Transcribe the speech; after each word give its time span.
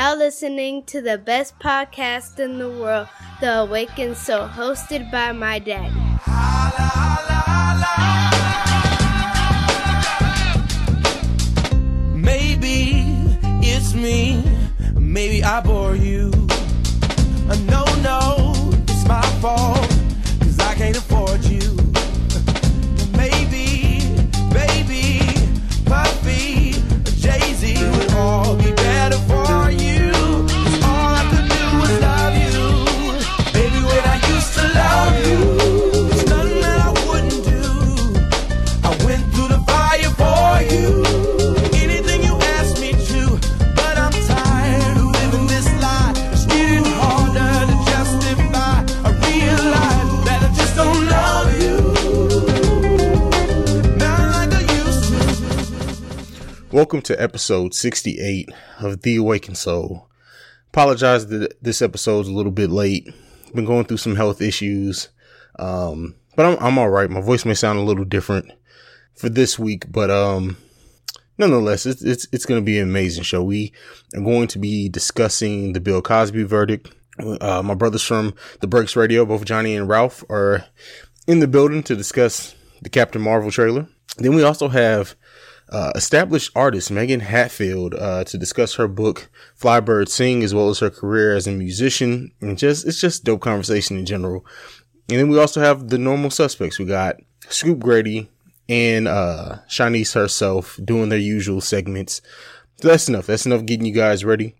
now 0.00 0.14
listening 0.14 0.82
to 0.82 1.02
the 1.02 1.18
best 1.18 1.58
podcast 1.58 2.38
in 2.38 2.58
the 2.58 2.70
world, 2.70 3.06
The 3.42 3.58
Awakened 3.58 4.16
Soul, 4.16 4.48
hosted 4.48 5.10
by 5.12 5.32
my 5.32 5.58
daddy. 5.58 5.92
Maybe 12.16 13.04
it's 13.60 13.92
me, 13.92 14.42
maybe 14.94 15.44
I 15.44 15.60
bore 15.60 15.96
you. 15.96 16.39
Welcome 56.80 57.02
to 57.02 57.22
episode 57.22 57.74
68 57.74 58.48
of 58.78 59.02
The 59.02 59.16
Awakened 59.16 59.58
Soul. 59.58 60.08
Apologize 60.70 61.26
that 61.26 61.62
this 61.62 61.82
episode's 61.82 62.26
a 62.26 62.32
little 62.32 62.50
bit 62.50 62.70
late. 62.70 63.06
Been 63.54 63.66
going 63.66 63.84
through 63.84 63.98
some 63.98 64.16
health 64.16 64.40
issues. 64.40 65.10
Um, 65.58 66.14
but 66.36 66.46
I'm, 66.46 66.56
I'm 66.58 66.78
all 66.78 66.88
right. 66.88 67.10
My 67.10 67.20
voice 67.20 67.44
may 67.44 67.52
sound 67.52 67.78
a 67.78 67.82
little 67.82 68.06
different 68.06 68.50
for 69.12 69.28
this 69.28 69.58
week, 69.58 69.92
but, 69.92 70.10
um, 70.10 70.56
nonetheless, 71.36 71.84
it's, 71.84 72.00
it's, 72.00 72.26
it's 72.32 72.46
going 72.46 72.62
to 72.62 72.64
be 72.64 72.78
an 72.78 72.88
amazing 72.88 73.24
show. 73.24 73.42
We 73.42 73.74
are 74.16 74.22
going 74.22 74.48
to 74.48 74.58
be 74.58 74.88
discussing 74.88 75.74
the 75.74 75.80
Bill 75.80 76.00
Cosby 76.00 76.44
verdict. 76.44 76.94
Uh, 77.18 77.60
my 77.62 77.74
brothers 77.74 78.04
from 78.04 78.32
the 78.60 78.66
Breaks 78.66 78.96
Radio, 78.96 79.26
both 79.26 79.44
Johnny 79.44 79.76
and 79.76 79.86
Ralph 79.86 80.24
are 80.30 80.64
in 81.26 81.40
the 81.40 81.46
building 81.46 81.82
to 81.82 81.94
discuss 81.94 82.54
the 82.80 82.88
Captain 82.88 83.20
Marvel 83.20 83.50
trailer. 83.50 83.86
Then 84.16 84.34
we 84.34 84.42
also 84.42 84.68
have 84.68 85.14
uh, 85.70 85.92
established 85.94 86.50
artist 86.56 86.90
Megan 86.90 87.20
Hatfield 87.20 87.94
uh, 87.94 88.24
to 88.24 88.36
discuss 88.36 88.74
her 88.74 88.88
book 88.88 89.30
Fly 89.54 89.80
Bird 89.80 90.08
Sing 90.08 90.42
as 90.42 90.54
well 90.54 90.68
as 90.68 90.80
her 90.80 90.90
career 90.90 91.34
as 91.36 91.46
a 91.46 91.52
musician 91.52 92.32
and 92.40 92.58
just 92.58 92.86
it's 92.86 93.00
just 93.00 93.24
dope 93.24 93.40
conversation 93.40 93.96
in 93.96 94.06
general. 94.06 94.44
And 95.08 95.18
then 95.18 95.28
we 95.28 95.38
also 95.38 95.60
have 95.60 95.88
the 95.88 95.98
normal 95.98 96.30
suspects. 96.30 96.78
We 96.78 96.84
got 96.84 97.16
Scoop 97.48 97.78
Grady 97.78 98.30
and 98.68 99.06
uh 99.08 99.58
Chaunice 99.68 100.14
herself 100.14 100.78
doing 100.84 101.08
their 101.08 101.18
usual 101.18 101.60
segments. 101.60 102.20
So 102.80 102.88
that's 102.88 103.08
enough. 103.08 103.26
That's 103.26 103.46
enough 103.46 103.64
getting 103.64 103.86
you 103.86 103.94
guys 103.94 104.24
ready. 104.24 104.56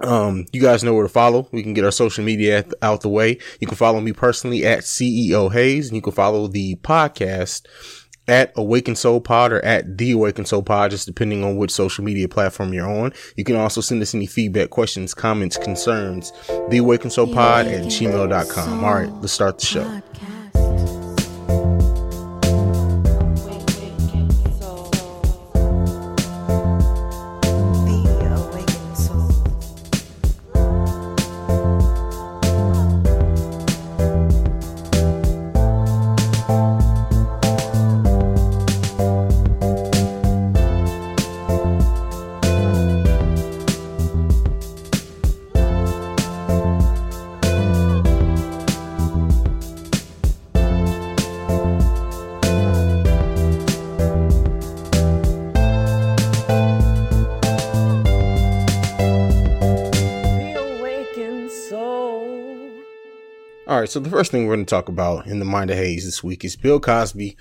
Um, 0.00 0.46
you 0.52 0.60
guys 0.60 0.82
know 0.82 0.92
where 0.94 1.04
to 1.04 1.08
follow. 1.08 1.48
We 1.52 1.62
can 1.62 1.74
get 1.74 1.84
our 1.84 1.92
social 1.92 2.24
media 2.24 2.64
out 2.82 3.02
the 3.02 3.08
way. 3.08 3.38
You 3.60 3.66
can 3.68 3.76
follow 3.76 4.00
me 4.00 4.12
personally 4.12 4.66
at 4.66 4.80
CEO 4.80 5.52
Haize, 5.52 5.88
and 5.88 5.96
you 5.96 6.02
can 6.02 6.12
follow 6.12 6.48
the 6.48 6.74
podcast 6.76 7.62
at 8.26 8.52
Awaken 8.56 8.96
Soul 8.96 9.20
Pod 9.20 9.52
or 9.52 9.64
at 9.64 9.98
The 9.98 10.12
Awaken 10.12 10.44
Soul 10.44 10.62
Pod, 10.62 10.90
just 10.90 11.06
depending 11.06 11.44
on 11.44 11.56
which 11.56 11.70
social 11.70 12.04
media 12.04 12.28
platform 12.28 12.72
you're 12.72 12.88
on. 12.88 13.12
You 13.36 13.44
can 13.44 13.56
also 13.56 13.80
send 13.80 14.02
us 14.02 14.14
any 14.14 14.26
feedback, 14.26 14.70
questions, 14.70 15.14
comments, 15.14 15.56
concerns, 15.56 16.32
The 16.70 16.78
Awaken 16.78 17.10
Soul 17.10 17.32
Pod 17.32 17.66
at 17.66 17.84
gmail.com. 17.84 18.84
All 18.84 18.94
right, 18.94 19.12
let's 19.20 19.32
start 19.32 19.58
the 19.58 19.66
show. 19.66 20.02
Right, 63.84 63.90
so 63.90 64.00
the 64.00 64.08
first 64.08 64.30
thing 64.30 64.46
we're 64.46 64.54
going 64.54 64.64
to 64.64 64.70
talk 64.70 64.88
about 64.88 65.26
in 65.26 65.40
the 65.40 65.44
Mind 65.44 65.70
of 65.70 65.76
Haize 65.76 66.06
this 66.06 66.24
week 66.24 66.42
is 66.42 66.56
Bill 66.56 66.80
Cosby 66.80 67.36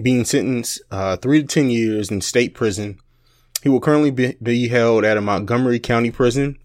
being 0.00 0.24
sentenced 0.24 0.80
uh, 0.90 1.18
three 1.18 1.42
to 1.42 1.46
10 1.46 1.68
years 1.68 2.10
in 2.10 2.22
state 2.22 2.54
prison. 2.54 2.98
He 3.62 3.68
will 3.68 3.78
currently 3.78 4.10
be, 4.10 4.34
be 4.42 4.68
held 4.68 5.04
at 5.04 5.18
a 5.18 5.20
Montgomery 5.20 5.78
County 5.78 6.10
prison 6.10 6.58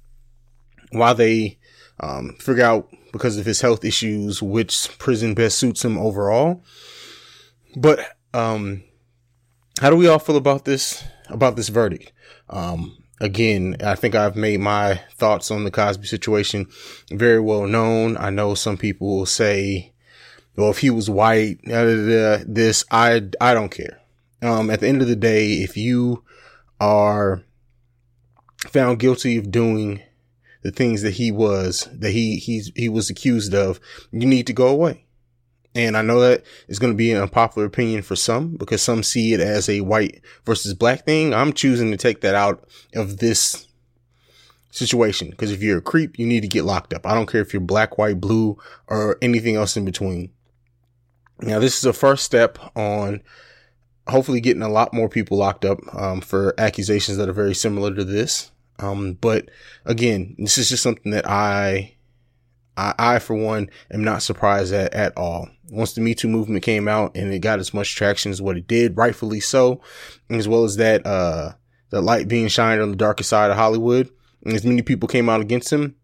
while 0.93 1.13
they 1.13 1.57
um, 1.99 2.37
figure 2.39 2.63
out, 2.63 2.87
because 3.11 3.37
of 3.37 3.45
his 3.45 3.59
health 3.59 3.83
issues, 3.83 4.41
which 4.41 4.97
prison 4.97 5.33
best 5.33 5.57
suits 5.57 5.83
him 5.83 5.97
overall. 5.97 6.63
But 7.75 7.99
um, 8.33 8.81
how 9.81 9.89
do 9.89 9.97
we 9.97 10.07
all 10.07 10.19
feel 10.19 10.37
about 10.37 10.63
this 10.63 11.03
about 11.27 11.57
this 11.57 11.67
verdict? 11.67 12.13
Um, 12.49 13.03
again, 13.19 13.78
I 13.83 13.95
think 13.95 14.16
I've 14.16 14.35
made 14.35 14.59
my 14.59 15.01
thoughts 15.16 15.51
on 15.51 15.63
the 15.63 15.72
Cosby 15.72 16.07
situation 16.07 16.67
very 17.09 17.39
well 17.39 17.67
known. 17.67 18.17
I 18.17 18.29
know 18.29 18.55
some 18.55 18.78
people 18.78 19.07
will 19.07 19.25
say, 19.25 19.94
"Well, 20.55 20.69
if 20.69 20.79
he 20.79 20.89
was 20.89 21.09
white, 21.09 21.59
this 21.63 22.85
I 22.91 23.23
I 23.41 23.53
don't 23.53 23.69
care." 23.69 24.01
Um, 24.41 24.69
at 24.69 24.81
the 24.81 24.88
end 24.88 25.01
of 25.01 25.07
the 25.07 25.16
day, 25.16 25.53
if 25.53 25.78
you 25.78 26.23
are 26.79 27.44
found 28.67 29.00
guilty 29.00 29.38
of 29.38 29.51
doing 29.51 30.01
the 30.61 30.72
things 30.72 31.01
that 31.01 31.16
he 31.16 31.31
was 31.31 31.88
that 31.94 32.11
he 32.11 32.38
he's 32.38 32.72
he 32.75 32.89
was 32.89 33.09
accused 33.09 33.53
of, 33.53 33.79
you 34.11 34.28
need 34.28 34.47
to 34.47 34.53
go 34.53 34.67
away. 34.67 35.06
And 35.77 35.95
I 35.95 36.01
know 36.01 36.19
that 36.21 36.43
is 36.67 36.79
going 36.79 36.91
to 36.91 36.97
be 36.97 37.11
an 37.11 37.21
unpopular 37.21 37.67
opinion 37.67 38.01
for 38.01 38.15
some 38.15 38.57
because 38.57 38.81
some 38.81 39.03
see 39.03 39.33
it 39.33 39.39
as 39.39 39.69
a 39.69 39.81
white 39.81 40.21
versus 40.43 40.73
black 40.73 41.05
thing. 41.05 41.35
I'm 41.35 41.53
choosing 41.53 41.91
to 41.91 41.97
take 41.97 42.21
that 42.21 42.33
out 42.33 42.67
of 42.95 43.17
this 43.17 43.67
situation 44.71 45.29
because 45.29 45.51
if 45.51 45.61
you're 45.61 45.77
a 45.77 45.81
creep, 45.81 46.17
you 46.17 46.25
need 46.25 46.41
to 46.41 46.47
get 46.47 46.66
locked 46.66 46.95
up. 46.95 47.05
I 47.05 47.13
don't 47.13 47.27
care 47.27 47.41
if 47.41 47.53
you're 47.53 47.59
black, 47.59 47.99
white, 47.99 48.19
blue, 48.19 48.57
or 48.87 49.19
anything 49.21 49.55
else 49.55 49.77
in 49.77 49.85
between. 49.85 50.31
Now, 51.41 51.59
this 51.59 51.77
is 51.77 51.85
a 51.85 51.93
first 51.93 52.25
step 52.25 52.57
on 52.75 53.21
hopefully 54.07 54.41
getting 54.41 54.63
a 54.63 54.69
lot 54.69 54.95
more 54.95 55.09
people 55.09 55.37
locked 55.37 55.63
up 55.63 55.77
um, 55.93 56.21
for 56.21 56.55
accusations 56.57 57.17
that 57.17 57.29
are 57.29 57.33
very 57.33 57.53
similar 57.53 57.93
to 57.93 58.03
this. 58.03 58.51
Um, 58.79 59.13
but 59.13 59.49
again, 59.85 60.35
this 60.39 60.57
is 60.57 60.69
just 60.69 60.81
something 60.81 61.11
that 61.11 61.29
I, 61.29 61.97
I, 62.75 62.95
I 62.97 63.19
for 63.19 63.35
one, 63.35 63.69
am 63.91 64.03
not 64.03 64.23
surprised 64.23 64.73
at 64.73 64.95
at 64.95 65.16
all. 65.16 65.49
Once 65.69 65.94
the 65.94 66.01
Me 66.01 66.16
Too 66.16 66.28
movement 66.28 66.63
came 66.63 66.88
out 66.88 67.16
and 67.16 67.33
it 67.33 67.39
got 67.39 67.59
as 67.59 67.73
much 67.73 67.95
traction 67.95 68.31
as 68.31 68.41
what 68.41 68.57
it 68.57 68.67
did, 68.67 68.97
rightfully 68.97 69.39
so, 69.39 69.81
as 70.29 70.47
well 70.47 70.64
as 70.64 70.78
that, 70.78 71.05
uh, 71.05 71.53
the 71.90 72.02
light 72.02 72.28
being 72.28 72.47
shined 72.47 72.81
on 72.81 72.90
the 72.90 72.97
darker 72.97 73.23
side 73.23 73.52
of 73.52 73.58
Hollywood, 73.58 74.09
and 74.43 74.53
as 74.53 74.66
many 74.66 74.81
people 74.81 75.08
came 75.08 75.29
out 75.29 75.41
against 75.41 75.72
him, 75.72 75.96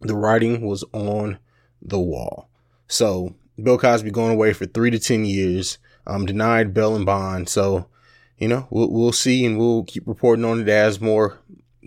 the 0.00 0.16
writing 0.16 0.62
was 0.66 0.84
on 0.92 1.38
the 1.82 2.00
wall. 2.00 2.48
So 2.86 3.34
Bill 3.62 3.78
Cosby 3.78 4.10
going 4.10 4.32
away 4.32 4.52
for 4.52 4.66
three 4.66 4.90
to 4.90 4.98
ten 4.98 5.24
years, 5.24 5.78
um, 6.06 6.26
denied 6.26 6.72
bail 6.72 6.94
and 6.94 7.04
bond. 7.04 7.48
So, 7.48 7.88
you 8.38 8.48
know, 8.48 8.66
we'll 8.70 8.90
we'll 8.90 9.12
see, 9.12 9.44
and 9.44 9.58
we'll 9.58 9.84
keep 9.84 10.06
reporting 10.06 10.44
on 10.44 10.60
it 10.60 10.68
as 10.68 11.00
more 11.00 11.38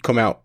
come 0.04 0.18
out. 0.18 0.42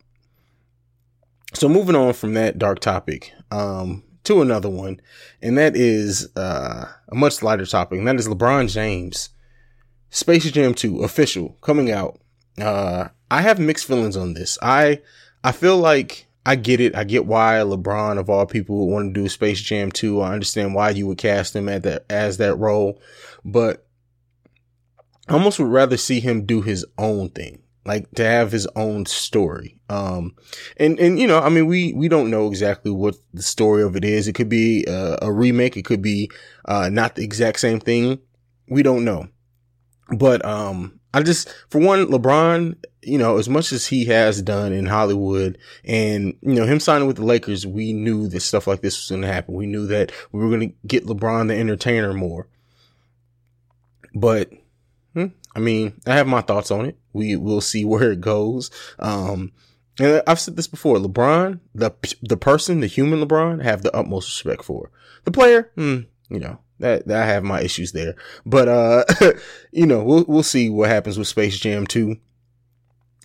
So 1.54 1.68
moving 1.68 1.96
on 1.96 2.12
from 2.12 2.34
that 2.34 2.58
dark 2.58 2.80
topic, 2.80 3.32
um, 3.50 4.02
to 4.26 4.42
another 4.42 4.68
one, 4.68 5.00
and 5.40 5.56
that 5.58 5.76
is 5.76 6.28
uh, 6.36 6.86
a 7.08 7.14
much 7.14 7.42
lighter 7.42 7.66
topic, 7.66 7.98
and 7.98 8.08
that 8.08 8.16
is 8.16 8.28
LeBron 8.28 8.70
James. 8.70 9.30
Space 10.10 10.50
Jam 10.50 10.72
2 10.72 11.02
official 11.02 11.56
coming 11.60 11.90
out. 11.90 12.18
Uh, 12.60 13.08
I 13.30 13.42
have 13.42 13.58
mixed 13.58 13.86
feelings 13.86 14.16
on 14.16 14.34
this. 14.34 14.56
I 14.62 15.02
I 15.42 15.52
feel 15.52 15.76
like 15.78 16.26
I 16.44 16.54
get 16.54 16.80
it. 16.80 16.94
I 16.94 17.04
get 17.04 17.26
why 17.26 17.54
LeBron 17.56 18.18
of 18.18 18.30
all 18.30 18.46
people 18.46 18.78
would 18.78 18.92
want 18.92 19.14
to 19.14 19.20
do 19.20 19.28
Space 19.28 19.60
Jam 19.60 19.90
2. 19.90 20.20
I 20.20 20.32
understand 20.32 20.74
why 20.74 20.90
you 20.90 21.06
would 21.08 21.18
cast 21.18 21.56
him 21.56 21.68
at 21.68 21.82
that 21.82 22.06
as 22.08 22.36
that 22.38 22.56
role, 22.56 23.00
but 23.44 23.86
I 25.28 25.34
almost 25.34 25.58
would 25.58 25.68
rather 25.68 25.96
see 25.96 26.20
him 26.20 26.46
do 26.46 26.62
his 26.62 26.86
own 26.96 27.30
thing. 27.30 27.62
Like 27.86 28.10
to 28.16 28.24
have 28.24 28.50
his 28.52 28.66
own 28.74 29.06
story. 29.06 29.78
Um, 29.88 30.34
and, 30.76 30.98
and, 30.98 31.18
you 31.18 31.26
know, 31.26 31.38
I 31.38 31.48
mean, 31.48 31.66
we, 31.66 31.92
we 31.92 32.08
don't 32.08 32.30
know 32.30 32.48
exactly 32.48 32.90
what 32.90 33.14
the 33.32 33.42
story 33.42 33.82
of 33.82 33.94
it 33.94 34.04
is. 34.04 34.26
It 34.26 34.34
could 34.34 34.48
be 34.48 34.84
a, 34.88 35.18
a 35.22 35.32
remake. 35.32 35.76
It 35.76 35.84
could 35.84 36.02
be, 36.02 36.30
uh, 36.64 36.88
not 36.90 37.14
the 37.14 37.22
exact 37.22 37.60
same 37.60 37.78
thing. 37.78 38.18
We 38.68 38.82
don't 38.82 39.04
know. 39.04 39.28
But, 40.10 40.44
um, 40.44 41.00
I 41.14 41.22
just, 41.22 41.48
for 41.70 41.80
one, 41.80 42.06
LeBron, 42.06 42.76
you 43.02 43.16
know, 43.16 43.38
as 43.38 43.48
much 43.48 43.72
as 43.72 43.86
he 43.86 44.04
has 44.06 44.42
done 44.42 44.72
in 44.72 44.86
Hollywood 44.86 45.56
and, 45.84 46.36
you 46.42 46.54
know, 46.54 46.66
him 46.66 46.80
signing 46.80 47.06
with 47.06 47.16
the 47.16 47.24
Lakers, 47.24 47.66
we 47.66 47.92
knew 47.92 48.28
that 48.28 48.40
stuff 48.40 48.66
like 48.66 48.82
this 48.82 48.98
was 48.98 49.08
going 49.08 49.22
to 49.22 49.32
happen. 49.32 49.54
We 49.54 49.66
knew 49.66 49.86
that 49.86 50.12
we 50.32 50.40
were 50.40 50.48
going 50.48 50.68
to 50.68 50.76
get 50.86 51.06
LeBron 51.06 51.48
the 51.48 51.56
entertainer 51.56 52.12
more. 52.12 52.48
But, 54.14 54.50
hmm, 55.14 55.26
I 55.54 55.60
mean, 55.60 56.00
I 56.06 56.16
have 56.16 56.26
my 56.26 56.40
thoughts 56.40 56.70
on 56.70 56.84
it. 56.86 56.98
We 57.16 57.36
will 57.36 57.60
see 57.60 57.84
where 57.84 58.12
it 58.12 58.20
goes. 58.20 58.70
Um, 58.98 59.52
and 59.98 60.22
I've 60.26 60.40
said 60.40 60.56
this 60.56 60.66
before. 60.66 60.98
LeBron, 60.98 61.60
the 61.74 61.92
the 62.22 62.36
person, 62.36 62.80
the 62.80 62.86
human 62.86 63.26
LeBron, 63.26 63.62
have 63.62 63.82
the 63.82 63.94
utmost 63.96 64.28
respect 64.28 64.64
for. 64.64 64.90
The 65.24 65.30
player, 65.30 65.70
hmm, 65.74 66.00
you 66.28 66.38
know, 66.38 66.58
that, 66.80 67.06
that 67.08 67.22
I 67.22 67.26
have 67.26 67.44
my 67.44 67.62
issues 67.62 67.92
there. 67.92 68.14
But 68.44 68.68
uh, 68.68 69.04
you 69.72 69.86
know, 69.86 70.04
we'll 70.04 70.24
we'll 70.28 70.42
see 70.42 70.68
what 70.68 70.90
happens 70.90 71.18
with 71.18 71.28
Space 71.28 71.58
Jam 71.58 71.86
2. 71.86 72.16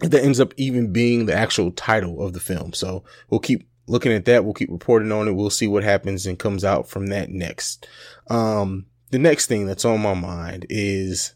That 0.02 0.24
ends 0.24 0.40
up 0.40 0.54
even 0.58 0.92
being 0.92 1.26
the 1.26 1.36
actual 1.36 1.72
title 1.72 2.26
of 2.26 2.34
the 2.34 2.40
film. 2.40 2.74
So 2.74 3.04
we'll 3.30 3.40
keep 3.40 3.68
looking 3.88 4.14
at 4.14 4.26
that. 4.26 4.44
We'll 4.44 4.54
keep 4.54 4.72
reporting 4.72 5.12
on 5.12 5.28
it. 5.28 5.34
We'll 5.34 5.52
see 5.52 5.68
what 5.68 5.84
happens 5.84 6.26
and 6.26 6.40
comes 6.40 6.64
out 6.64 6.88
from 6.88 7.08
that 7.08 7.30
next. 7.30 7.88
Um, 8.28 8.88
the 9.12 9.20
next 9.20 9.46
thing 9.46 9.68
that's 9.68 9.86
on 9.86 10.02
my 10.02 10.16
mind 10.16 10.66
is 10.70 11.36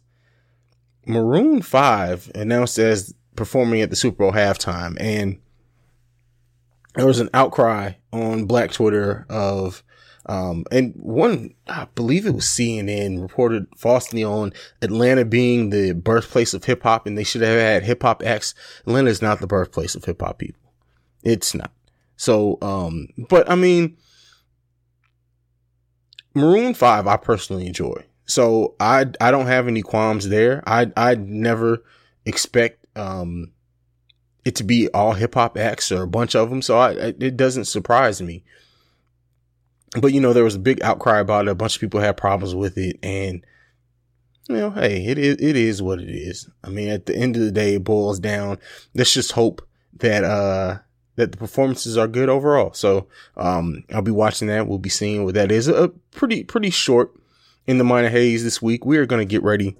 Maroon 1.05 1.61
5 1.61 2.31
announced 2.35 2.77
as 2.77 3.13
performing 3.35 3.81
at 3.81 3.89
the 3.89 3.95
Super 3.95 4.17
Bowl 4.17 4.31
halftime. 4.31 4.97
And 4.99 5.39
there 6.95 7.05
was 7.05 7.19
an 7.19 7.29
outcry 7.33 7.93
on 8.11 8.45
Black 8.45 8.71
Twitter 8.71 9.25
of, 9.29 9.83
um, 10.25 10.65
and 10.71 10.93
one, 10.95 11.53
I 11.67 11.87
believe 11.95 12.25
it 12.25 12.33
was 12.33 12.45
CNN 12.45 13.21
reported 13.21 13.67
falsely 13.77 14.23
on 14.23 14.53
Atlanta 14.81 15.25
being 15.25 15.69
the 15.69 15.93
birthplace 15.93 16.53
of 16.53 16.63
hip 16.63 16.83
hop 16.83 17.05
and 17.05 17.17
they 17.17 17.23
should 17.23 17.41
have 17.41 17.59
had 17.59 17.83
hip 17.83 18.01
hop 18.01 18.23
acts. 18.25 18.55
Atlanta 18.81 19.09
is 19.09 19.21
not 19.21 19.39
the 19.39 19.47
birthplace 19.47 19.95
of 19.95 20.05
hip 20.05 20.21
hop 20.21 20.39
people. 20.39 20.71
It's 21.23 21.53
not. 21.53 21.71
So, 22.17 22.57
um, 22.61 23.09
but 23.29 23.49
I 23.49 23.55
mean, 23.55 23.97
Maroon 26.33 26.73
5, 26.73 27.07
I 27.07 27.17
personally 27.17 27.67
enjoy. 27.67 28.05
So 28.25 28.75
I, 28.79 29.05
I 29.21 29.31
don't 29.31 29.47
have 29.47 29.67
any 29.67 29.81
qualms 29.81 30.29
there. 30.29 30.63
I, 30.65 30.91
I 30.97 31.15
never 31.15 31.83
expect, 32.25 32.85
um, 32.97 33.51
it 34.43 34.55
to 34.55 34.63
be 34.63 34.89
all 34.89 35.13
hip 35.13 35.35
hop 35.35 35.57
acts 35.57 35.91
or 35.91 36.03
a 36.03 36.07
bunch 36.07 36.35
of 36.35 36.49
them. 36.49 36.61
So 36.61 36.77
I, 36.77 36.91
it 36.91 37.37
doesn't 37.37 37.65
surprise 37.65 38.21
me. 38.21 38.43
But 39.99 40.13
you 40.13 40.19
know, 40.19 40.33
there 40.33 40.43
was 40.43 40.55
a 40.55 40.59
big 40.59 40.81
outcry 40.81 41.19
about 41.19 41.47
it. 41.47 41.51
A 41.51 41.55
bunch 41.55 41.75
of 41.75 41.81
people 41.81 41.99
had 41.99 42.17
problems 42.17 42.53
with 42.53 42.77
it 42.77 42.97
and, 43.01 43.45
you 44.49 44.57
know, 44.57 44.71
hey, 44.71 45.05
it 45.05 45.17
is, 45.17 45.37
it 45.39 45.55
is 45.55 45.81
what 45.81 45.99
it 45.99 46.09
is. 46.09 46.49
I 46.63 46.69
mean, 46.69 46.89
at 46.89 47.05
the 47.05 47.15
end 47.15 47.35
of 47.35 47.41
the 47.43 47.51
day, 47.51 47.75
it 47.75 47.83
boils 47.83 48.19
down. 48.19 48.59
Let's 48.93 49.13
just 49.13 49.31
hope 49.31 49.67
that, 49.97 50.23
uh, 50.23 50.79
that 51.15 51.31
the 51.31 51.37
performances 51.37 51.97
are 51.97 52.07
good 52.07 52.29
overall. 52.29 52.73
So, 52.73 53.07
um, 53.37 53.83
I'll 53.93 54.01
be 54.01 54.11
watching 54.11 54.47
that. 54.49 54.67
We'll 54.67 54.77
be 54.77 54.89
seeing 54.89 55.23
what 55.23 55.33
that 55.35 55.51
is. 55.51 55.67
A 55.67 55.87
pretty, 56.11 56.43
pretty 56.43 56.69
short 56.69 57.11
in 57.67 57.77
the 57.77 57.83
Mind 57.83 58.05
of 58.05 58.11
Haize 58.11 58.43
this 58.43 58.61
week. 58.61 58.85
We 58.85 58.97
are 58.97 59.05
going 59.05 59.25
to 59.25 59.29
get 59.29 59.43
ready 59.43 59.75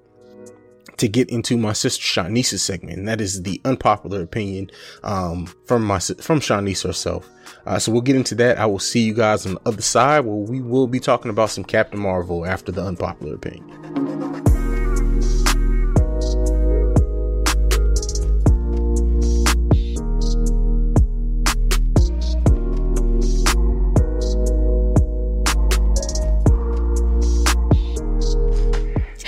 to 0.98 1.08
get 1.08 1.30
into 1.30 1.58
my 1.58 1.74
sister 1.74 2.02
Chaunice's 2.02 2.64
segment, 2.64 2.98
and 2.98 3.08
that 3.08 3.20
is 3.20 3.44
the 3.44 3.60
unpopular 3.66 4.22
opinion, 4.22 4.72
um, 5.04 5.46
from 5.66 5.84
my, 5.84 6.00
from 6.00 6.40
Chaunice 6.40 6.84
herself. 6.84 7.30
Uh, 7.66 7.80
so 7.80 7.92
we'll 7.92 8.02
get 8.02 8.16
into 8.16 8.36
that. 8.36 8.58
I 8.58 8.66
will 8.66 8.80
see 8.80 9.02
you 9.02 9.14
guys 9.14 9.46
on 9.46 9.56
the 9.56 9.62
other 9.66 9.82
side 9.82 10.22
where 10.22 10.36
we 10.36 10.62
will 10.62 10.88
be 10.88 11.00
talking 11.00 11.30
about 11.30 11.50
some 11.50 11.64
Captain 11.64 12.00
Marvel 12.00 12.46
after 12.46 12.72
the 12.72 12.84
unpopular 12.84 13.36
opinion. 13.36 14.35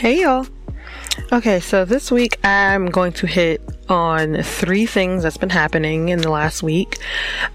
Hey 0.07 0.21
y'all. 0.21 0.47
Okay, 1.33 1.59
so 1.59 1.83
this 1.83 2.09
week 2.09 2.39
I'm 2.41 2.85
going 2.85 3.11
to 3.11 3.27
hit 3.27 3.61
on 3.89 4.41
three 4.41 4.85
things 4.85 5.23
that's 5.23 5.35
been 5.35 5.49
happening 5.49 6.07
in 6.07 6.19
the 6.19 6.31
last 6.31 6.63
week. 6.63 6.97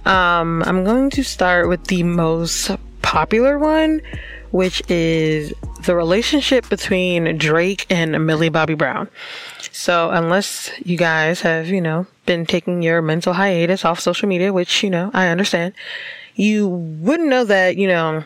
Um, 0.05 0.63
I'm 0.65 0.85
going 0.85 1.09
to 1.13 1.25
start 1.25 1.71
with 1.71 1.87
the 1.87 2.03
most 2.03 2.71
popular 3.01 3.59
one, 3.59 4.03
which 4.51 4.83
is 4.91 5.55
the 5.87 5.97
relationship 5.97 6.69
between 6.69 7.39
Drake 7.39 7.87
and 7.89 8.27
Millie 8.27 8.51
Bobby 8.51 8.75
Brown. 8.75 9.09
So, 9.71 10.11
unless 10.11 10.71
you 10.85 10.99
guys 10.99 11.41
have, 11.41 11.69
you 11.69 11.81
know, 11.81 12.07
been 12.27 12.45
taking 12.45 12.83
your 12.83 13.01
mental 13.01 13.33
hiatus 13.33 13.83
off 13.87 13.99
social 13.99 14.29
media, 14.29 14.53
which, 14.53 14.83
you 14.83 14.91
know, 14.91 15.11
I 15.15 15.29
understand, 15.29 15.73
you 16.35 16.69
wouldn't 16.69 17.31
know 17.31 17.45
that, 17.45 17.79
you 17.79 17.89
know, 17.89 18.25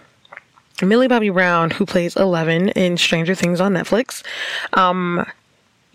Millie 0.82 1.08
Bobby 1.08 1.30
Brown, 1.30 1.70
who 1.70 1.86
plays 1.86 2.16
Eleven 2.16 2.68
in 2.70 2.96
Stranger 2.96 3.34
Things 3.34 3.60
on 3.60 3.72
Netflix, 3.72 4.22
um, 4.74 5.24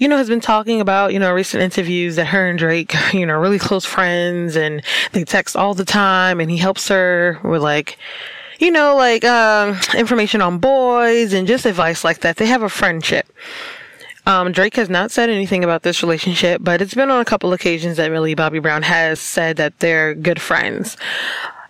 you 0.01 0.07
know, 0.07 0.17
has 0.17 0.27
been 0.29 0.41
talking 0.41 0.81
about, 0.81 1.13
you 1.13 1.19
know, 1.19 1.31
recent 1.31 1.61
interviews 1.61 2.15
that 2.15 2.25
her 2.25 2.49
and 2.49 2.57
Drake, 2.57 2.95
you 3.13 3.23
know, 3.25 3.37
really 3.37 3.59
close 3.59 3.85
friends 3.85 4.55
and 4.55 4.81
they 5.11 5.23
text 5.23 5.55
all 5.55 5.75
the 5.75 5.85
time 5.85 6.39
and 6.39 6.49
he 6.49 6.57
helps 6.57 6.87
her 6.87 7.39
with 7.43 7.61
like, 7.61 7.99
you 8.57 8.71
know, 8.71 8.95
like, 8.95 9.23
um, 9.23 9.77
information 9.95 10.41
on 10.41 10.57
boys 10.57 11.33
and 11.33 11.47
just 11.47 11.67
advice 11.67 12.03
like 12.03 12.21
that. 12.21 12.37
They 12.37 12.47
have 12.47 12.63
a 12.63 12.69
friendship. 12.69 13.31
Um, 14.25 14.51
Drake 14.51 14.75
has 14.75 14.89
not 14.89 15.11
said 15.11 15.29
anything 15.29 15.63
about 15.63 15.83
this 15.83 16.01
relationship, 16.01 16.61
but 16.63 16.81
it's 16.81 16.93
been 16.95 17.11
on 17.11 17.21
a 17.21 17.25
couple 17.25 17.53
occasions 17.53 17.97
that 17.97 18.11
Millie 18.11 18.35
Bobby 18.35 18.59
Brown 18.59 18.81
has 18.81 19.19
said 19.19 19.57
that 19.57 19.79
they're 19.79 20.15
good 20.15 20.41
friends. 20.41 20.97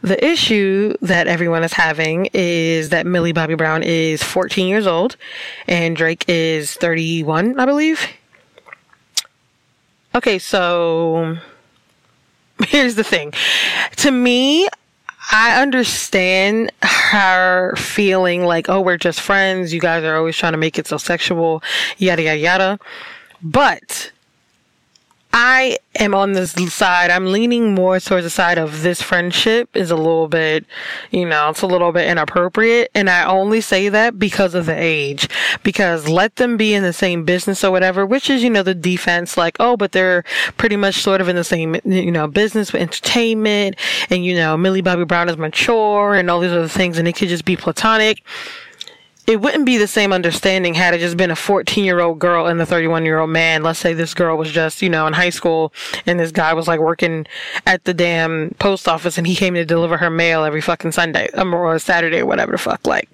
The 0.01 0.23
issue 0.25 0.95
that 1.01 1.27
everyone 1.27 1.63
is 1.63 1.73
having 1.73 2.27
is 2.33 2.89
that 2.89 3.05
Millie 3.05 3.33
Bobby 3.33 3.53
Brown 3.53 3.83
is 3.83 4.23
14 4.23 4.67
years 4.67 4.87
old 4.87 5.15
and 5.67 5.95
Drake 5.95 6.25
is 6.27 6.73
31, 6.73 7.59
I 7.59 7.65
believe. 7.65 8.07
Okay, 10.15 10.39
so 10.39 11.37
here's 12.67 12.95
the 12.95 13.03
thing. 13.03 13.33
To 13.97 14.11
me, 14.11 14.67
I 15.31 15.61
understand 15.61 16.71
her 16.81 17.75
feeling 17.75 18.43
like, 18.43 18.69
oh, 18.69 18.81
we're 18.81 18.97
just 18.97 19.21
friends. 19.21 19.71
You 19.71 19.79
guys 19.79 20.03
are 20.03 20.17
always 20.17 20.35
trying 20.35 20.53
to 20.53 20.57
make 20.57 20.79
it 20.79 20.87
so 20.87 20.97
sexual, 20.97 21.63
yada, 21.97 22.23
yada, 22.23 22.39
yada. 22.39 22.79
But 23.41 24.11
I 25.33 25.77
am 25.95 26.13
on 26.13 26.33
this 26.33 26.53
side. 26.73 27.09
I'm 27.09 27.31
leaning 27.31 27.73
more 27.73 27.99
towards 27.99 28.25
the 28.25 28.29
side 28.29 28.57
of 28.57 28.81
this 28.81 29.01
friendship 29.01 29.75
is 29.75 29.89
a 29.91 29.95
little 29.95 30.27
bit, 30.27 30.65
you 31.11 31.25
know, 31.25 31.49
it's 31.49 31.61
a 31.61 31.67
little 31.67 31.91
bit 31.91 32.09
inappropriate. 32.09 32.91
And 32.93 33.09
I 33.09 33.25
only 33.25 33.61
say 33.61 33.89
that 33.89 34.19
because 34.19 34.53
of 34.53 34.65
the 34.65 34.75
age. 34.75 35.29
Because 35.63 36.07
let 36.07 36.35
them 36.35 36.57
be 36.57 36.73
in 36.73 36.83
the 36.83 36.93
same 36.93 37.23
business 37.23 37.63
or 37.63 37.71
whatever, 37.71 38.05
which 38.05 38.29
is, 38.29 38.43
you 38.43 38.49
know, 38.49 38.63
the 38.63 38.75
defense, 38.75 39.37
like, 39.37 39.55
oh, 39.59 39.77
but 39.77 39.93
they're 39.93 40.23
pretty 40.57 40.75
much 40.75 40.95
sort 40.95 41.21
of 41.21 41.29
in 41.29 41.35
the 41.35 41.43
same, 41.43 41.75
you 41.85 42.11
know, 42.11 42.27
business 42.27 42.73
with 42.73 42.81
entertainment. 42.81 43.75
And, 44.09 44.25
you 44.25 44.35
know, 44.35 44.57
Millie 44.57 44.81
Bobby 44.81 45.05
Brown 45.05 45.29
is 45.29 45.37
mature 45.37 46.13
and 46.13 46.29
all 46.29 46.39
these 46.39 46.51
other 46.51 46.67
things. 46.67 46.97
And 46.97 47.07
it 47.07 47.13
could 47.13 47.29
just 47.29 47.45
be 47.45 47.55
platonic 47.55 48.21
it 49.27 49.39
wouldn't 49.39 49.65
be 49.65 49.77
the 49.77 49.87
same 49.87 50.11
understanding 50.11 50.73
had 50.73 50.93
it 50.93 50.99
just 50.99 51.17
been 51.17 51.31
a 51.31 51.35
14 51.35 51.83
year 51.83 51.99
old 51.99 52.19
girl 52.19 52.47
and 52.47 52.59
the 52.59 52.65
31 52.65 53.05
year 53.05 53.19
old 53.19 53.29
man. 53.29 53.63
Let's 53.63 53.79
say 53.79 53.93
this 53.93 54.13
girl 54.13 54.37
was 54.37 54.51
just, 54.51 54.81
you 54.81 54.89
know, 54.89 55.07
in 55.07 55.13
high 55.13 55.29
school 55.29 55.73
and 56.05 56.19
this 56.19 56.31
guy 56.31 56.53
was 56.53 56.67
like 56.67 56.79
working 56.79 57.27
at 57.65 57.83
the 57.85 57.93
damn 57.93 58.55
post 58.59 58.87
office 58.87 59.17
and 59.17 59.27
he 59.27 59.35
came 59.35 59.53
to 59.53 59.65
deliver 59.65 59.97
her 59.97 60.09
mail 60.09 60.43
every 60.43 60.61
fucking 60.61 60.91
Sunday 60.91 61.29
um, 61.31 61.53
or 61.53 61.77
Saturday 61.79 62.19
or 62.19 62.25
whatever 62.25 62.53
the 62.53 62.57
fuck. 62.57 62.85
Like, 62.85 63.09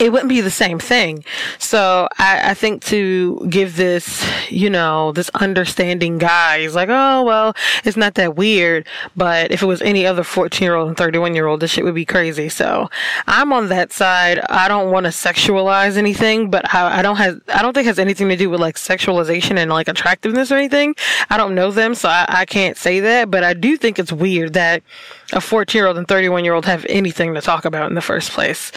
it 0.00 0.12
wouldn't 0.12 0.28
be 0.28 0.40
the 0.40 0.50
same 0.50 0.78
thing. 0.78 1.24
So 1.58 2.08
I, 2.18 2.50
I 2.50 2.54
think 2.54 2.84
to 2.84 3.46
give 3.48 3.76
this, 3.76 4.26
you 4.50 4.70
know, 4.70 5.12
this 5.12 5.30
understanding 5.34 6.18
guy, 6.18 6.60
he's 6.60 6.74
like, 6.74 6.88
oh, 6.88 7.22
well, 7.22 7.54
it's 7.84 7.96
not 7.96 8.14
that 8.14 8.36
weird. 8.36 8.86
But 9.16 9.50
if 9.50 9.62
it 9.62 9.66
was 9.66 9.82
any 9.82 10.06
other 10.06 10.22
14 10.22 10.64
year 10.64 10.74
old 10.74 10.88
and 10.88 10.96
31 10.96 11.34
year 11.34 11.46
old, 11.46 11.60
this 11.60 11.72
shit 11.72 11.84
would 11.84 11.94
be 11.94 12.04
crazy. 12.04 12.48
So 12.48 12.88
I'm 13.26 13.52
on 13.52 13.68
that 13.68 13.92
side. 13.92 14.40
I 14.48 14.68
don't 14.68 14.92
want 14.92 15.04
to 15.04 15.10
sexualize 15.10 15.96
anything, 15.96 16.50
but 16.50 16.72
I, 16.74 16.98
I 16.98 17.02
don't 17.02 17.16
have, 17.16 17.40
I 17.48 17.62
don't 17.62 17.72
think 17.72 17.86
has 17.86 17.98
anything 17.98 18.28
to 18.28 18.36
do 18.36 18.50
with 18.50 18.60
like 18.60 18.76
sexualization 18.76 19.58
and 19.58 19.70
like 19.70 19.88
attractiveness 19.88 20.52
or 20.52 20.56
anything. 20.56 20.94
I 21.30 21.36
don't 21.36 21.54
know 21.54 21.70
them, 21.70 21.94
so 21.94 22.08
I, 22.08 22.26
I 22.28 22.44
can't 22.44 22.76
say 22.76 23.00
that, 23.00 23.30
but 23.30 23.42
I 23.42 23.54
do 23.54 23.76
think 23.76 23.98
it's 23.98 24.12
weird 24.12 24.52
that 24.54 24.82
a 25.32 25.40
14 25.40 25.78
year 25.78 25.86
old 25.86 25.98
and 25.98 26.06
31 26.06 26.44
year 26.44 26.54
old 26.54 26.66
have 26.66 26.86
anything 26.88 27.34
to 27.34 27.40
talk 27.40 27.64
about 27.64 27.88
in 27.88 27.94
the 27.94 28.00
first 28.00 28.30
place. 28.30 28.72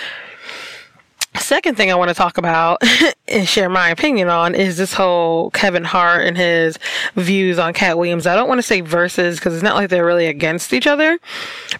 Second 1.35 1.75
thing 1.77 1.91
I 1.91 1.95
want 1.95 2.09
to 2.09 2.15
talk 2.15 2.37
about 2.37 2.81
and 3.27 3.47
share 3.47 3.69
my 3.69 3.89
opinion 3.89 4.27
on 4.27 4.53
is 4.53 4.77
this 4.77 4.93
whole 4.93 5.49
Kevin 5.51 5.83
Hart 5.83 6.25
and 6.25 6.37
his 6.37 6.77
views 7.15 7.57
on 7.57 7.73
Katt 7.73 7.97
Williams. 7.97 8.27
I 8.27 8.35
don't 8.35 8.49
want 8.49 8.59
to 8.59 8.63
say 8.63 8.81
verses 8.81 9.39
because 9.39 9.53
it's 9.53 9.63
not 9.63 9.75
like 9.75 9.89
they're 9.89 10.05
really 10.05 10.27
against 10.27 10.73
each 10.73 10.87
other, 10.87 11.19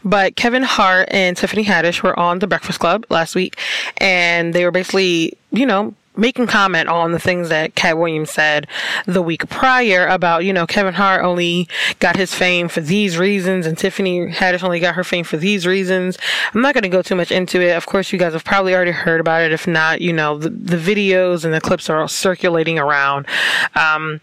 but 0.05 0.35
Kevin 0.35 0.63
Hart 0.63 1.09
and 1.11 1.35
Tiffany 1.35 1.65
Haddish 1.65 2.01
were 2.01 2.17
on 2.17 2.39
The 2.39 2.47
Breakfast 2.47 2.79
Club 2.79 3.05
last 3.09 3.35
week 3.35 3.59
and 3.97 4.53
they 4.53 4.63
were 4.63 4.71
basically, 4.71 5.37
you 5.51 5.65
know, 5.65 5.93
making 6.15 6.47
comment 6.47 6.89
on 6.89 7.11
the 7.11 7.19
things 7.19 7.49
that 7.49 7.75
Katt 7.75 7.97
Williams 7.97 8.31
said 8.31 8.67
the 9.05 9.21
week 9.21 9.47
prior 9.49 10.07
about, 10.07 10.43
you 10.43 10.51
know, 10.51 10.67
Kevin 10.67 10.93
Hart 10.93 11.23
only 11.23 11.67
got 11.99 12.15
his 12.15 12.33
fame 12.33 12.67
for 12.67 12.81
these 12.81 13.17
reasons 13.17 13.65
and 13.65 13.77
Tiffany 13.77 14.27
Haddish 14.27 14.63
only 14.63 14.79
got 14.79 14.95
her 14.95 15.03
fame 15.03 15.23
for 15.23 15.37
these 15.37 15.65
reasons. 15.65 16.17
I'm 16.53 16.61
not 16.61 16.73
going 16.73 16.83
to 16.83 16.89
go 16.89 17.01
too 17.01 17.15
much 17.15 17.31
into 17.31 17.61
it. 17.61 17.75
Of 17.75 17.85
course, 17.85 18.11
you 18.11 18.19
guys 18.19 18.33
have 18.33 18.43
probably 18.43 18.75
already 18.75 18.91
heard 18.91 19.21
about 19.21 19.41
it. 19.41 19.51
If 19.51 19.67
not, 19.67 20.01
you 20.01 20.13
know, 20.13 20.37
the, 20.37 20.49
the 20.49 20.77
videos 20.77 21.45
and 21.45 21.53
the 21.53 21.61
clips 21.61 21.89
are 21.89 22.01
all 22.01 22.07
circulating 22.07 22.77
around. 22.77 23.25
Um, 23.75 24.19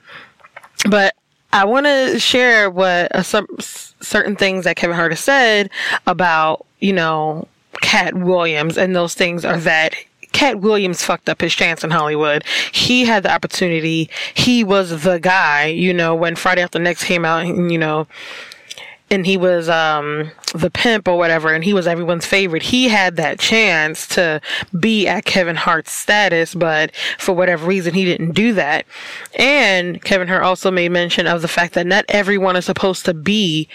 but 0.88 1.14
I 1.52 1.64
want 1.64 1.86
to 1.86 2.18
share 2.18 2.70
what 2.70 3.14
uh, 3.14 3.22
some 3.22 3.46
certain 3.58 4.36
things 4.36 4.64
that 4.64 4.76
Kevin 4.76 4.94
Hart 4.94 5.12
has 5.12 5.20
said 5.20 5.70
about, 6.06 6.66
you 6.80 6.92
know, 6.92 7.48
Katt 7.80 8.14
Williams, 8.14 8.76
and 8.76 8.94
those 8.94 9.14
things 9.14 9.44
are 9.44 9.58
that 9.58 9.94
Katt 10.38 10.60
Williams 10.60 11.02
fucked 11.02 11.28
up 11.28 11.40
his 11.40 11.52
chance 11.52 11.82
in 11.82 11.90
Hollywood. 11.90 12.44
He 12.70 13.06
had 13.06 13.24
the 13.24 13.32
opportunity. 13.34 14.08
He 14.34 14.62
was 14.62 15.02
the 15.02 15.18
guy, 15.18 15.66
you 15.66 15.92
know, 15.92 16.14
when 16.14 16.36
Friday 16.36 16.62
After 16.62 16.78
Next 16.78 17.02
came 17.02 17.24
out, 17.24 17.44
you 17.44 17.76
know, 17.76 18.06
and 19.10 19.26
he 19.26 19.36
was 19.36 19.68
um 19.68 20.30
the 20.54 20.70
pimp 20.70 21.06
or 21.06 21.16
whatever 21.16 21.52
and 21.52 21.64
he 21.64 21.72
was 21.74 21.86
everyone's 21.86 22.26
favorite 22.26 22.62
he 22.62 22.88
had 22.88 23.16
that 23.16 23.38
chance 23.38 24.06
to 24.06 24.40
be 24.78 25.06
at 25.06 25.24
kevin 25.24 25.56
hart's 25.56 25.92
status 25.92 26.54
but 26.54 26.90
for 27.18 27.34
whatever 27.34 27.66
reason 27.66 27.94
he 27.94 28.04
didn't 28.04 28.32
do 28.32 28.52
that. 28.54 28.86
And 29.38 30.02
kevin 30.02 30.28
hart 30.28 30.42
also 30.42 30.70
made 30.70 30.90
mention 30.90 31.26
of 31.26 31.42
the 31.42 31.48
fact 31.48 31.74
that 31.74 31.86
not 31.86 32.04
everyone 32.08 32.56
is 32.56 32.64
supposed 32.64 33.04
to 33.04 33.14
be 33.14 33.68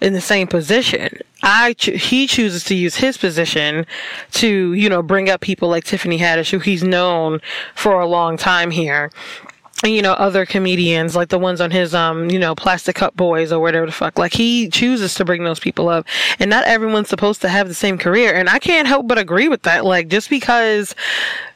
in 0.00 0.12
the 0.12 0.20
same 0.20 0.46
position. 0.46 1.18
I 1.42 1.72
cho- 1.74 1.92
he 1.92 2.26
chooses 2.26 2.64
to 2.64 2.74
use 2.74 2.96
his 2.96 3.16
position 3.16 3.86
to 4.32 4.72
you 4.72 4.88
know 4.88 5.02
bring 5.02 5.28
up 5.28 5.40
people 5.40 5.68
like 5.68 5.84
tiffany 5.84 6.18
haddish 6.18 6.50
who 6.50 6.58
he's 6.58 6.82
known 6.82 7.40
for 7.74 8.00
a 8.00 8.06
long 8.06 8.36
time 8.36 8.70
here 8.70 9.10
you 9.84 10.02
know, 10.02 10.12
other 10.14 10.44
comedians, 10.44 11.14
like 11.14 11.28
the 11.28 11.38
ones 11.38 11.60
on 11.60 11.70
his, 11.70 11.94
um, 11.94 12.30
you 12.30 12.38
know, 12.38 12.54
Plastic 12.54 12.96
Cup 12.96 13.16
Boys 13.16 13.52
or 13.52 13.60
whatever 13.60 13.86
the 13.86 13.92
fuck. 13.92 14.18
Like, 14.18 14.32
he 14.32 14.68
chooses 14.68 15.14
to 15.14 15.24
bring 15.24 15.44
those 15.44 15.60
people 15.60 15.88
up. 15.88 16.06
And 16.40 16.50
not 16.50 16.64
everyone's 16.64 17.08
supposed 17.08 17.40
to 17.42 17.48
have 17.48 17.68
the 17.68 17.74
same 17.74 17.96
career. 17.96 18.34
And 18.34 18.48
I 18.48 18.58
can't 18.58 18.88
help 18.88 19.06
but 19.06 19.18
agree 19.18 19.48
with 19.48 19.62
that. 19.62 19.84
Like, 19.84 20.08
just 20.08 20.30
because 20.30 20.96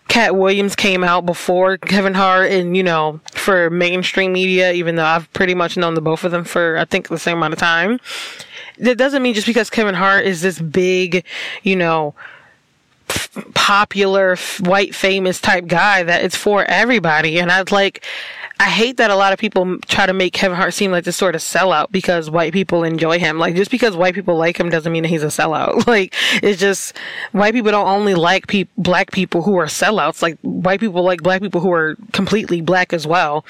Katt 0.08 0.36
Williams 0.36 0.76
came 0.76 1.02
out 1.02 1.26
before 1.26 1.78
Kevin 1.78 2.14
Hart 2.14 2.50
and, 2.52 2.76
you 2.76 2.82
know, 2.82 3.20
for 3.32 3.70
mainstream 3.70 4.32
media, 4.32 4.72
even 4.72 4.94
though 4.94 5.04
I've 5.04 5.32
pretty 5.32 5.54
much 5.54 5.76
known 5.76 5.94
the 5.94 6.00
both 6.00 6.22
of 6.22 6.30
them 6.30 6.44
for, 6.44 6.78
I 6.78 6.84
think, 6.84 7.08
the 7.08 7.18
same 7.18 7.38
amount 7.38 7.54
of 7.54 7.58
time. 7.58 7.98
That 8.78 8.98
doesn't 8.98 9.22
mean 9.22 9.34
just 9.34 9.46
because 9.46 9.68
Kevin 9.68 9.94
Hart 9.94 10.24
is 10.24 10.42
this 10.42 10.60
big, 10.60 11.24
you 11.62 11.76
know, 11.76 12.14
popular 13.54 14.36
white 14.60 14.94
famous 14.94 15.40
type 15.40 15.66
guy 15.66 16.02
that 16.02 16.24
it's 16.24 16.36
for 16.36 16.64
everybody. 16.64 17.38
And 17.38 17.50
i'd 17.50 17.70
like 17.70 18.04
i 18.60 18.64
hate 18.64 18.96
that 18.98 19.10
a 19.10 19.16
lot 19.16 19.32
of 19.32 19.38
people 19.38 19.78
try 19.88 20.06
to 20.06 20.12
make 20.12 20.32
kevin 20.32 20.56
hart 20.56 20.74
seem 20.74 20.90
like 20.92 21.04
this 21.04 21.16
sort 21.16 21.34
of 21.34 21.40
sellout 21.40 21.90
because 21.90 22.30
white 22.30 22.52
people 22.52 22.84
enjoy 22.84 23.18
him. 23.18 23.38
Like 23.38 23.54
just 23.54 23.70
because 23.70 23.96
white 23.96 24.14
people 24.14 24.36
like 24.36 24.58
him 24.58 24.68
doesn't 24.68 24.92
mean 24.92 25.02
that 25.02 25.08
he's 25.08 25.22
a 25.22 25.26
sellout. 25.26 25.86
Like 25.92 26.14
it's 26.42 26.60
just 26.60 26.96
white 27.32 27.52
people 27.52 27.70
don't 27.70 27.86
only 27.86 28.14
like 28.14 28.46
pe- 28.46 28.66
black 28.78 29.10
people 29.10 29.42
who 29.42 29.56
are 29.58 29.66
sellouts. 29.66 30.22
Like 30.22 30.38
white 30.40 30.80
people 30.80 31.02
like 31.02 31.22
black 31.22 31.42
people 31.42 31.60
who 31.60 31.72
are 31.72 31.96
completely 32.12 32.60
black 32.60 32.92
as 32.92 33.06
well 33.06 33.44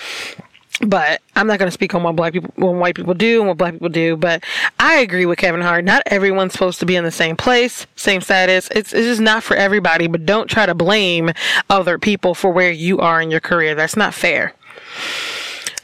but 0.80 1.20
I'm 1.36 1.46
not 1.46 1.58
going 1.58 1.68
to 1.68 1.72
speak 1.72 1.94
on 1.94 2.02
what 2.02 2.16
black 2.16 2.32
people, 2.32 2.52
what 2.56 2.74
white 2.74 2.94
people 2.94 3.14
do 3.14 3.40
and 3.40 3.48
what 3.48 3.58
black 3.58 3.74
people 3.74 3.88
do. 3.88 4.16
But 4.16 4.42
I 4.78 4.98
agree 4.98 5.26
with 5.26 5.38
Kevin 5.38 5.60
Hart. 5.60 5.84
Not 5.84 6.02
everyone's 6.06 6.52
supposed 6.52 6.80
to 6.80 6.86
be 6.86 6.96
in 6.96 7.04
the 7.04 7.10
same 7.10 7.36
place, 7.36 7.86
same 7.96 8.20
status. 8.20 8.68
It's, 8.70 8.92
it's 8.92 9.06
just 9.06 9.20
not 9.20 9.42
for 9.42 9.56
everybody. 9.56 10.06
But 10.06 10.26
don't 10.26 10.48
try 10.48 10.66
to 10.66 10.74
blame 10.74 11.30
other 11.70 11.98
people 11.98 12.34
for 12.34 12.50
where 12.50 12.72
you 12.72 12.98
are 12.98 13.20
in 13.20 13.30
your 13.30 13.40
career. 13.40 13.74
That's 13.74 13.96
not 13.96 14.14
fair. 14.14 14.54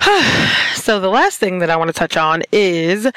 so 0.75 1.01
the 1.01 1.09
last 1.09 1.39
thing 1.39 1.59
that 1.59 1.71
I 1.71 1.77
want 1.77 1.89
to 1.89 1.95
touch 1.95 2.17
on 2.17 2.43
is 2.53 3.11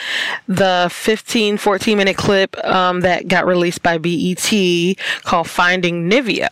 the 0.48 0.90
15, 0.92 1.58
14 1.58 1.98
minute 1.98 2.18
clip 2.18 2.58
um, 2.66 3.01
that 3.01 3.28
got 3.28 3.46
released 3.46 3.84
by 3.84 3.98
BET 3.98 4.51
called 5.24 5.50
Finding 5.50 6.10
Nivea. 6.10 6.50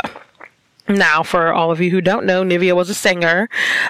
Now, 0.89 1.21
for 1.21 1.53
all 1.53 1.71
of 1.71 1.79
you 1.79 1.91
who 1.91 2.01
don't 2.01 2.25
know, 2.25 2.43
Nivea 2.43 2.75
was 2.75 2.89
a 2.89 2.95
singer. 2.95 3.47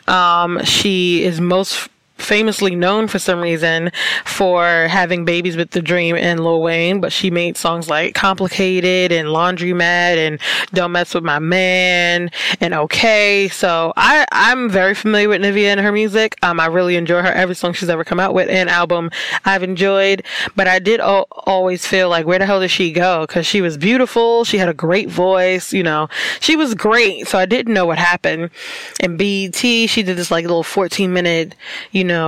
Um, 0.08 0.62
she 0.66 1.24
is 1.24 1.40
most 1.40 1.88
famously 2.30 2.76
known 2.76 3.08
for 3.08 3.18
some 3.18 3.40
reason 3.40 3.92
for 4.24 4.88
having 4.88 5.26
babies 5.26 5.58
with 5.58 5.72
The-Dream 5.72 6.16
and 6.16 6.40
Lil 6.40 6.62
Wayne, 6.62 7.02
but 7.02 7.12
she 7.12 7.32
made 7.32 7.58
songs 7.58 7.90
like 7.90 8.14
Complicated 8.14 9.12
and 9.12 9.30
Laundromat 9.30 9.82
and 9.82 10.40
Don't 10.72 10.92
Mess 10.92 11.16
with 11.16 11.24
My 11.24 11.40
Man 11.40 12.30
and 12.62 12.76
Okay. 12.76 13.50
So 13.50 13.94
I, 13.98 14.28
I'm 14.32 14.70
very 14.70 14.94
familiar 14.94 15.28
with 15.28 15.42
Nivea 15.42 15.70
and 15.70 15.80
her 15.80 15.92
music. 15.92 16.36
Um, 16.44 16.60
I 16.60 16.68
really 16.68 16.98
enjoy 16.98 17.24
her 17.24 17.34
every 17.34 17.56
song 17.56 17.74
she's 17.74 17.90
ever 17.90 18.04
come 18.04 18.20
out 18.20 18.36
with 18.36 18.48
and 18.48 18.70
album 18.70 19.10
I've 19.44 19.64
enjoyed, 19.64 20.24
but 20.56 20.68
I 20.68 20.78
did 20.78 21.00
al- 21.00 21.28
always 21.32 21.88
feel 21.88 22.10
like 22.10 22.28
where 22.28 22.38
the 22.38 22.46
hell 22.46 22.60
did 22.60 22.70
she 22.70 22.92
go? 22.92 23.26
Cause 23.26 23.48
she 23.48 23.60
was 23.60 23.76
beautiful. 23.76 24.44
She 24.44 24.60
had 24.60 24.70
a 24.70 24.74
great 24.76 25.10
voice, 25.10 25.74
you 25.74 25.82
know, 25.82 26.10
she 26.42 26.56
was 26.56 26.76
great. 26.76 27.28
So 27.28 27.40
I 27.40 27.48
didn't 27.48 27.74
know 27.74 27.88
what 27.88 27.98
happened. 27.98 28.52
And 29.00 29.18
BET, 29.18 29.56
she 29.56 30.04
did 30.04 30.16
this 30.16 30.30
like 30.30 30.44
little 30.44 30.62
14 30.62 31.12
minute, 31.12 31.56
you 31.92 32.04
know, 32.04 32.19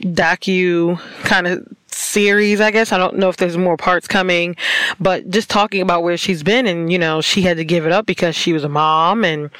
docu 0.00 0.98
kind 1.24 1.46
of 1.46 1.66
series, 1.92 2.60
I 2.60 2.70
guess. 2.70 2.92
I 2.92 2.98
don't 2.98 3.16
know 3.16 3.28
if 3.28 3.36
there's 3.36 3.56
more 3.56 3.76
parts 3.76 4.06
coming, 4.08 4.56
but 4.98 5.28
just 5.30 5.50
talking 5.50 5.82
about 5.82 6.02
where 6.02 6.16
she's 6.16 6.42
been 6.42 6.66
and, 6.66 6.90
you 6.90 6.98
know, 6.98 7.20
she 7.20 7.42
had 7.42 7.56
to 7.58 7.64
give 7.64 7.86
it 7.86 7.92
up 7.92 8.06
because 8.06 8.34
she 8.34 8.52
was 8.52 8.64
a 8.64 8.68
mom 8.68 9.24
and, 9.24 9.50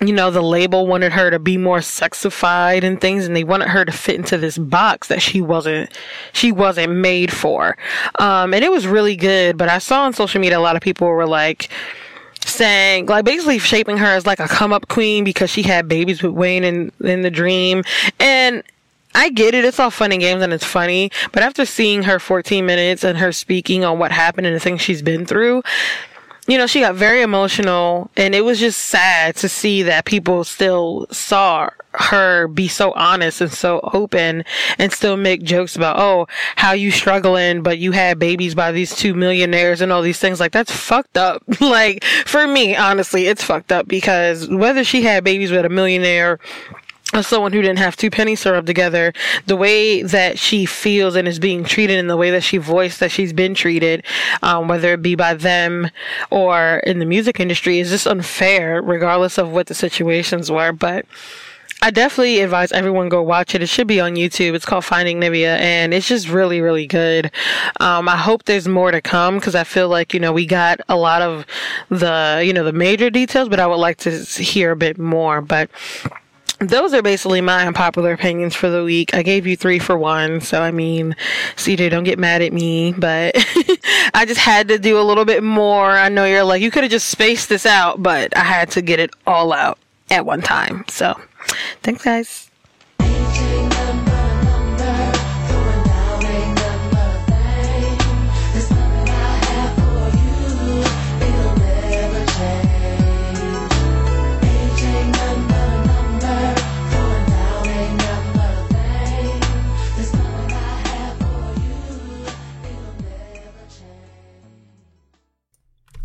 you 0.00 0.12
know, 0.12 0.30
the 0.30 0.42
label 0.42 0.86
wanted 0.86 1.12
her 1.12 1.30
to 1.30 1.38
be 1.38 1.56
more 1.56 1.78
sexified 1.78 2.82
and 2.82 3.00
things 3.00 3.26
and 3.26 3.36
they 3.36 3.44
wanted 3.44 3.68
her 3.68 3.84
to 3.84 3.92
fit 3.92 4.16
into 4.16 4.38
this 4.38 4.58
box 4.58 5.08
that 5.08 5.20
she 5.20 5.40
wasn't, 5.40 5.90
she 6.32 6.52
wasn't 6.52 6.92
made 6.92 7.32
for. 7.32 7.76
Um, 8.18 8.54
and 8.54 8.64
it 8.64 8.70
was 8.70 8.86
really 8.86 9.16
good, 9.16 9.56
but 9.58 9.68
I 9.68 9.78
saw 9.78 10.04
on 10.04 10.12
social 10.12 10.40
media 10.40 10.58
a 10.58 10.60
lot 10.60 10.76
of 10.76 10.82
people 10.82 11.08
were 11.08 11.26
like, 11.26 11.68
saying 12.46 13.04
like 13.04 13.22
basically 13.22 13.58
shaping 13.58 13.98
her 13.98 14.06
as 14.06 14.24
like 14.24 14.40
a 14.40 14.48
come 14.48 14.72
up 14.72 14.88
queen 14.88 15.24
because 15.24 15.50
she 15.50 15.62
had 15.62 15.86
babies 15.86 16.22
with 16.22 16.32
Wayne 16.32 16.64
in 16.64 16.90
in 17.04 17.20
The-Dream 17.20 17.84
and 18.18 18.62
I 19.14 19.30
get 19.30 19.54
it. 19.54 19.64
It's 19.64 19.80
all 19.80 19.90
fun 19.90 20.12
and 20.12 20.20
games 20.20 20.42
and 20.42 20.52
it's 20.52 20.64
funny. 20.64 21.10
But 21.32 21.42
after 21.42 21.64
seeing 21.64 22.04
her 22.04 22.18
14 22.18 22.64
minutes 22.64 23.04
and 23.04 23.18
her 23.18 23.32
speaking 23.32 23.84
on 23.84 23.98
what 23.98 24.12
happened 24.12 24.46
and 24.46 24.54
the 24.54 24.60
things 24.60 24.80
she's 24.80 25.02
been 25.02 25.26
through, 25.26 25.62
you 26.46 26.58
know, 26.58 26.66
she 26.66 26.80
got 26.80 26.94
very 26.94 27.22
emotional 27.22 28.10
and 28.16 28.34
it 28.34 28.44
was 28.44 28.58
just 28.58 28.80
sad 28.86 29.36
to 29.36 29.48
see 29.48 29.82
that 29.82 30.04
people 30.04 30.42
still 30.44 31.06
saw 31.10 31.70
her 31.92 32.46
be 32.48 32.68
so 32.68 32.92
honest 32.92 33.40
and 33.40 33.52
so 33.52 33.80
open 33.92 34.44
and 34.78 34.92
still 34.92 35.16
make 35.16 35.42
jokes 35.42 35.76
about, 35.76 35.98
oh, 35.98 36.26
how 36.56 36.72
you 36.72 36.90
struggling, 36.90 37.62
but 37.62 37.78
you 37.78 37.92
had 37.92 38.18
babies 38.18 38.54
by 38.54 38.72
these 38.72 38.94
two 38.94 39.14
millionaires 39.14 39.80
and 39.80 39.92
all 39.92 40.02
these 40.02 40.18
things. 40.18 40.40
Like, 40.40 40.52
that's 40.52 40.72
fucked 40.72 41.16
up. 41.16 41.42
like, 41.60 42.04
for 42.04 42.46
me, 42.46 42.76
honestly, 42.76 43.26
it's 43.26 43.42
fucked 43.42 43.72
up 43.72 43.86
because 43.88 44.48
whether 44.48 44.84
she 44.84 45.02
had 45.02 45.24
babies 45.24 45.50
with 45.50 45.64
a 45.64 45.68
millionaire 45.68 46.38
as 47.12 47.26
someone 47.26 47.52
who 47.52 47.60
didn't 47.62 47.78
have 47.78 47.96
two 47.96 48.10
pennies 48.10 48.42
to 48.42 48.52
rub 48.52 48.66
together, 48.66 49.12
the 49.46 49.56
way 49.56 50.02
that 50.02 50.38
she 50.38 50.64
feels 50.64 51.16
and 51.16 51.26
is 51.26 51.38
being 51.38 51.64
treated 51.64 51.98
and 51.98 52.08
the 52.08 52.16
way 52.16 52.30
that 52.30 52.42
she 52.42 52.56
voiced 52.56 53.00
that 53.00 53.10
she's 53.10 53.32
been 53.32 53.54
treated, 53.54 54.04
um, 54.42 54.68
whether 54.68 54.92
it 54.92 55.02
be 55.02 55.14
by 55.16 55.34
them 55.34 55.90
or 56.30 56.78
in 56.86 57.00
the 57.00 57.04
music 57.06 57.40
industry, 57.40 57.80
is 57.80 57.90
just 57.90 58.06
unfair, 58.06 58.80
regardless 58.80 59.38
of 59.38 59.50
what 59.50 59.66
the 59.66 59.74
situations 59.74 60.50
were. 60.50 60.72
But 60.72 61.04
I 61.82 61.90
definitely 61.90 62.40
advise 62.40 62.72
everyone 62.72 63.08
go 63.08 63.22
watch 63.22 63.54
it. 63.54 63.62
It 63.62 63.68
should 63.68 63.86
be 63.86 64.00
on 64.00 64.14
YouTube. 64.14 64.54
It's 64.54 64.66
called 64.66 64.84
Finding 64.84 65.18
Nivea 65.18 65.58
and 65.58 65.94
it's 65.94 66.06
just 66.06 66.28
really, 66.28 66.60
really 66.60 66.86
good. 66.86 67.32
Um, 67.80 68.06
I 68.06 68.18
hope 68.18 68.44
there's 68.44 68.68
more 68.68 68.90
to 68.90 69.00
come 69.00 69.36
because 69.36 69.54
I 69.54 69.64
feel 69.64 69.88
like, 69.88 70.12
you 70.12 70.20
know, 70.20 70.30
we 70.30 70.44
got 70.44 70.80
a 70.90 70.96
lot 70.96 71.22
of 71.22 71.46
the, 71.88 72.42
you 72.44 72.52
know, 72.52 72.64
the 72.64 72.74
major 72.74 73.08
details, 73.08 73.48
but 73.48 73.58
I 73.58 73.66
would 73.66 73.76
like 73.76 73.96
to 73.98 74.10
hear 74.10 74.72
a 74.72 74.76
bit 74.76 74.98
more. 74.98 75.40
But 75.40 75.70
those 76.60 76.92
are 76.92 77.02
basically 77.02 77.40
my 77.40 77.66
unpopular 77.66 78.12
opinions 78.12 78.54
for 78.54 78.68
the 78.68 78.84
week. 78.84 79.14
I 79.14 79.22
gave 79.22 79.46
you 79.46 79.56
three 79.56 79.78
for 79.78 79.96
one, 79.96 80.40
so 80.40 80.62
I 80.62 80.70
mean, 80.70 81.16
CJ, 81.56 81.90
don't 81.90 82.04
get 82.04 82.18
mad 82.18 82.42
at 82.42 82.52
me, 82.52 82.92
but 82.92 83.34
I 84.14 84.24
just 84.26 84.40
had 84.40 84.68
to 84.68 84.78
do 84.78 85.00
a 85.00 85.02
little 85.02 85.24
bit 85.24 85.42
more. 85.42 85.90
I 85.90 86.08
know 86.10 86.24
you're 86.24 86.44
like, 86.44 86.60
you 86.60 86.70
could 86.70 86.84
have 86.84 86.90
just 86.90 87.08
spaced 87.08 87.48
this 87.48 87.64
out, 87.64 88.02
but 88.02 88.36
I 88.36 88.44
had 88.44 88.70
to 88.72 88.82
get 88.82 89.00
it 89.00 89.10
all 89.26 89.52
out 89.52 89.78
at 90.10 90.26
one 90.26 90.42
time. 90.42 90.84
So, 90.88 91.18
thanks, 91.82 92.04
guys. 92.04 92.49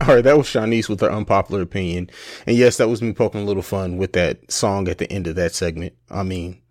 Right, 0.01 0.23
that 0.23 0.37
was 0.37 0.47
Chaunice 0.47 0.89
with 0.89 0.99
her 1.01 1.11
unpopular 1.11 1.61
opinion. 1.61 2.09
And 2.45 2.57
yes, 2.57 2.77
that 2.77 2.89
was 2.89 3.01
me 3.01 3.13
poking 3.13 3.41
a 3.41 3.45
little 3.45 3.63
fun 3.63 3.97
with 3.97 4.13
that 4.13 4.51
song 4.51 4.87
at 4.87 4.97
the 4.97 5.11
end 5.11 5.25
of 5.27 5.35
that 5.35 5.55
segment. 5.55 5.93
I 6.09 6.23
mean, 6.23 6.61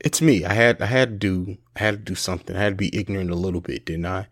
it's 0.00 0.22
me. 0.22 0.44
I 0.44 0.54
had 0.54 0.80
I 0.80 0.86
had 0.86 1.08
to 1.08 1.16
do 1.16 1.58
I 1.74 1.80
had 1.80 1.92
to 1.94 2.12
do 2.12 2.14
something. 2.14 2.56
I 2.56 2.60
had 2.60 2.72
to 2.72 2.76
be 2.76 2.96
ignorant 2.96 3.30
a 3.30 3.34
little 3.34 3.60
bit, 3.60 3.84
didn't 3.84 4.06
I? 4.06 4.28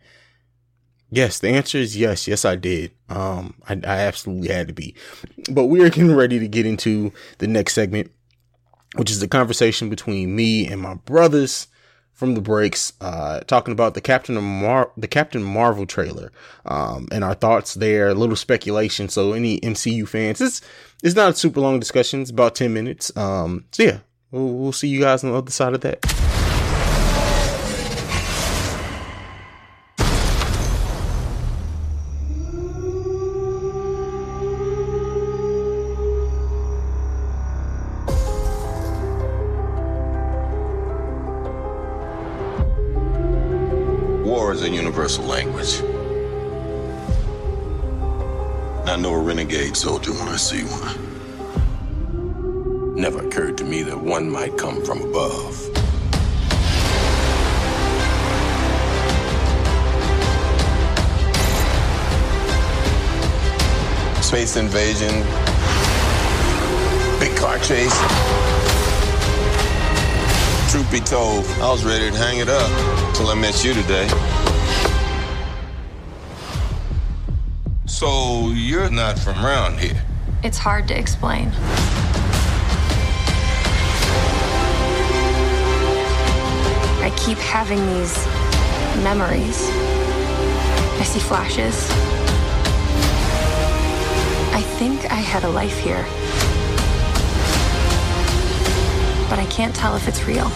Yes, 1.10 1.38
the 1.38 1.48
answer 1.48 1.78
is 1.78 1.96
yes. 1.96 2.26
Yes, 2.26 2.44
I 2.44 2.56
did. 2.56 2.92
Um, 3.08 3.54
I, 3.68 3.74
I 3.74 3.98
absolutely 4.00 4.48
had 4.48 4.68
to 4.68 4.74
be. 4.74 4.96
But 5.50 5.66
we 5.66 5.80
are 5.84 5.90
getting 5.90 6.14
ready 6.14 6.38
to 6.38 6.48
get 6.48 6.66
into 6.66 7.12
the 7.38 7.46
next 7.46 7.74
segment, 7.74 8.10
which 8.96 9.10
is 9.10 9.20
the 9.20 9.28
conversation 9.28 9.90
between 9.90 10.34
me 10.34 10.66
and 10.66 10.80
my 10.80 10.94
brothers 10.94 11.68
from 12.14 12.34
the 12.34 12.40
breaks, 12.40 12.92
uh, 13.00 13.40
talking 13.40 13.72
about 13.72 13.94
the 13.94 14.00
Captain 14.00 14.36
Mar- 14.42 14.92
the 14.96 15.08
Captain 15.08 15.42
Marvel 15.42 15.84
trailer, 15.84 16.32
um, 16.64 17.08
and 17.12 17.22
our 17.22 17.34
thoughts 17.34 17.74
there. 17.74 18.08
A 18.08 18.14
little 18.14 18.36
speculation. 18.36 19.08
So 19.08 19.32
any 19.32 19.60
MCU 19.60 20.08
fans, 20.08 20.40
it's 20.40 20.62
it's 21.02 21.16
not 21.16 21.30
a 21.30 21.34
super 21.34 21.60
long 21.60 21.80
discussion. 21.80 22.22
It's 22.22 22.30
about 22.30 22.54
ten 22.54 22.72
minutes. 22.72 23.14
Um, 23.16 23.66
so 23.72 23.82
yeah, 23.82 23.98
we'll, 24.30 24.54
we'll 24.54 24.72
see 24.72 24.88
you 24.88 25.00
guys 25.00 25.24
on 25.24 25.32
the 25.32 25.36
other 25.36 25.50
side 25.50 25.74
of 25.74 25.80
that. 25.82 26.33
War 44.24 44.52
is 44.54 44.62
a 44.62 44.70
universal 44.70 45.22
language. 45.26 45.82
I 48.88 48.96
know 48.96 49.12
a 49.12 49.18
renegade 49.18 49.76
soldier 49.76 50.12
when 50.12 50.28
I 50.28 50.36
see 50.36 50.62
one. 50.62 50.96
Never 52.94 53.26
occurred 53.26 53.58
to 53.58 53.64
me 53.64 53.82
that 53.82 54.00
one 54.00 54.30
might 54.30 54.56
come 54.56 54.82
from 54.82 55.02
above. 55.02 55.54
Space 64.24 64.56
invasion, 64.56 65.20
big 67.20 67.36
car 67.36 67.58
chase. 67.58 67.94
Truth 70.72 70.90
be 70.90 71.00
told, 71.00 71.44
I 71.60 71.70
was 71.70 71.84
ready 71.84 72.10
to 72.10 72.16
hang 72.16 72.38
it 72.38 72.48
up 72.48 72.93
till 73.14 73.28
I 73.28 73.34
met 73.34 73.64
you 73.64 73.72
today. 73.74 74.08
So 77.86 78.50
you're 78.50 78.90
not 78.90 79.18
from 79.18 79.44
around 79.44 79.78
here. 79.78 80.02
It's 80.42 80.58
hard 80.58 80.88
to 80.88 80.98
explain. 80.98 81.48
I 87.00 87.14
keep 87.16 87.38
having 87.38 87.78
these 87.94 88.16
memories. 89.04 89.68
I 91.00 91.04
see 91.04 91.20
flashes. 91.20 91.88
I 94.52 94.60
think 94.78 95.04
I 95.12 95.20
had 95.32 95.44
a 95.44 95.48
life 95.48 95.78
here. 95.78 96.04
But 99.30 99.38
I 99.38 99.46
can't 99.50 99.74
tell 99.74 99.94
if 99.94 100.08
it's 100.08 100.24
real. 100.24 100.50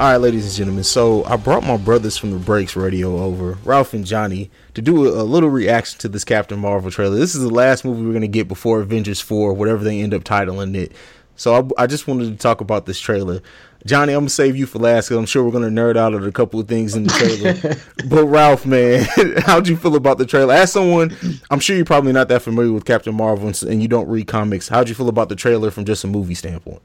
All 0.00 0.10
right, 0.10 0.16
ladies 0.16 0.44
and 0.44 0.54
gentlemen. 0.54 0.82
So 0.82 1.22
I 1.24 1.36
brought 1.36 1.62
my 1.62 1.76
brothers 1.76 2.16
from 2.16 2.32
the 2.32 2.38
Breaks 2.38 2.74
Radio 2.74 3.16
over, 3.16 3.56
Ralph 3.64 3.94
and 3.94 4.04
Johnny, 4.04 4.50
to 4.74 4.82
do 4.82 5.06
a, 5.06 5.22
a 5.22 5.24
little 5.24 5.50
reaction 5.50 6.00
to 6.00 6.08
this 6.08 6.24
Captain 6.24 6.58
Marvel 6.58 6.90
trailer. 6.90 7.14
This 7.14 7.36
is 7.36 7.42
the 7.42 7.48
last 7.48 7.84
movie 7.84 8.02
we're 8.02 8.12
gonna 8.12 8.26
get 8.26 8.48
before 8.48 8.80
Avengers 8.80 9.20
Four, 9.20 9.54
whatever 9.54 9.84
they 9.84 10.00
end 10.00 10.12
up 10.12 10.24
titling 10.24 10.74
it. 10.74 10.90
So 11.36 11.70
I, 11.78 11.84
I 11.84 11.86
just 11.86 12.08
wanted 12.08 12.32
to 12.32 12.36
talk 12.36 12.60
about 12.60 12.86
this 12.86 12.98
trailer. 12.98 13.40
Johnny, 13.86 14.14
I'm 14.14 14.22
gonna 14.22 14.30
save 14.30 14.56
you 14.56 14.66
for 14.66 14.80
last 14.80 15.06
because 15.06 15.18
I'm 15.18 15.26
sure 15.26 15.44
we're 15.44 15.52
gonna 15.52 15.68
nerd 15.68 15.96
out 15.96 16.12
on 16.12 16.24
a 16.24 16.32
couple 16.32 16.58
of 16.58 16.66
things 16.66 16.96
in 16.96 17.04
the 17.04 17.10
trailer. 17.10 17.76
but 18.08 18.26
Ralph, 18.26 18.66
man, 18.66 19.06
how'd 19.42 19.68
you 19.68 19.76
feel 19.76 19.94
about 19.94 20.18
the 20.18 20.26
trailer? 20.26 20.54
As 20.54 20.72
someone, 20.72 21.16
I'm 21.52 21.60
sure 21.60 21.76
you're 21.76 21.84
probably 21.84 22.12
not 22.12 22.26
that 22.30 22.42
familiar 22.42 22.72
with 22.72 22.84
Captain 22.84 23.14
Marvel 23.14 23.46
and, 23.46 23.62
and 23.62 23.80
you 23.80 23.86
don't 23.86 24.08
read 24.08 24.26
comics. 24.26 24.66
How'd 24.66 24.88
you 24.88 24.96
feel 24.96 25.08
about 25.08 25.28
the 25.28 25.36
trailer 25.36 25.70
from 25.70 25.84
just 25.84 26.02
a 26.02 26.08
movie 26.08 26.34
standpoint? 26.34 26.82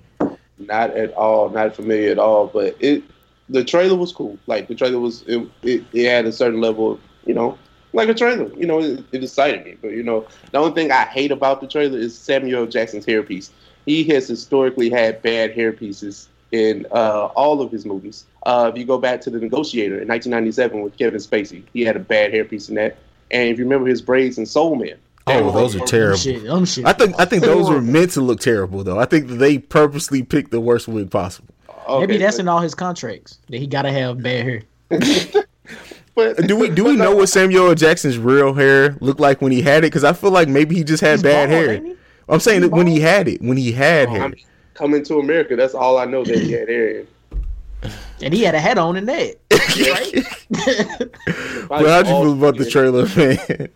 Not 0.59 0.91
at 0.91 1.13
all, 1.13 1.49
not 1.49 1.75
familiar 1.75 2.11
at 2.11 2.19
all. 2.19 2.47
But 2.47 2.75
it, 2.79 3.03
the 3.49 3.63
trailer 3.63 3.95
was 3.95 4.11
cool. 4.11 4.37
Like 4.47 4.67
the 4.67 4.75
trailer 4.75 4.99
was, 4.99 5.23
it, 5.23 5.47
it, 5.63 5.83
it 5.93 6.09
had 6.09 6.25
a 6.25 6.31
certain 6.31 6.61
level, 6.61 6.93
of, 6.93 6.99
you 7.25 7.33
know, 7.33 7.57
like 7.93 8.09
a 8.09 8.13
trailer. 8.13 8.51
You 8.55 8.67
know, 8.67 8.79
it, 8.79 9.03
it 9.11 9.23
excited 9.23 9.65
me. 9.65 9.77
But 9.81 9.91
you 9.91 10.03
know, 10.03 10.27
the 10.51 10.57
only 10.59 10.73
thing 10.73 10.91
I 10.91 11.05
hate 11.05 11.31
about 11.31 11.61
the 11.61 11.67
trailer 11.67 11.97
is 11.97 12.17
Samuel. 12.17 12.67
Jackson's 12.67 13.05
hairpiece. 13.05 13.49
He 13.85 14.03
has 14.05 14.27
historically 14.27 14.89
had 14.89 15.21
bad 15.21 15.55
hairpieces 15.55 16.27
in 16.51 16.85
uh, 16.91 17.25
all 17.35 17.61
of 17.61 17.71
his 17.71 17.85
movies. 17.85 18.25
Uh, 18.45 18.69
if 18.71 18.77
you 18.77 18.85
go 18.85 18.97
back 18.97 19.21
to 19.21 19.29
The 19.29 19.39
Negotiator 19.39 19.99
in 20.01 20.07
1997 20.07 20.81
with 20.81 20.97
Kevin 20.97 21.19
Spacey, 21.19 21.63
he 21.73 21.81
had 21.81 21.95
a 21.95 21.99
bad 21.99 22.31
hairpiece 22.31 22.69
in 22.69 22.75
that. 22.75 22.97
And 23.31 23.49
if 23.49 23.57
you 23.57 23.63
remember 23.63 23.87
his 23.87 24.01
braids 24.01 24.37
in 24.37 24.45
Soul 24.45 24.75
Man, 24.75 24.97
Oh, 25.29 25.51
those 25.51 25.75
are 25.75 25.79
terrible. 25.85 26.17
Shit, 26.17 26.47
um, 26.49 26.65
shit. 26.65 26.85
I 26.85 26.93
think 26.93 27.15
I 27.19 27.25
think 27.25 27.43
those 27.43 27.69
were 27.69 27.81
meant 27.81 28.11
to 28.11 28.21
look 28.21 28.39
terrible 28.39 28.83
though. 28.83 28.99
I 28.99 29.05
think 29.05 29.27
they 29.27 29.57
purposely 29.59 30.23
picked 30.23 30.51
the 30.51 30.59
worst 30.61 30.87
wig 30.87 31.09
possible. 31.11 31.53
Maybe 31.87 32.17
that's 32.17 32.37
but- 32.37 32.41
in 32.41 32.47
all 32.47 32.59
his 32.59 32.75
contracts 32.75 33.39
that 33.49 33.57
he 33.57 33.65
gotta 33.67 33.91
have 33.91 34.21
bad 34.21 34.43
hair. 34.45 34.61
but- 36.15 36.37
Do 36.47 36.55
we 36.57 36.69
do 36.69 36.83
we 36.85 36.95
know 36.95 37.15
what 37.15 37.29
Samuel 37.29 37.73
Jackson's 37.75 38.17
real 38.17 38.53
hair 38.53 38.95
looked 39.01 39.19
like 39.19 39.41
when 39.41 39.51
he 39.51 39.61
had 39.61 39.79
it? 39.83 39.87
Because 39.87 40.03
I 40.03 40.13
feel 40.13 40.31
like 40.31 40.47
maybe 40.47 40.75
he 40.75 40.83
just 40.83 41.01
had 41.01 41.13
He's 41.13 41.23
bad 41.23 41.49
bald, 41.49 41.65
hair. 41.65 41.83
he? 41.83 41.95
I'm 42.27 42.39
saying 42.39 42.61
that 42.61 42.69
when 42.69 42.85
he 42.87 42.99
had 42.99 43.27
it, 43.27 43.41
when 43.41 43.57
he 43.57 43.71
had 43.71 44.09
hair. 44.09 44.21
I'm 44.23 44.35
coming 44.75 45.03
to 45.05 45.19
America. 45.19 45.55
That's 45.55 45.73
all 45.73 45.97
I 45.97 46.05
know 46.05 46.23
that 46.23 46.37
he 46.37 46.51
had 46.51 46.67
hair. 46.69 46.99
in. 46.99 47.07
And 48.21 48.33
he 48.33 48.43
had 48.43 48.53
a 48.53 48.59
hat 48.59 48.77
on 48.77 48.97
in 48.97 49.05
that. 49.05 49.37
But 51.69 51.87
how'd 51.87 52.07
you 52.07 52.13
feel 52.13 52.33
about 52.33 52.57
the 52.57 52.65
trailer, 52.69 53.07
man? 53.15 53.69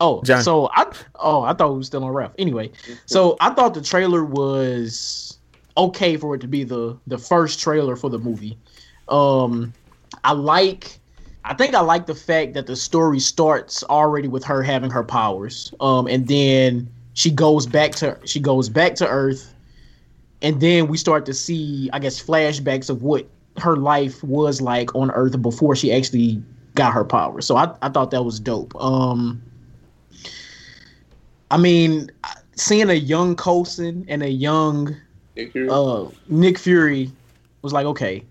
Oh, 0.00 0.22
John. 0.22 0.42
so 0.42 0.70
I 0.72 0.90
oh 1.16 1.42
I 1.42 1.52
thought 1.52 1.70
we 1.72 1.76
were 1.76 1.82
still 1.84 2.04
on 2.04 2.12
Ralph. 2.12 2.32
Anyway, 2.38 2.70
so 3.06 3.36
I 3.40 3.50
thought 3.50 3.74
the 3.74 3.82
trailer 3.82 4.24
was 4.24 5.38
okay 5.76 6.16
for 6.16 6.34
it 6.34 6.40
to 6.40 6.48
be 6.48 6.64
the 6.64 6.96
the 7.06 7.18
first 7.18 7.60
trailer 7.60 7.96
for 7.96 8.08
the 8.08 8.18
movie. 8.18 8.56
Um, 9.08 9.72
I 10.24 10.32
like. 10.32 10.98
I 11.44 11.54
think 11.54 11.74
I 11.74 11.80
like 11.80 12.06
the 12.06 12.14
fact 12.14 12.52
that 12.54 12.66
the 12.66 12.76
story 12.76 13.18
starts 13.18 13.82
already 13.84 14.28
with 14.28 14.44
her 14.44 14.62
having 14.62 14.90
her 14.90 15.02
powers. 15.02 15.72
Um, 15.80 16.06
and 16.06 16.28
then 16.28 16.90
she 17.14 17.30
goes 17.30 17.66
back 17.66 17.92
to 17.92 18.18
she 18.24 18.40
goes 18.40 18.68
back 18.68 18.94
to 18.96 19.08
Earth, 19.08 19.54
and 20.42 20.60
then 20.60 20.86
we 20.86 20.96
start 20.96 21.26
to 21.26 21.34
see, 21.34 21.90
I 21.92 21.98
guess, 21.98 22.22
flashbacks 22.22 22.88
of 22.90 23.02
what 23.02 23.26
her 23.58 23.76
life 23.76 24.22
was 24.22 24.60
like 24.60 24.94
on 24.94 25.10
Earth 25.10 25.40
before 25.40 25.76
she 25.76 25.92
actually 25.92 26.42
got 26.74 26.92
her 26.92 27.04
powers. 27.04 27.46
So 27.46 27.56
I, 27.56 27.74
I 27.82 27.88
thought 27.88 28.10
that 28.12 28.22
was 28.22 28.38
dope. 28.38 28.74
Um, 28.76 29.42
I 31.50 31.56
mean, 31.56 32.10
seeing 32.54 32.90
a 32.90 32.94
young 32.94 33.36
Coulson 33.36 34.04
and 34.08 34.22
a 34.22 34.30
young 34.30 34.96
Nick 35.36 35.52
Fury. 35.52 35.68
uh, 35.70 36.06
Nick 36.28 36.58
Fury 36.58 37.10
was 37.62 37.72
like, 37.72 37.86
okay, 37.86 38.24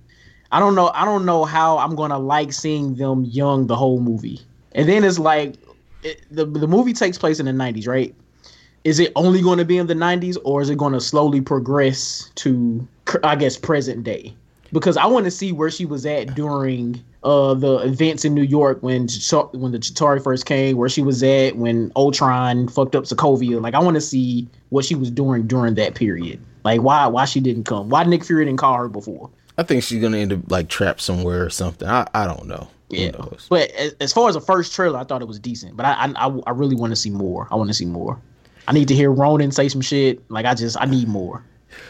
I 0.52 0.60
don't 0.60 0.76
know, 0.76 0.92
I 0.94 1.06
don't 1.06 1.26
know 1.26 1.46
how 1.46 1.78
I'm 1.78 1.96
gonna 1.96 2.18
like 2.18 2.54
seeing 2.54 2.96
them 2.96 3.26
young 3.26 3.68
the 3.68 3.76
whole 3.76 4.00
movie. 4.00 4.40
And 4.74 4.88
then 4.88 5.04
it's 5.04 5.20
like, 5.20 5.56
it, 6.04 6.24
the 6.32 6.46
the 6.46 6.68
movie 6.68 6.94
takes 6.94 7.18
place 7.18 7.40
in 7.40 7.46
the 7.46 7.52
'90s, 7.52 7.88
right? 7.88 8.16
Is 8.86 9.00
it 9.00 9.12
only 9.16 9.42
going 9.42 9.58
to 9.58 9.66
be 9.66 9.78
in 9.78 9.88
the 9.88 9.94
'90s, 9.94 10.38
or 10.46 10.62
is 10.62 10.70
it 10.70 10.78
going 10.78 10.94
to 10.94 11.02
slowly 11.02 11.42
progress 11.42 12.32
to, 12.36 12.88
I 13.24 13.36
guess, 13.36 13.58
present 13.58 14.06
day? 14.06 14.34
Because 14.72 14.96
I 14.96 15.06
want 15.06 15.26
to 15.26 15.32
see 15.32 15.52
where 15.52 15.70
she 15.70 15.86
was 15.86 16.06
at 16.06 16.36
during 16.36 17.04
uh, 17.24 17.54
the 17.54 17.78
events 17.80 18.24
in 18.24 18.34
New 18.34 18.44
York 18.44 18.82
when 18.82 19.08
Chita- 19.08 19.50
when 19.54 19.72
the 19.72 19.80
Chitauri 19.80 20.24
first 20.24 20.46
came, 20.46 20.78
where 20.78 20.90
she 20.90 21.02
was 21.02 21.22
at 21.24 21.58
when 21.58 21.92
Ultron 21.96 22.68
fucked 22.68 22.96
up 22.96 23.04
Sokovia. 23.04 23.62
Like, 23.62 23.74
I 23.74 23.80
want 23.80 23.96
to 23.96 24.02
see 24.02 24.48
what 24.70 24.86
she 24.86 24.96
was 24.96 25.12
doing 25.12 25.48
during 25.48 25.76
that 25.76 25.96
period. 25.96 26.40
Like, 26.64 26.82
why 26.82 27.08
why 27.08 27.26
she 27.26 27.40
didn't 27.40 27.66
come? 27.66 27.90
Why 27.90 28.04
Nick 28.04 28.24
Fury 28.24 28.46
didn't 28.46 28.60
call 28.60 28.78
her 28.78 28.88
before? 28.88 29.30
I 29.58 29.64
think 29.64 29.84
she's 29.84 30.02
gonna 30.02 30.18
end 30.18 30.32
up 30.32 30.40
like 30.50 30.70
trapped 30.70 31.02
somewhere 31.02 31.44
or 31.44 31.50
something. 31.50 31.88
I, 31.88 32.08
I 32.14 32.26
don't 32.26 32.48
know. 32.48 32.68
Yeah, 32.90 33.12
but 33.50 33.70
as, 34.00 34.12
far 34.12 34.30
as 34.30 34.34
the 34.34 34.42
first 34.42 34.74
trailer, 34.74 34.98
I 34.98 35.04
thought 35.04 35.22
it 35.22 35.28
was 35.28 35.38
decent. 35.38 35.78
But 35.78 35.86
I 35.86 35.94
I, 35.94 36.28
I, 36.28 36.40
I 36.48 36.52
really 36.52 36.76
want 36.76 36.92
to 36.92 36.96
see 36.96 37.12
more. 37.12 37.48
I 37.52 37.56
want 37.56 37.70
to 37.70 37.74
see 37.74 37.86
more. 37.86 38.20
I 38.68 38.72
need 38.72 38.88
to 38.88 38.96
hear 38.96 39.12
Ronan 39.12 39.52
say 39.52 39.68
some 39.68 39.82
shit. 39.82 40.24
Like 40.32 40.46
I 40.46 40.54
just 40.56 40.78
I 40.80 40.86
need 40.86 41.08
more. 41.08 41.44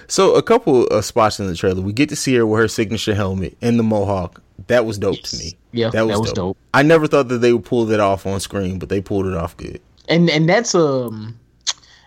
So 0.07 0.35
a 0.35 0.41
couple 0.41 0.87
of 0.87 1.05
spots 1.05 1.39
in 1.39 1.47
the 1.47 1.55
trailer, 1.55 1.81
we 1.81 1.93
get 1.93 2.09
to 2.09 2.15
see 2.15 2.35
her 2.35 2.45
with 2.45 2.59
her 2.59 2.67
signature 2.67 3.15
helmet 3.15 3.57
and 3.61 3.79
the 3.79 3.83
mohawk. 3.83 4.41
That 4.67 4.85
was 4.85 4.97
dope 4.97 5.19
to 5.21 5.37
me. 5.37 5.53
Yeah, 5.71 5.89
that 5.91 6.05
was, 6.05 6.15
that 6.15 6.19
was 6.21 6.29
dope. 6.33 6.55
dope. 6.55 6.57
I 6.73 6.83
never 6.83 7.07
thought 7.07 7.27
that 7.29 7.37
they 7.39 7.53
would 7.53 7.65
pull 7.65 7.85
that 7.85 7.99
off 7.99 8.25
on 8.25 8.39
screen, 8.39 8.79
but 8.79 8.89
they 8.89 9.01
pulled 9.01 9.25
it 9.27 9.33
off 9.35 9.55
good. 9.57 9.81
And 10.07 10.29
and 10.29 10.49
that's 10.49 10.73
um 10.75 11.37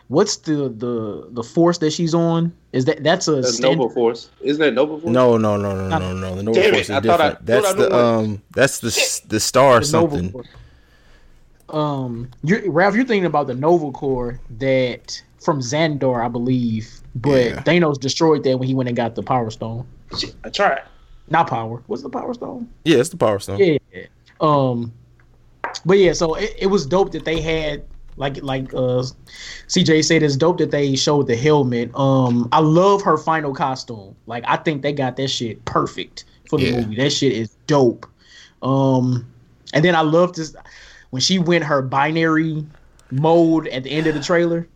what's 0.09 0.37
the 0.39 0.69
the 0.69 1.29
the 1.31 1.43
force 1.43 1.79
that 1.79 1.93
she's 1.93 2.15
on? 2.15 2.53
Is 2.73 2.85
that 2.87 3.03
that's 3.05 3.29
a 3.29 3.37
The 3.37 3.45
stand- 3.53 3.79
Nova 3.79 3.93
Force. 3.95 4.31
Isn't 4.41 4.61
that 4.61 4.73
Nova 4.75 4.99
Force? 5.01 5.13
No, 5.13 5.37
no, 5.37 5.57
no, 5.57 5.75
no, 5.89 5.99
no, 5.99 6.13
no. 6.15 6.35
The 6.35 6.43
Nova 6.43 6.61
Damn 6.61 6.73
Force 6.75 6.85
is 6.85 6.91
I 6.91 7.01
thought 7.01 7.21
I- 7.21 7.29
different. 7.29 7.47
That's 7.47 7.67
thought 7.67 7.75
I 7.75 7.79
knew 7.79 7.85
the 7.85 7.91
what- 7.91 8.01
um. 8.01 8.43
That's 8.53 8.79
the 8.81 8.89
s- 8.89 9.21
the 9.21 9.41
star 9.41 9.81
the 9.81 9.87
something. 9.87 10.35
Um, 11.69 12.29
you're, 12.43 12.71
Ralph, 12.71 12.95
you're 12.95 13.05
thinking 13.07 13.25
about 13.25 13.47
the 13.47 13.55
Nova 13.55 13.91
Corps 13.93 14.39
that 14.59 15.23
from 15.41 15.61
Xandar, 15.61 16.25
I 16.25 16.29
believe, 16.29 17.01
but 17.15 17.31
Yeah. 17.47 17.63
Thanos 17.63 17.99
destroyed 17.99 18.45
that 18.45 18.59
when 18.59 18.69
he 18.69 18.75
went 18.75 18.89
and 18.89 18.97
got 18.97 19.15
the 19.15 19.23
Power 19.23 19.51
Stone. 19.51 19.87
I 20.45 20.51
tried. 20.51 20.83
Not 21.33 21.49
Power. 21.49 21.83
What's 21.87 22.03
the 22.03 22.11
Power 22.11 22.35
Stone? 22.35 22.69
Yeah, 22.85 22.99
it's 22.99 23.09
the 23.09 23.17
Power 23.17 23.39
Stone. 23.41 23.59
Yeah. 23.59 23.79
Um, 24.41 24.93
but 25.87 25.99
yeah, 25.99 26.13
so 26.13 26.35
it, 26.35 26.55
it 26.59 26.67
was 26.67 26.85
dope 26.87 27.11
that 27.13 27.25
they 27.25 27.41
had 27.41 27.83
like 28.17 28.43
like 28.43 28.73
uh 28.75 29.03
CJ 29.69 30.05
said 30.05 30.23
it's 30.23 30.37
dope 30.37 30.59
that 30.59 30.71
they 30.71 30.95
showed 30.95 31.27
the 31.27 31.35
helmet. 31.37 31.91
Um, 31.95 32.49
I 32.53 32.61
love 32.61 33.01
her 33.03 33.17
final 33.17 33.55
costume. 33.55 34.15
Like 34.27 34.45
I 34.47 34.59
think 34.59 34.83
they 34.83 34.93
got 34.93 35.17
that 35.17 35.29
shit 35.29 35.65
perfect 35.65 36.25
for 36.49 36.59
the 36.59 36.67
Yeah. 36.67 36.73
movie. 36.83 36.97
That 36.97 37.11
shit 37.11 37.33
is 37.33 37.57
dope. 37.67 38.07
Um, 38.63 39.27
and 39.73 39.83
then 39.83 39.95
I 39.97 40.03
love 40.03 40.35
this 40.35 40.55
when 41.11 41.23
she 41.23 41.39
went 41.39 41.65
her 41.65 41.81
binary 41.81 42.67
mode 43.11 43.69
at 43.69 43.85
the 43.85 43.91
end 43.91 44.07
of 44.07 44.15
the 44.15 44.23
trailer. 44.23 44.69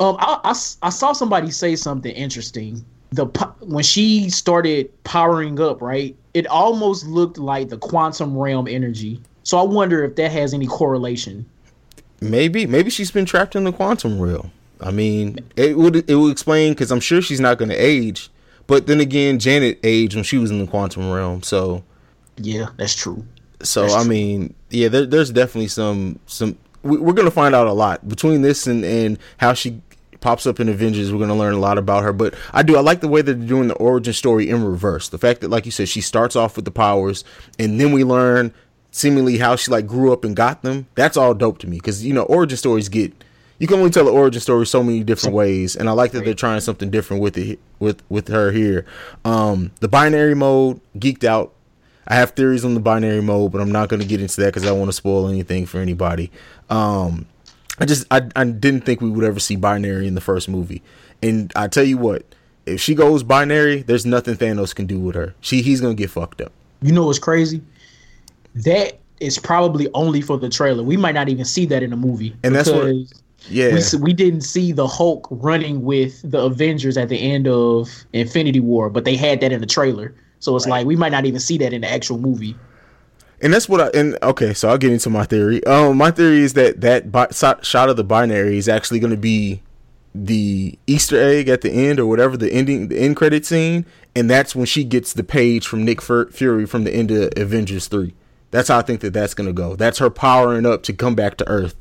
Um, 0.00 0.16
I 0.18 0.54
I 0.82 0.88
saw 0.90 1.12
somebody 1.12 1.50
say 1.50 1.76
something 1.76 2.12
interesting. 2.14 2.82
The 3.12 3.26
when 3.60 3.84
she 3.84 4.30
started 4.30 4.90
powering 5.04 5.60
up, 5.60 5.80
right? 5.82 6.16
It 6.34 6.46
almost 6.46 7.06
looked 7.06 7.36
like 7.38 7.68
the 7.68 7.76
quantum 7.76 8.36
realm 8.36 8.66
energy. 8.66 9.20
So 9.44 9.58
I 9.58 9.62
wonder 9.62 10.02
if 10.04 10.16
that 10.16 10.32
has 10.32 10.54
any 10.54 10.66
correlation. 10.66 11.44
Maybe, 12.20 12.66
maybe 12.66 12.88
she's 12.88 13.10
been 13.10 13.24
trapped 13.26 13.56
in 13.56 13.64
the 13.64 13.72
quantum 13.72 14.20
realm. 14.20 14.50
I 14.80 14.90
mean, 14.92 15.38
it 15.56 15.76
would 15.76 16.08
it 16.08 16.14
would 16.14 16.32
explain 16.32 16.72
because 16.72 16.90
I'm 16.90 17.00
sure 17.00 17.20
she's 17.20 17.40
not 17.40 17.58
going 17.58 17.68
to 17.68 17.76
age. 17.76 18.30
But 18.66 18.86
then 18.86 19.00
again, 19.00 19.38
Janet 19.38 19.78
aged 19.82 20.14
when 20.14 20.24
she 20.24 20.38
was 20.38 20.50
in 20.50 20.58
the 20.60 20.66
quantum 20.66 21.10
realm. 21.10 21.42
So, 21.42 21.82
Yeah, 22.38 22.68
that's 22.78 22.94
true. 22.94 23.24
so 23.62 23.82
That's 23.82 23.94
I 23.94 24.00
true. 24.02 24.08
mean, 24.10 24.54
yeah, 24.70 24.88
there, 24.88 25.04
there's 25.04 25.30
definitely 25.30 25.68
some 25.68 26.18
some. 26.26 26.56
We're 26.84 27.12
going 27.12 27.26
to 27.26 27.30
find 27.32 27.54
out 27.54 27.66
a 27.68 27.72
lot 27.72 28.08
between 28.08 28.42
this 28.42 28.66
and 28.66 28.84
and 28.84 29.18
how 29.38 29.52
she 29.52 29.80
pops 30.22 30.46
up 30.46 30.60
in 30.60 30.68
Avengers. 30.68 31.12
We're 31.12 31.18
going 31.18 31.28
to 31.28 31.34
learn 31.34 31.54
a 31.54 31.58
lot 31.58 31.76
about 31.76 32.04
her. 32.04 32.12
But 32.12 32.34
I 32.52 32.62
do 32.62 32.76
I 32.76 32.80
like 32.80 33.00
the 33.00 33.08
way 33.08 33.20
that 33.20 33.34
they're 33.34 33.48
doing 33.48 33.68
the 33.68 33.74
origin 33.74 34.14
story 34.14 34.48
in 34.48 34.64
reverse. 34.64 35.08
The 35.10 35.18
fact 35.18 35.42
that, 35.42 35.48
like 35.48 35.66
you 35.66 35.72
said, 35.72 35.88
she 35.88 36.00
starts 36.00 36.36
off 36.36 36.56
with 36.56 36.64
the 36.64 36.70
powers, 36.70 37.24
and 37.58 37.78
then 37.78 37.92
we 37.92 38.04
learn 38.04 38.54
seemingly 38.90 39.38
how 39.38 39.56
she 39.56 39.70
like 39.70 39.86
grew 39.86 40.12
up 40.12 40.24
and 40.24 40.34
got 40.34 40.62
them. 40.62 40.86
That's 40.94 41.16
all 41.18 41.34
dope 41.34 41.58
to 41.58 41.66
me 41.66 41.76
because 41.76 42.04
you 42.04 42.14
know 42.14 42.22
origin 42.22 42.56
stories 42.56 42.88
get 42.88 43.12
you 43.62 43.68
can 43.68 43.78
only 43.78 43.90
tell 43.90 44.04
the 44.04 44.10
origin 44.10 44.40
story 44.40 44.66
so 44.66 44.82
many 44.82 45.04
different 45.04 45.36
ways, 45.36 45.76
and 45.76 45.88
I 45.88 45.92
like 45.92 46.10
that 46.12 46.24
they're 46.24 46.34
trying 46.34 46.58
something 46.58 46.90
different 46.90 47.22
with 47.22 47.38
it 47.38 47.60
with 47.78 48.02
with 48.08 48.26
her 48.26 48.50
here. 48.50 48.84
Um, 49.24 49.70
the 49.78 49.86
binary 49.86 50.34
mode 50.34 50.80
geeked 50.98 51.22
out. 51.22 51.52
I 52.08 52.16
have 52.16 52.32
theories 52.32 52.64
on 52.64 52.74
the 52.74 52.80
binary 52.80 53.22
mode, 53.22 53.52
but 53.52 53.60
I'm 53.60 53.70
not 53.70 53.88
going 53.88 54.02
to 54.02 54.08
get 54.08 54.20
into 54.20 54.40
that 54.40 54.46
because 54.46 54.66
I 54.66 54.72
want 54.72 54.88
to 54.88 54.92
spoil 54.92 55.28
anything 55.28 55.66
for 55.66 55.78
anybody. 55.78 56.32
Um, 56.70 57.26
I 57.78 57.86
just 57.86 58.06
I, 58.10 58.22
I 58.36 58.44
didn't 58.44 58.82
think 58.82 59.00
we 59.00 59.10
would 59.10 59.24
ever 59.24 59.40
see 59.40 59.56
binary 59.56 60.06
in 60.06 60.14
the 60.14 60.20
first 60.20 60.48
movie, 60.48 60.82
and 61.22 61.52
I 61.56 61.68
tell 61.68 61.84
you 61.84 61.96
what, 61.98 62.24
if 62.66 62.80
she 62.80 62.94
goes 62.94 63.22
binary, 63.22 63.82
there's 63.82 64.04
nothing 64.06 64.34
Thanos 64.36 64.74
can 64.74 64.86
do 64.86 64.98
with 65.00 65.14
her. 65.14 65.34
She 65.40 65.62
he's 65.62 65.80
gonna 65.80 65.94
get 65.94 66.10
fucked 66.10 66.40
up. 66.40 66.52
You 66.82 66.92
know 66.92 67.06
what's 67.06 67.18
crazy? 67.18 67.62
That 68.54 68.98
is 69.20 69.38
probably 69.38 69.88
only 69.94 70.20
for 70.20 70.36
the 70.38 70.48
trailer. 70.48 70.82
We 70.82 70.96
might 70.96 71.14
not 71.14 71.28
even 71.28 71.44
see 71.44 71.64
that 71.66 71.82
in 71.82 71.90
the 71.90 71.96
movie. 71.96 72.34
And 72.42 72.54
that's 72.54 72.68
what- 72.68 72.94
Yeah, 73.48 73.74
we 73.94 73.98
we 74.00 74.12
didn't 74.12 74.42
see 74.42 74.70
the 74.72 74.86
Hulk 74.86 75.26
running 75.30 75.82
with 75.82 76.28
the 76.30 76.38
Avengers 76.40 76.96
at 76.96 77.08
the 77.08 77.16
end 77.18 77.48
of 77.48 77.88
Infinity 78.12 78.60
War, 78.60 78.88
but 78.90 79.04
they 79.04 79.16
had 79.16 79.40
that 79.40 79.50
in 79.50 79.60
the 79.60 79.66
trailer. 79.66 80.14
So 80.40 80.54
it's 80.56 80.66
like 80.66 80.86
we 80.86 80.94
might 80.96 81.12
not 81.12 81.24
even 81.24 81.40
see 81.40 81.58
that 81.58 81.72
in 81.72 81.80
the 81.80 81.90
actual 81.90 82.18
movie. 82.18 82.54
And 83.42 83.52
that's 83.52 83.68
what 83.68 83.80
I 83.80 83.88
and 83.88 84.16
okay, 84.22 84.54
so 84.54 84.68
I'll 84.68 84.78
get 84.78 84.92
into 84.92 85.10
my 85.10 85.24
theory. 85.24 85.64
Um, 85.64 85.96
my 85.96 86.12
theory 86.12 86.40
is 86.40 86.54
that 86.54 86.80
that 86.80 87.10
bi- 87.10 87.28
shot 87.30 87.88
of 87.88 87.96
the 87.96 88.04
binary 88.04 88.56
is 88.56 88.68
actually 88.68 89.00
going 89.00 89.10
to 89.10 89.16
be 89.16 89.60
the 90.14 90.78
Easter 90.86 91.20
egg 91.20 91.48
at 91.48 91.62
the 91.62 91.70
end 91.70 91.98
or 91.98 92.06
whatever 92.06 92.36
the 92.36 92.52
ending, 92.52 92.88
the 92.88 92.98
end 92.98 93.16
credit 93.16 93.44
scene, 93.44 93.84
and 94.14 94.30
that's 94.30 94.54
when 94.54 94.66
she 94.66 94.84
gets 94.84 95.12
the 95.12 95.24
page 95.24 95.66
from 95.66 95.84
Nick 95.84 96.00
Fury 96.00 96.66
from 96.66 96.84
the 96.84 96.94
end 96.94 97.10
of 97.10 97.32
Avengers 97.36 97.88
three. 97.88 98.14
That's 98.52 98.68
how 98.68 98.78
I 98.78 98.82
think 98.82 99.00
that 99.00 99.12
that's 99.12 99.34
going 99.34 99.48
to 99.48 99.52
go. 99.52 99.74
That's 99.74 99.98
her 99.98 100.10
powering 100.10 100.64
up 100.64 100.84
to 100.84 100.92
come 100.92 101.16
back 101.16 101.36
to 101.38 101.48
Earth, 101.48 101.74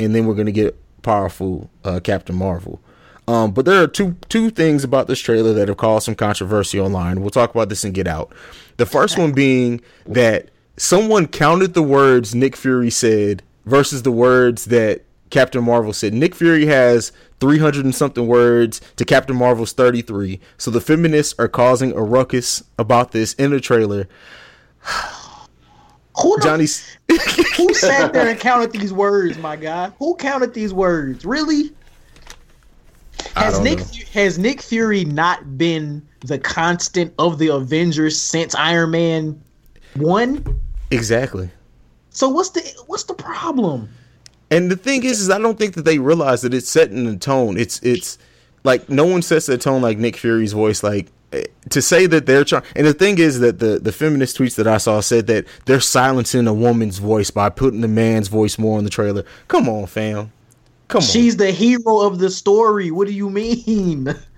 and 0.00 0.12
then 0.12 0.26
we're 0.26 0.34
going 0.34 0.46
to 0.46 0.52
get 0.52 0.76
powerful 1.02 1.70
uh, 1.84 2.00
Captain 2.00 2.34
Marvel. 2.34 2.80
Um, 3.28 3.52
but 3.52 3.64
there 3.64 3.80
are 3.80 3.86
two 3.86 4.16
two 4.28 4.50
things 4.50 4.82
about 4.82 5.06
this 5.06 5.20
trailer 5.20 5.52
that 5.52 5.68
have 5.68 5.76
caused 5.76 6.06
some 6.06 6.16
controversy 6.16 6.80
online. 6.80 7.20
We'll 7.20 7.30
talk 7.30 7.54
about 7.54 7.68
this 7.68 7.84
and 7.84 7.94
Get 7.94 8.08
Out. 8.08 8.32
The 8.76 8.86
first 8.86 9.18
one 9.18 9.30
being 9.32 9.82
that 10.06 10.48
someone 10.80 11.26
counted 11.26 11.74
the 11.74 11.82
words 11.82 12.34
Nick 12.34 12.56
Fury 12.56 12.88
said 12.88 13.42
versus 13.66 14.02
the 14.02 14.10
words 14.10 14.64
that 14.64 15.02
Captain 15.28 15.62
Marvel 15.62 15.92
said. 15.92 16.14
Nick 16.14 16.34
Fury 16.34 16.64
has 16.66 17.12
300 17.38 17.84
and 17.84 17.94
something 17.94 18.26
words 18.26 18.80
to 18.96 19.04
Captain 19.04 19.36
Marvel's 19.36 19.74
33. 19.74 20.40
So 20.56 20.70
the 20.70 20.80
feminists 20.80 21.34
are 21.38 21.48
causing 21.48 21.92
a 21.92 22.00
ruckus 22.00 22.64
about 22.78 23.12
this 23.12 23.34
in 23.34 23.50
the 23.50 23.60
trailer. 23.60 24.08
Who 26.22 26.36
the, 26.38 26.42
Johnny's 26.42 26.96
who 27.56 27.74
sat 27.74 28.14
there 28.14 28.30
and 28.30 28.40
counted 28.40 28.72
these 28.78 28.92
words, 28.92 29.36
my 29.36 29.56
guy? 29.56 29.90
Who 29.98 30.16
counted 30.16 30.54
these 30.54 30.72
words? 30.72 31.26
Really? 31.26 31.74
Has 33.36 33.60
Nick 33.60 33.78
know. 33.78 33.84
has 34.14 34.38
Nick 34.38 34.62
Fury 34.62 35.04
not 35.04 35.58
been 35.58 36.00
the 36.20 36.38
constant 36.38 37.12
of 37.18 37.38
the 37.38 37.48
Avengers 37.48 38.18
since 38.18 38.54
Iron 38.54 38.92
Man 38.92 39.42
one? 39.96 40.42
Exactly. 40.90 41.50
So 42.10 42.28
what's 42.28 42.50
the 42.50 42.60
what's 42.86 43.04
the 43.04 43.14
problem? 43.14 43.88
And 44.50 44.70
the 44.70 44.76
thing 44.76 45.04
is, 45.04 45.20
is 45.20 45.30
I 45.30 45.38
don't 45.38 45.58
think 45.58 45.74
that 45.74 45.84
they 45.84 45.98
realize 45.98 46.42
that 46.42 46.52
it's 46.52 46.68
setting 46.68 47.04
the 47.04 47.16
tone. 47.16 47.56
It's 47.56 47.80
it's 47.82 48.18
like 48.64 48.88
no 48.88 49.06
one 49.06 49.22
sets 49.22 49.46
the 49.46 49.56
tone 49.56 49.80
like 49.80 49.98
Nick 49.98 50.16
Fury's 50.16 50.52
voice. 50.52 50.82
Like 50.82 51.08
eh, 51.32 51.44
to 51.70 51.80
say 51.80 52.06
that 52.06 52.26
they're 52.26 52.44
trying. 52.44 52.64
And 52.74 52.86
the 52.86 52.94
thing 52.94 53.18
is 53.18 53.38
that 53.40 53.60
the 53.60 53.78
the 53.78 53.92
feminist 53.92 54.36
tweets 54.36 54.56
that 54.56 54.66
I 54.66 54.78
saw 54.78 55.00
said 55.00 55.28
that 55.28 55.46
they're 55.66 55.80
silencing 55.80 56.46
a 56.48 56.54
woman's 56.54 56.98
voice 56.98 57.30
by 57.30 57.48
putting 57.48 57.80
the 57.80 57.88
man's 57.88 58.28
voice 58.28 58.58
more 58.58 58.78
in 58.78 58.84
the 58.84 58.90
trailer. 58.90 59.24
Come 59.46 59.68
on, 59.68 59.86
fam. 59.86 60.32
Come 60.88 60.98
on. 60.98 61.06
She's 61.06 61.36
the 61.36 61.52
hero 61.52 62.00
of 62.00 62.18
the 62.18 62.30
story. 62.30 62.90
What 62.90 63.06
do 63.06 63.14
you 63.14 63.30
mean? 63.30 64.12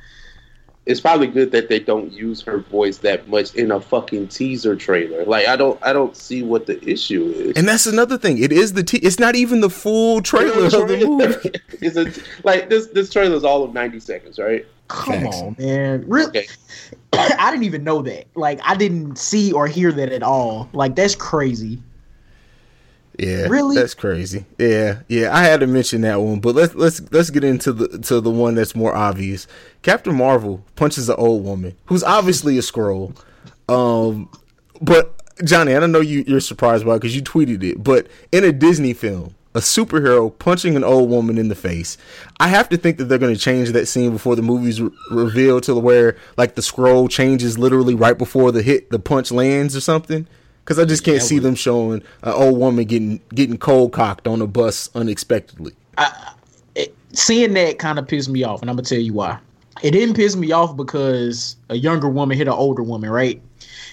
It's 0.85 1.01
probably 1.01 1.29
good 1.29 1.53
that 1.53 1.69
they 1.69 1.79
don't 1.79 2.13
use 2.13 2.41
her 2.43 2.59
voice 2.59 2.99
that 2.99 3.29
much 3.29 3.55
in 3.55 3.71
a 3.71 3.81
fucking 3.81 4.29
teaser 4.29 4.75
trailer. 4.75 5.25
Like 5.25 5.47
I 5.47 5.55
don't 5.55 5.79
I 5.83 5.93
don't 5.93 6.17
see 6.17 6.43
what 6.43 6.67
the 6.67 6.83
issue 6.89 7.25
is. 7.37 7.57
and 7.57 7.69
that's 7.69 7.87
another 7.87 8.19
thing. 8.19 8.39
It 8.43 8.51
is 8.51 8.73
the 8.73 8.83
t- 8.83 8.99
it's 8.99 9.21
not 9.21 9.37
even 9.37 9.61
the 9.61 9.71
full 9.71 10.21
trailer 10.23 10.65
of 10.67 10.73
the 10.73 11.07
movie. 11.07 11.51
Is 11.87 11.97
it 11.97 12.23
like 12.45 12.69
this? 12.69 12.89
This 12.89 13.11
trailer 13.11 13.37
is 13.37 13.45
all 13.45 13.63
of 13.63 13.73
ninety 13.75 14.01
seconds, 14.01 14.39
right? 14.39 14.67
Come 14.89 15.23
Facts. 15.23 15.41
on, 15.41 15.57
man. 15.59 16.05
Really? 16.07 16.29
Okay. 16.29 16.47
I 17.13 17.51
didn't 17.51 17.65
even 17.65 17.85
know 17.85 18.03
that. 18.03 18.27
Like 18.35 18.61
I 18.65 18.75
didn't 18.75 19.17
see 19.19 19.53
or 19.53 19.67
hear 19.69 19.93
that 19.93 20.11
at 20.13 20.23
all. 20.23 20.69
Like 20.73 20.97
that's 20.97 21.15
crazy. 21.15 21.81
Yeah, 23.19 23.47
Really? 23.49 23.77
That's 23.77 23.95
crazy. 23.95 24.47
Yeah, 24.59 25.01
yeah. 25.09 25.37
I 25.37 25.43
had 25.45 25.61
to 25.61 25.67
mention 25.67 26.01
that 26.03 26.21
one, 26.21 26.41
but 26.41 26.55
let's 26.55 26.75
let's 26.75 27.03
let's 27.13 27.31
get 27.31 27.45
into 27.45 27.73
the 27.73 27.99
to 27.99 28.21
the 28.21 28.31
one 28.31 28.55
that's 28.55 28.75
more 28.75 28.95
obvious. 28.95 29.47
Captain 29.83 30.15
Marvel 30.15 30.65
punches 30.77 31.09
an 31.09 31.17
old 31.19 31.45
woman 31.45 31.77
who's 31.87 32.03
obviously 32.03 32.57
a 32.57 32.63
Skrull. 32.63 33.15
Um, 33.69 34.31
but 34.81 35.15
Johnny, 35.45 35.75
I 35.75 35.81
don't 35.81 35.93
know 35.93 36.01
you 36.01 36.25
you're 36.27 36.41
surprised 36.41 36.87
by 36.87 36.95
because 36.95 37.15
you 37.15 37.23
tweeted 37.23 37.63
it, 37.63 37.83
but 37.85 38.07
in 38.33 38.45
a 38.45 38.53
Disney 38.53 38.95
film, 38.95 39.35
a 39.55 39.61
superhero 39.61 40.37
punching 40.39 40.77
an 40.77 40.85
old 40.85 41.11
woman 41.11 41.37
in 41.37 41.49
the 41.49 41.55
face. 41.55 41.99
I 42.41 42.49
have 42.49 42.69
to 42.71 42.77
think 42.77 42.97
that 42.97 43.05
they're 43.05 43.19
going 43.19 43.35
to 43.35 43.41
change 43.41 43.71
that 43.73 43.87
scene 43.87 44.11
before 44.13 44.37
the 44.37 44.43
movie's 44.43 44.81
re- 44.81 44.91
revealed 45.11 45.65
to 45.65 45.75
where 45.75 46.17
like 46.37 46.55
the 46.55 46.63
Skrull 46.63 47.11
changes 47.11 47.59
literally 47.59 47.95
right 47.95 48.17
before 48.17 48.53
the 48.53 48.63
hit 48.63 48.91
the 48.91 48.99
punch 48.99 49.31
lands 49.31 49.77
or 49.77 49.81
something. 49.81 50.27
Because 50.65 50.79
I 50.79 50.85
just 50.85 51.05
can't 51.05 51.23
see 51.23 51.39
them 51.39 51.55
showing 51.55 52.03
an 52.23 52.33
old 52.33 52.59
woman 52.59 52.85
getting 52.85 53.21
getting 53.35 53.59
cold 53.59 53.93
cocked 53.93 54.29
on 54.29 54.41
a 54.41 54.47
bus 54.47 54.89
unexpectedly. 54.95 55.73
It, 56.75 56.95
seeing 57.13 57.55
that 57.55 57.79
kind 57.79 57.99
of 57.99 58.07
pissed 58.07 58.29
me 58.29 58.45
off, 58.45 58.61
and 58.61 58.71
I'm 58.71 58.77
gonna 58.77 58.87
tell 58.87 58.99
you 58.99 59.13
why. 59.13 59.39
It 59.83 59.91
didn't 59.91 60.15
piss 60.15 60.37
me 60.37 60.53
off 60.53 60.77
because 60.77 61.57
a 61.69 61.75
younger 61.77 62.09
woman 62.09 62.37
hit 62.37 62.47
an 62.47 62.55
older 62.55 62.83
woman, 62.83 63.11
right? 63.11 63.43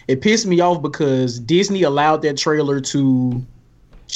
It 0.08 0.22
pissed 0.22 0.46
me 0.46 0.60
off 0.60 0.82
because 0.82 1.40
Disney 1.40 1.84
allowed 1.84 2.22
that 2.22 2.38
trailer 2.38 2.80
to 2.82 3.46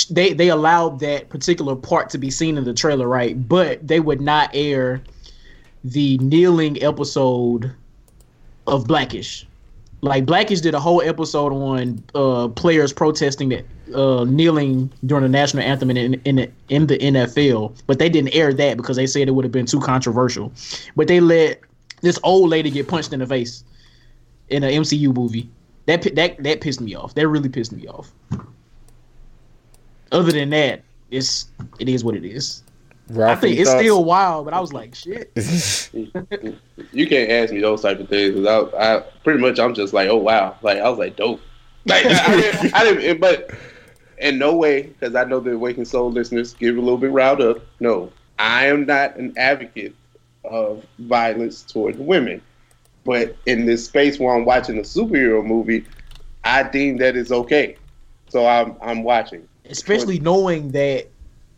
they 0.09 0.33
they 0.33 0.49
allowed 0.49 0.99
that 0.99 1.29
particular 1.29 1.75
part 1.75 2.09
to 2.11 2.17
be 2.17 2.31
seen 2.31 2.57
in 2.57 2.63
the 2.63 2.73
trailer, 2.73 3.07
right? 3.07 3.47
But 3.47 3.87
they 3.87 3.99
would 3.99 4.21
not 4.21 4.49
air 4.53 5.01
the 5.83 6.17
kneeling 6.19 6.81
episode 6.81 7.71
of 8.67 8.87
black-ish. 8.87 9.45
Like 10.03 10.25
black-ish 10.25 10.59
did 10.59 10.73
a 10.73 10.81
whole 10.81 11.01
episode 11.01 11.53
on 11.53 12.03
uh, 12.13 12.49
players 12.49 12.91
protesting 12.91 13.47
that 13.49 13.65
uh, 13.95 14.25
kneeling 14.25 14.91
during 15.05 15.23
the 15.23 15.29
national 15.29 15.63
anthem 15.63 15.89
in 15.91 16.15
in 16.25 16.35
the, 16.35 16.51
in 16.67 16.87
the 16.87 16.97
NFL, 16.97 17.81
but 17.87 17.99
they 17.99 18.09
didn't 18.09 18.35
air 18.35 18.53
that 18.53 18.75
because 18.75 18.97
they 18.97 19.07
said 19.07 19.29
it 19.29 19.31
would 19.31 19.45
have 19.45 19.53
been 19.53 19.65
too 19.65 19.79
controversial. 19.79 20.51
But 20.97 21.07
they 21.07 21.21
let 21.21 21.61
this 22.01 22.19
old 22.23 22.49
lady 22.49 22.69
get 22.69 22.89
punched 22.89 23.13
in 23.13 23.21
the 23.21 23.25
face 23.25 23.63
in 24.49 24.65
an 24.65 24.71
MCU 24.71 25.15
movie. 25.15 25.49
That 25.85 26.01
that 26.15 26.43
that 26.43 26.59
pissed 26.59 26.81
me 26.81 26.95
off. 26.95 27.15
That 27.15 27.29
really 27.29 27.47
pissed 27.47 27.71
me 27.71 27.87
off. 27.87 28.11
Other 30.11 30.33
than 30.33 30.49
that, 30.49 30.83
it's 31.11 31.47
it 31.79 31.87
is 31.87 32.03
what 32.03 32.17
it 32.17 32.25
is. 32.25 32.61
Ralph, 33.09 33.37
I 33.37 33.41
think 33.41 33.51
any 33.53 33.61
it's 33.61 33.69
thoughts? 33.69 33.81
still 33.81 34.03
wild, 34.03 34.45
but 34.45 34.53
I 34.53 34.59
was 34.59 34.73
like, 34.73 34.95
shit. 34.95 35.31
You 36.91 37.07
can't 37.07 37.31
ask 37.31 37.51
me 37.51 37.59
those 37.59 37.81
type 37.81 37.99
of 37.99 38.07
things 38.07 38.35
because 38.35 38.71
I, 38.75 38.97
I 38.97 38.99
pretty 39.23 39.39
much 39.39 39.59
I'm 39.59 39.73
just 39.73 39.93
like, 39.93 40.09
oh 40.09 40.17
wow, 40.17 40.55
like 40.61 40.77
I 40.77 40.89
was 40.89 40.99
like 40.99 41.15
dope. 41.15 41.41
Like 41.85 42.05
I, 42.05 42.35
didn't, 42.35 42.73
I 42.73 42.83
didn't, 42.83 43.19
but 43.19 43.51
in 44.19 44.37
no 44.37 44.55
way 44.55 44.83
because 44.83 45.15
I 45.15 45.23
know 45.23 45.39
the 45.39 45.57
Waking 45.57 45.85
Soul 45.85 46.11
listeners 46.11 46.53
get 46.53 46.75
a 46.75 46.79
little 46.79 46.97
bit 46.97 47.11
riled 47.11 47.41
up. 47.41 47.57
No, 47.79 48.11
I 48.39 48.67
am 48.67 48.85
not 48.85 49.15
an 49.17 49.33
advocate 49.37 49.95
of 50.45 50.85
violence 50.99 51.63
toward 51.63 51.97
women, 51.97 52.41
but 53.05 53.35
in 53.45 53.65
this 53.65 53.85
space 53.85 54.19
where 54.19 54.35
I'm 54.35 54.45
watching 54.45 54.77
a 54.77 54.81
superhero 54.81 55.45
movie, 55.45 55.85
I 56.43 56.63
deem 56.63 56.97
that 56.97 57.15
it's 57.15 57.31
okay. 57.31 57.75
So 58.29 58.45
I'm 58.45 58.75
I'm 58.81 59.03
watching. 59.03 59.47
Especially 59.65 60.19
knowing 60.19 60.71
that 60.71 61.07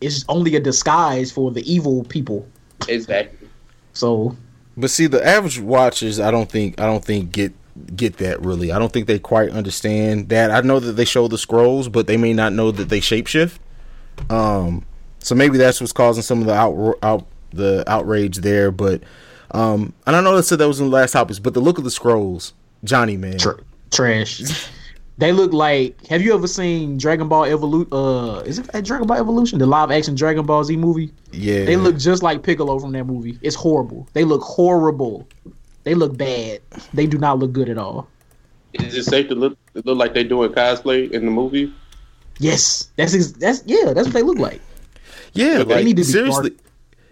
it's 0.00 0.24
only 0.28 0.56
a 0.56 0.60
disguise 0.60 1.30
for 1.32 1.50
the 1.50 1.70
evil 1.70 2.04
people. 2.04 2.46
Exactly. 2.88 3.48
So 3.92 4.36
But 4.76 4.90
see, 4.90 5.06
the 5.06 5.24
average 5.26 5.58
watchers, 5.58 6.20
I 6.20 6.30
don't 6.30 6.50
think, 6.50 6.80
I 6.80 6.86
don't 6.86 7.04
think 7.04 7.32
get 7.32 7.52
get 7.94 8.16
that 8.18 8.40
really. 8.42 8.72
I 8.72 8.78
don't 8.78 8.92
think 8.92 9.06
they 9.06 9.18
quite 9.18 9.50
understand 9.50 10.28
that. 10.30 10.50
I 10.50 10.60
know 10.62 10.80
that 10.80 10.92
they 10.92 11.04
show 11.04 11.28
the 11.28 11.36
Skrulls, 11.36 11.90
but 11.90 12.06
they 12.06 12.16
may 12.16 12.32
not 12.32 12.52
know 12.52 12.70
that 12.70 12.88
they 12.88 13.00
shapeshift. 13.00 13.58
Um, 14.30 14.84
so 15.18 15.34
maybe 15.34 15.58
that's 15.58 15.80
what's 15.80 15.92
causing 15.92 16.22
some 16.22 16.40
of 16.40 16.46
the 16.46 16.54
out, 16.54 16.94
out 17.02 17.26
the 17.52 17.84
outrage 17.86 18.38
there. 18.38 18.70
But 18.70 19.02
um, 19.50 19.92
and 20.06 20.16
I 20.16 20.20
know 20.20 20.36
that 20.36 20.44
said 20.44 20.58
that 20.58 20.68
was 20.68 20.80
in 20.80 20.86
the 20.86 20.96
last 20.96 21.12
topics, 21.12 21.38
but 21.38 21.54
the 21.54 21.60
look 21.60 21.78
of 21.78 21.84
the 21.84 21.90
Skrulls, 21.90 22.52
Johnny 22.84 23.16
man, 23.16 23.38
tr- 23.38 23.60
trash. 23.90 24.40
they 25.18 25.32
look 25.32 25.52
like. 25.52 26.06
Have 26.06 26.22
you 26.22 26.34
ever 26.34 26.46
seen 26.46 26.98
Dragon 26.98 27.28
Ball 27.28 27.44
Evolution? 27.44 27.88
Uh, 27.92 28.40
is 28.46 28.58
it 28.58 28.84
Dragon 28.84 29.06
Ball 29.06 29.16
Evolution, 29.18 29.58
the 29.58 29.66
live 29.66 29.90
action 29.90 30.14
Dragon 30.14 30.44
Ball 30.46 30.62
Z 30.64 30.76
movie? 30.76 31.10
yeah, 31.32 31.64
They 31.64 31.76
look 31.76 31.96
just 31.98 32.22
like 32.22 32.42
Piccolo 32.42 32.78
from 32.78 32.92
that 32.92 33.04
movie. 33.04 33.38
It's 33.42 33.56
horrible. 33.56 34.08
They 34.12 34.24
look 34.24 34.42
horrible. 34.42 35.26
They 35.84 35.94
look 35.94 36.16
bad. 36.16 36.60
They 36.92 37.06
do 37.06 37.18
not 37.18 37.38
look 37.38 37.52
good 37.52 37.68
at 37.68 37.78
all. 37.78 38.08
Is 38.74 38.94
it 38.94 39.04
safe 39.04 39.28
to 39.28 39.34
look 39.34 39.56
look 39.74 39.96
like 39.98 40.12
they're 40.14 40.24
doing 40.24 40.52
cosplay 40.52 41.10
in 41.10 41.24
the 41.24 41.30
movie? 41.30 41.72
Yes, 42.38 42.90
that's 42.96 43.14
ex- 43.14 43.32
that's 43.32 43.62
yeah, 43.66 43.92
that's 43.94 44.08
what 44.08 44.14
they 44.14 44.22
look 44.22 44.38
like. 44.38 44.60
Yeah, 45.32 45.64
They 45.64 45.84
need 45.84 45.96
to 45.96 46.02
be 46.02 46.04
seriously. 46.04 46.50
dark. 46.50 46.62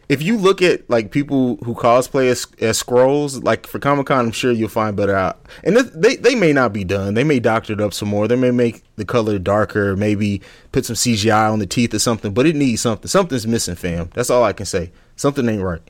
If 0.09 0.23
you 0.23 0.37
look 0.37 0.61
at 0.61 0.88
like 0.90 1.11
people 1.11 1.57
who 1.64 1.75
cosplay 1.75 2.29
as, 2.29 2.47
as 2.61 2.83
Skrulls, 2.83 3.43
like 3.43 3.67
for 3.67 3.79
Comic 3.79 4.07
Con, 4.07 4.27
I'm 4.27 4.33
sure 4.33 4.53
you'll 4.53 4.69
find 4.69 4.97
better 4.97 5.14
out. 5.14 5.40
And 5.62 5.77
th- 5.77 5.93
they 5.95 6.17
they 6.17 6.35
may 6.35 6.53
not 6.53 6.73
be 6.73 6.85
done. 6.85 7.14
They 7.14 7.25
may 7.25 7.40
doctor 7.40 7.73
it 7.73 7.81
up 7.81 7.95
some 7.95 8.09
more. 8.09 8.29
They 8.29 8.37
may 8.37 8.51
make 8.51 8.83
the 8.97 9.05
color 9.05 9.38
darker. 9.38 9.97
Maybe 9.97 10.43
put 10.73 10.85
some 10.85 10.97
CGI 10.97 11.51
on 11.51 11.59
the 11.59 11.67
teeth 11.67 11.95
or 11.95 11.99
something. 11.99 12.35
But 12.35 12.47
it 12.47 12.57
needs 12.57 12.83
something. 12.83 13.09
Something's 13.09 13.47
missing, 13.47 13.77
fam. 13.77 14.11
That's 14.14 14.31
all 14.31 14.45
I 14.45 14.53
can 14.53 14.67
say. 14.67 14.93
Something 15.17 15.49
ain't 15.49 15.62
right. 15.62 15.83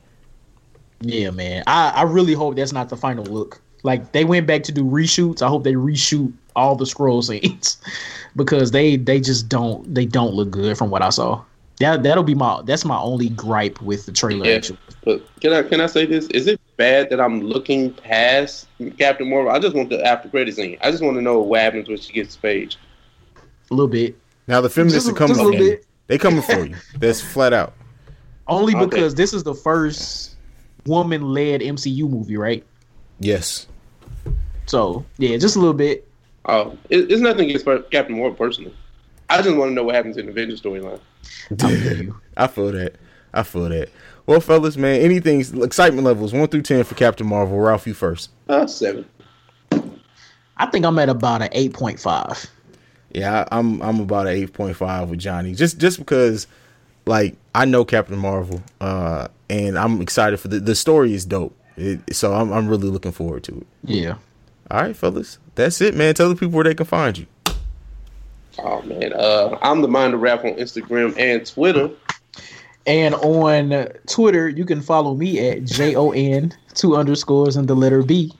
Yeah, 1.01 1.31
man. 1.31 1.63
I, 1.67 1.89
I 1.89 2.01
really 2.03 2.33
hope 2.33 2.55
that's 2.55 2.71
not 2.73 2.89
the 2.89 2.97
final 2.97 3.25
look. 3.25 3.61
Like 3.83 4.13
they 4.13 4.25
went 4.25 4.47
back 4.47 4.63
to 4.63 4.71
do 4.71 4.83
reshoots. 4.83 5.41
I 5.41 5.47
hope 5.47 5.63
they 5.63 5.73
reshoot 5.73 6.33
all 6.55 6.75
the 6.75 6.85
Skrull 6.85 7.23
scenes 7.23 7.77
because 8.35 8.71
they 8.71 8.95
they 8.95 9.19
just 9.19 9.49
don't 9.49 9.93
they 9.93 10.05
don't 10.05 10.33
look 10.33 10.49
good 10.49 10.77
from 10.77 10.89
what 10.89 11.01
I 11.01 11.09
saw. 11.09 11.43
That 11.79 12.03
that'll 12.03 12.23
be 12.23 12.35
my 12.35 12.61
that's 12.63 12.85
my 12.85 12.97
only 12.97 13.29
gripe 13.29 13.81
with 13.81 14.05
the 14.05 14.11
trailer. 14.13 14.45
Yeah. 14.45 14.55
Actually, 14.55 14.79
But 15.03 15.27
can 15.41 15.51
I 15.53 15.63
can 15.63 15.81
I 15.81 15.87
say 15.87 16.05
this? 16.05 16.27
Is 16.27 16.47
it 16.47 16.59
bad 16.77 17.09
that 17.09 17.19
I'm 17.19 17.41
looking 17.41 17.91
past 17.93 18.67
Captain 18.97 19.29
Marvel? 19.29 19.51
I 19.51 19.59
just 19.59 19.75
want 19.75 19.89
the 19.89 20.03
after 20.05 20.29
credit 20.29 20.55
scene. 20.55 20.77
I 20.81 20.91
just 20.91 21.03
want 21.03 21.17
to 21.17 21.21
know 21.21 21.39
what 21.39 21.59
happens 21.61 21.89
when 21.89 21.97
she 21.97 22.13
gets 22.13 22.37
page. 22.37 22.77
a 23.69 23.73
little 23.73 23.89
bit. 23.89 24.15
Now 24.47 24.61
the 24.61 24.69
feminists 24.69 25.05
Just 25.05 25.15
are 25.15 25.17
coming 25.17 25.35
just 25.35 25.41
a 25.41 25.43
little 25.43 25.59
bit. 25.59 25.85
They 26.07 26.17
coming 26.17 26.41
for 26.41 26.65
you. 26.65 26.75
That's 26.99 27.19
flat 27.19 27.51
out. 27.51 27.73
Only 28.47 28.75
Okay. 28.75 28.85
because 28.85 29.15
this 29.15 29.33
is 29.33 29.43
the 29.43 29.55
first 29.55 30.35
woman 30.85 31.33
led 31.33 31.61
MCU 31.61 32.07
movie, 32.07 32.37
right? 32.37 32.63
Yes. 33.19 33.67
So 34.67 35.03
yeah, 35.17 35.35
just 35.37 35.55
a 35.55 35.59
little 35.59 35.73
bit. 35.73 36.07
Oh, 36.45 36.77
it, 36.89 37.11
it's 37.11 37.21
nothing 37.21 37.49
against 37.49 37.65
Captain 37.91 38.15
Marvel 38.17 38.35
personally. 38.35 38.73
I 39.29 39.41
just 39.41 39.55
want 39.57 39.71
to 39.71 39.73
know 39.73 39.83
what 39.83 39.95
happens 39.95 40.17
in 40.17 40.27
the 40.27 40.31
Avengers 40.31 40.61
storyline. 40.61 40.99
I 41.51 41.75
feel 41.75 41.97
you. 41.97 42.19
I 42.37 42.47
feel 42.47 42.71
that. 42.71 42.95
I 43.33 43.43
feel 43.43 43.69
that. 43.69 43.89
Well, 44.25 44.39
fellas, 44.39 44.75
man, 44.77 45.01
anything 45.01 45.41
excitement 45.63 46.05
levels 46.05 46.33
one 46.33 46.47
through 46.47 46.63
ten 46.63 46.83
for 46.83 46.95
Captain 46.95 47.27
Marvel. 47.27 47.59
Ralph, 47.59 47.85
you 47.85 47.93
first. 47.93 48.31
Uh, 48.49 48.65
seven. 48.65 49.05
I 50.57 50.65
think 50.67 50.85
I'm 50.85 50.97
at 50.99 51.09
about 51.09 51.41
an 51.41 51.49
eight 51.51 51.73
point 51.73 51.99
five. 51.99 52.49
Yeah, 53.13 53.45
I, 53.51 53.57
I'm 53.57 53.81
I'm 53.81 53.99
about 53.99 54.27
an 54.27 54.33
eight 54.33 54.53
point 54.53 54.75
five 54.75 55.09
with 55.09 55.19
Johnny. 55.19 55.53
Just 55.53 55.77
just 55.77 55.99
because, 55.99 56.47
like, 57.05 57.35
I 57.53 57.65
know 57.65 57.85
Captain 57.85 58.17
Marvel, 58.17 58.63
uh, 58.81 59.27
and 59.49 59.77
I'm 59.77 60.01
excited 60.01 60.39
for 60.39 60.47
the 60.47 60.59
the 60.59 60.75
story 60.75 61.13
is 61.13 61.25
dope. 61.25 61.55
It, 61.77 62.15
so 62.15 62.33
I'm 62.33 62.51
I'm 62.51 62.67
really 62.67 62.89
looking 62.89 63.11
forward 63.11 63.43
to 63.43 63.57
it. 63.57 63.67
Yeah. 63.83 64.15
All 64.71 64.81
right, 64.81 64.95
fellas, 64.95 65.37
that's 65.53 65.79
it, 65.81 65.93
man. 65.93 66.15
Tell 66.15 66.29
the 66.29 66.35
people 66.35 66.55
where 66.55 66.63
they 66.63 66.73
can 66.73 66.87
find 66.87 67.15
you. 67.17 67.27
Oh 68.59 68.81
man, 68.83 69.13
uh, 69.13 69.57
I'm 69.61 69.81
the 69.81 69.87
mind 69.87 70.13
of 70.13 70.21
rap 70.21 70.43
on 70.45 70.53
Instagram 70.53 71.17
and 71.17 71.45
Twitter. 71.45 71.89
And 72.87 73.15
on 73.15 73.87
Twitter, 74.07 74.47
you 74.47 74.63
can 74.63 74.81
follow 74.81 75.15
me 75.15 75.49
at 75.49 75.65
J 75.65 75.95
O 75.95 76.11
N 76.11 76.53
two 76.73 76.95
underscores 76.95 77.55
and 77.55 77.67
the 77.67 77.75
letter 77.75 78.03
B. 78.03 78.31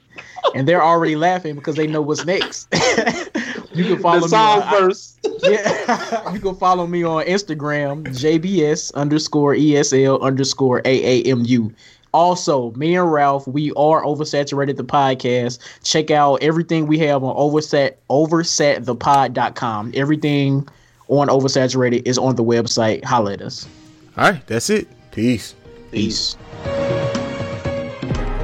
And 0.54 0.68
they're 0.68 0.84
already 0.84 1.16
laughing 1.28 1.56
because 1.56 1.76
they 1.76 1.88
know 1.88 2.02
what's 2.02 2.26
next. 2.26 2.68
you 3.74 3.84
can 3.86 4.00
follow 4.00 4.20
the 4.20 4.26
me. 4.26 4.30
song 4.30 4.62
on, 4.62 4.70
first. 4.70 5.28
yeah, 5.42 6.32
you 6.34 6.40
can 6.40 6.56
follow 6.56 6.86
me 6.86 7.04
on 7.04 7.26
Instagram, 7.26 8.06
JBS 8.06 8.94
underscore 8.94 9.56
ESL 9.56 10.22
underscore 10.22 10.82
AAMU. 10.84 11.74
Also, 12.16 12.72
me 12.78 12.96
and 12.96 13.12
Ralph, 13.12 13.46
we 13.46 13.72
are 13.72 14.02
Oversaturated 14.02 14.78
the 14.78 14.86
podcast. 14.86 15.60
Check 15.84 16.12
out 16.12 16.42
everything 16.42 16.88
we 16.88 16.98
have 17.00 17.26
on 17.26 17.36
Oversat 17.36 17.96
oversatthepod.com. 18.10 19.92
Everything 19.94 20.66
on 21.10 21.28
Oversaturated 21.28 22.08
is 22.08 22.18
on 22.18 22.38
the 22.38 22.44
website. 22.44 23.04
Holla 23.04 23.34
at 23.34 23.42
us. 23.42 23.68
All 24.16 24.32
right, 24.32 24.48
that's 24.48 24.70
it. 24.70 24.88
Peace. 25.12 25.56
Peace. 25.92 26.38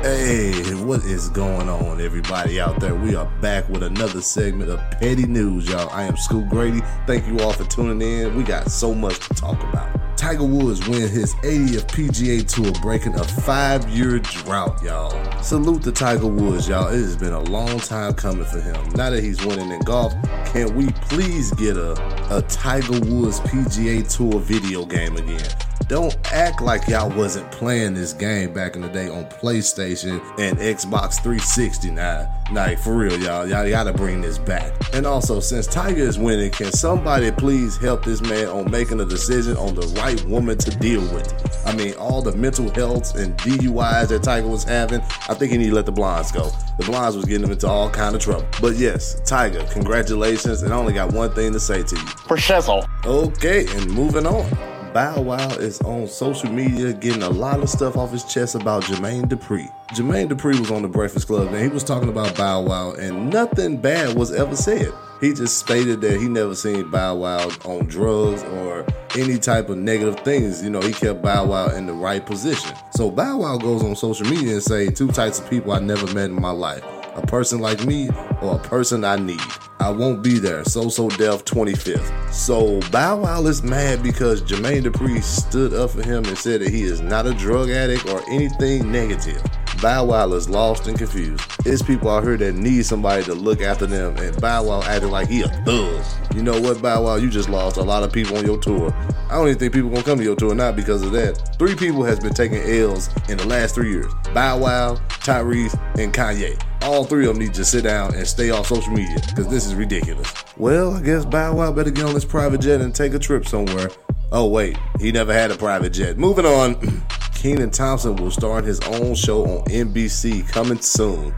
Hey, 0.01 0.51
what 0.83 1.05
is 1.05 1.29
going 1.29 1.69
on, 1.69 2.01
everybody 2.01 2.59
out 2.59 2.77
there? 2.81 2.93
We 2.93 3.15
are 3.15 3.31
back 3.39 3.69
with 3.69 3.83
another 3.83 4.19
segment 4.19 4.69
of 4.69 4.81
Petty 4.99 5.25
News, 5.25 5.69
y'all. 5.69 5.89
I 5.91 6.03
am 6.03 6.17
Scoop 6.17 6.49
Grady. 6.49 6.81
Thank 7.07 7.25
you 7.25 7.39
all 7.39 7.53
for 7.53 7.63
tuning 7.63 8.01
in. 8.01 8.35
We 8.35 8.43
got 8.43 8.69
so 8.69 8.93
much 8.93 9.17
to 9.19 9.33
talk 9.33 9.63
about. 9.63 10.00
Tiger 10.21 10.43
Woods 10.43 10.87
win 10.87 11.09
his 11.09 11.33
80th 11.37 11.87
PGA 11.87 12.47
Tour, 12.47 12.71
breaking 12.83 13.15
a 13.15 13.23
five-year 13.23 14.19
drought, 14.19 14.79
y'all. 14.83 15.41
Salute 15.41 15.81
to 15.81 15.91
Tiger 15.91 16.27
Woods, 16.27 16.67
y'all. 16.67 16.89
It 16.89 16.97
has 16.97 17.15
been 17.15 17.33
a 17.33 17.39
long 17.39 17.79
time 17.79 18.13
coming 18.13 18.45
for 18.45 18.61
him. 18.61 18.75
Now 18.91 19.09
that 19.09 19.23
he's 19.23 19.43
winning 19.43 19.71
in 19.71 19.79
golf, 19.79 20.13
can 20.45 20.75
we 20.75 20.89
please 21.09 21.49
get 21.53 21.75
a, 21.75 21.93
a 22.29 22.43
Tiger 22.43 22.99
Woods 22.99 23.39
PGA 23.39 24.07
Tour 24.07 24.39
video 24.39 24.85
game 24.85 25.17
again? 25.17 25.41
Don't 25.91 26.15
act 26.31 26.61
like 26.61 26.87
y'all 26.87 27.09
wasn't 27.09 27.51
playing 27.51 27.95
this 27.95 28.13
game 28.13 28.53
back 28.53 28.77
in 28.77 28.81
the 28.81 28.87
day 28.87 29.09
on 29.09 29.25
PlayStation 29.25 30.21
and 30.39 30.57
Xbox 30.57 31.15
360. 31.15 31.91
Nah, 31.91 32.27
nah, 32.49 32.73
for 32.77 32.95
real, 32.95 33.19
y'all. 33.19 33.45
Y'all 33.45 33.69
gotta 33.69 33.91
bring 33.91 34.21
this 34.21 34.37
back. 34.37 34.71
And 34.93 35.05
also, 35.05 35.41
since 35.41 35.67
Tiger 35.67 36.03
is 36.03 36.17
winning, 36.17 36.49
can 36.49 36.71
somebody 36.71 37.29
please 37.29 37.75
help 37.75 38.05
this 38.05 38.21
man 38.21 38.47
on 38.47 38.71
making 38.71 39.01
a 39.01 39.05
decision 39.05 39.57
on 39.57 39.75
the 39.75 39.85
right 40.01 40.23
woman 40.27 40.57
to 40.59 40.71
deal 40.77 41.01
with? 41.13 41.61
I 41.67 41.75
mean, 41.75 41.93
all 41.95 42.21
the 42.21 42.37
mental 42.37 42.69
health 42.69 43.15
and 43.15 43.37
DUIs 43.39 44.07
that 44.07 44.23
Tiger 44.23 44.47
was 44.47 44.63
having, 44.63 45.01
I 45.27 45.33
think 45.33 45.51
he 45.51 45.57
need 45.57 45.71
to 45.71 45.75
let 45.75 45.87
the 45.87 45.91
blinds 45.91 46.31
go. 46.31 46.51
The 46.77 46.85
blinds 46.85 47.17
was 47.17 47.25
getting 47.25 47.43
him 47.43 47.51
into 47.51 47.67
all 47.67 47.89
kind 47.89 48.15
of 48.15 48.21
trouble. 48.21 48.47
But 48.61 48.77
yes, 48.77 49.19
Tiger, 49.25 49.65
congratulations. 49.73 50.61
And 50.61 50.73
I 50.73 50.77
only 50.77 50.93
got 50.93 51.11
one 51.11 51.33
thing 51.33 51.51
to 51.51 51.59
say 51.59 51.83
to 51.83 51.95
you. 51.97 52.05
For 52.29 52.37
shizzle. 52.37 52.87
Okay, 53.05 53.67
and 53.75 53.91
moving 53.91 54.25
on. 54.25 54.49
Bow 54.93 55.21
Wow 55.21 55.49
is 55.51 55.79
on 55.81 56.05
social 56.05 56.51
media 56.51 56.91
getting 56.91 57.23
a 57.23 57.29
lot 57.29 57.61
of 57.61 57.69
stuff 57.69 57.95
off 57.95 58.11
his 58.11 58.25
chest 58.25 58.55
about 58.55 58.83
Jermaine 58.83 59.23
Dupri. 59.23 59.71
Jermaine 59.91 60.27
Dupri 60.27 60.59
was 60.59 60.69
on 60.69 60.81
the 60.81 60.89
Breakfast 60.89 61.27
Club 61.27 61.47
and 61.47 61.61
he 61.61 61.69
was 61.69 61.83
talking 61.83 62.09
about 62.09 62.35
Bow 62.35 62.61
Wow 62.61 62.91
and 62.93 63.29
nothing 63.29 63.77
bad 63.77 64.17
was 64.17 64.33
ever 64.33 64.55
said. 64.55 64.91
He 65.21 65.33
just 65.33 65.59
stated 65.59 66.01
that 66.01 66.19
he 66.19 66.27
never 66.27 66.55
seen 66.55 66.89
Bow 66.91 67.15
Wow 67.15 67.49
on 67.63 67.85
drugs 67.85 68.43
or 68.43 68.85
any 69.17 69.37
type 69.37 69.69
of 69.69 69.77
negative 69.77 70.19
things. 70.21 70.61
You 70.61 70.69
know, 70.69 70.81
he 70.81 70.91
kept 70.91 71.21
Bow 71.21 71.45
Wow 71.45 71.67
in 71.69 71.85
the 71.85 71.93
right 71.93 72.25
position. 72.25 72.75
So 72.93 73.09
Bow 73.09 73.37
Wow 73.37 73.57
goes 73.57 73.83
on 73.83 73.95
social 73.95 74.27
media 74.27 74.53
and 74.53 74.63
say 74.63 74.89
two 74.89 75.07
types 75.07 75.39
of 75.39 75.49
people 75.49 75.71
I 75.71 75.79
never 75.79 76.11
met 76.13 76.25
in 76.25 76.41
my 76.41 76.51
life. 76.51 76.83
A 77.15 77.21
person 77.27 77.59
like 77.59 77.85
me 77.85 78.09
or 78.41 78.55
a 78.55 78.59
person 78.59 79.03
I 79.03 79.17
need? 79.17 79.41
I 79.81 79.89
won't 79.89 80.23
be 80.23 80.39
there. 80.39 80.63
So 80.63 80.87
So 80.87 81.09
Def 81.09 81.43
25th. 81.43 82.31
So 82.31 82.79
Bow 82.89 83.17
Wow 83.17 83.45
is 83.47 83.61
mad 83.63 84.01
because 84.01 84.41
Jermaine 84.41 84.83
Dupri 84.83 85.21
stood 85.21 85.73
up 85.73 85.89
for 85.89 86.03
him 86.03 86.23
and 86.23 86.37
said 86.37 86.61
that 86.61 86.69
he 86.69 86.83
is 86.83 87.01
not 87.01 87.27
a 87.27 87.33
drug 87.33 87.69
addict 87.69 88.07
or 88.07 88.21
anything 88.29 88.89
negative. 88.89 89.43
Bow 89.81 90.05
Wow 90.05 90.31
is 90.31 90.47
lost 90.47 90.87
and 90.87 90.97
confused. 90.97 91.43
It's 91.65 91.81
people 91.81 92.09
out 92.09 92.23
here 92.23 92.37
that 92.37 92.53
need 92.55 92.85
somebody 92.85 93.23
to 93.23 93.33
look 93.33 93.61
after 93.61 93.87
them, 93.87 94.15
and 94.17 94.39
Bow 94.39 94.63
Wow 94.63 94.81
acting 94.83 95.11
like 95.11 95.27
he 95.27 95.41
a 95.41 95.47
thug. 95.49 96.05
You 96.33 96.43
know 96.43 96.61
what, 96.61 96.81
Bow 96.81 97.03
Wow? 97.03 97.15
You 97.15 97.29
just 97.29 97.49
lost 97.49 97.75
a 97.75 97.81
lot 97.81 98.03
of 98.03 98.13
people 98.13 98.37
on 98.37 98.45
your 98.45 98.59
tour. 98.59 98.93
I 99.29 99.35
don't 99.35 99.47
even 99.47 99.59
think 99.59 99.73
people 99.73 99.89
gonna 99.89 100.03
come 100.03 100.19
to 100.19 100.23
your 100.23 100.35
tour 100.35 100.55
now 100.55 100.71
because 100.71 101.01
of 101.01 101.11
that. 101.13 101.57
Three 101.57 101.75
people 101.75 102.03
has 102.03 102.19
been 102.19 102.33
taking 102.33 102.59
L's 102.59 103.09
in 103.27 103.37
the 103.37 103.47
last 103.47 103.75
three 103.75 103.89
years: 103.89 104.13
Bow 104.33 104.59
Wow, 104.59 104.95
Tyrese, 105.09 105.77
and 105.99 106.13
Kanye. 106.13 106.61
All 106.81 107.03
three 107.03 107.27
of 107.27 107.35
them 107.35 107.43
need 107.43 107.53
to 107.53 107.63
sit 107.63 107.83
down 107.83 108.15
and 108.15 108.27
stay 108.27 108.49
off 108.49 108.67
social 108.67 108.91
media 108.91 109.17
because 109.29 109.47
this 109.47 109.65
is 109.65 109.75
ridiculous. 109.75 110.33
Well, 110.57 110.95
I 110.95 111.01
guess 111.01 111.25
Bow 111.25 111.55
Wow 111.55 111.71
better 111.71 111.91
get 111.91 112.05
on 112.05 112.15
his 112.15 112.25
private 112.25 112.61
jet 112.61 112.81
and 112.81 112.93
take 112.93 113.13
a 113.13 113.19
trip 113.19 113.47
somewhere. 113.47 113.89
Oh 114.31 114.47
wait, 114.47 114.77
he 114.99 115.11
never 115.11 115.33
had 115.33 115.51
a 115.51 115.57
private 115.57 115.91
jet. 115.91 116.17
Moving 116.17 116.45
on. 116.45 116.75
Kenan 117.35 117.71
Thompson 117.71 118.15
will 118.15 118.31
start 118.31 118.63
his 118.63 118.79
own 118.81 119.15
show 119.15 119.43
on 119.45 119.65
NBC 119.65 120.47
coming 120.47 120.79
soon. 120.79 121.33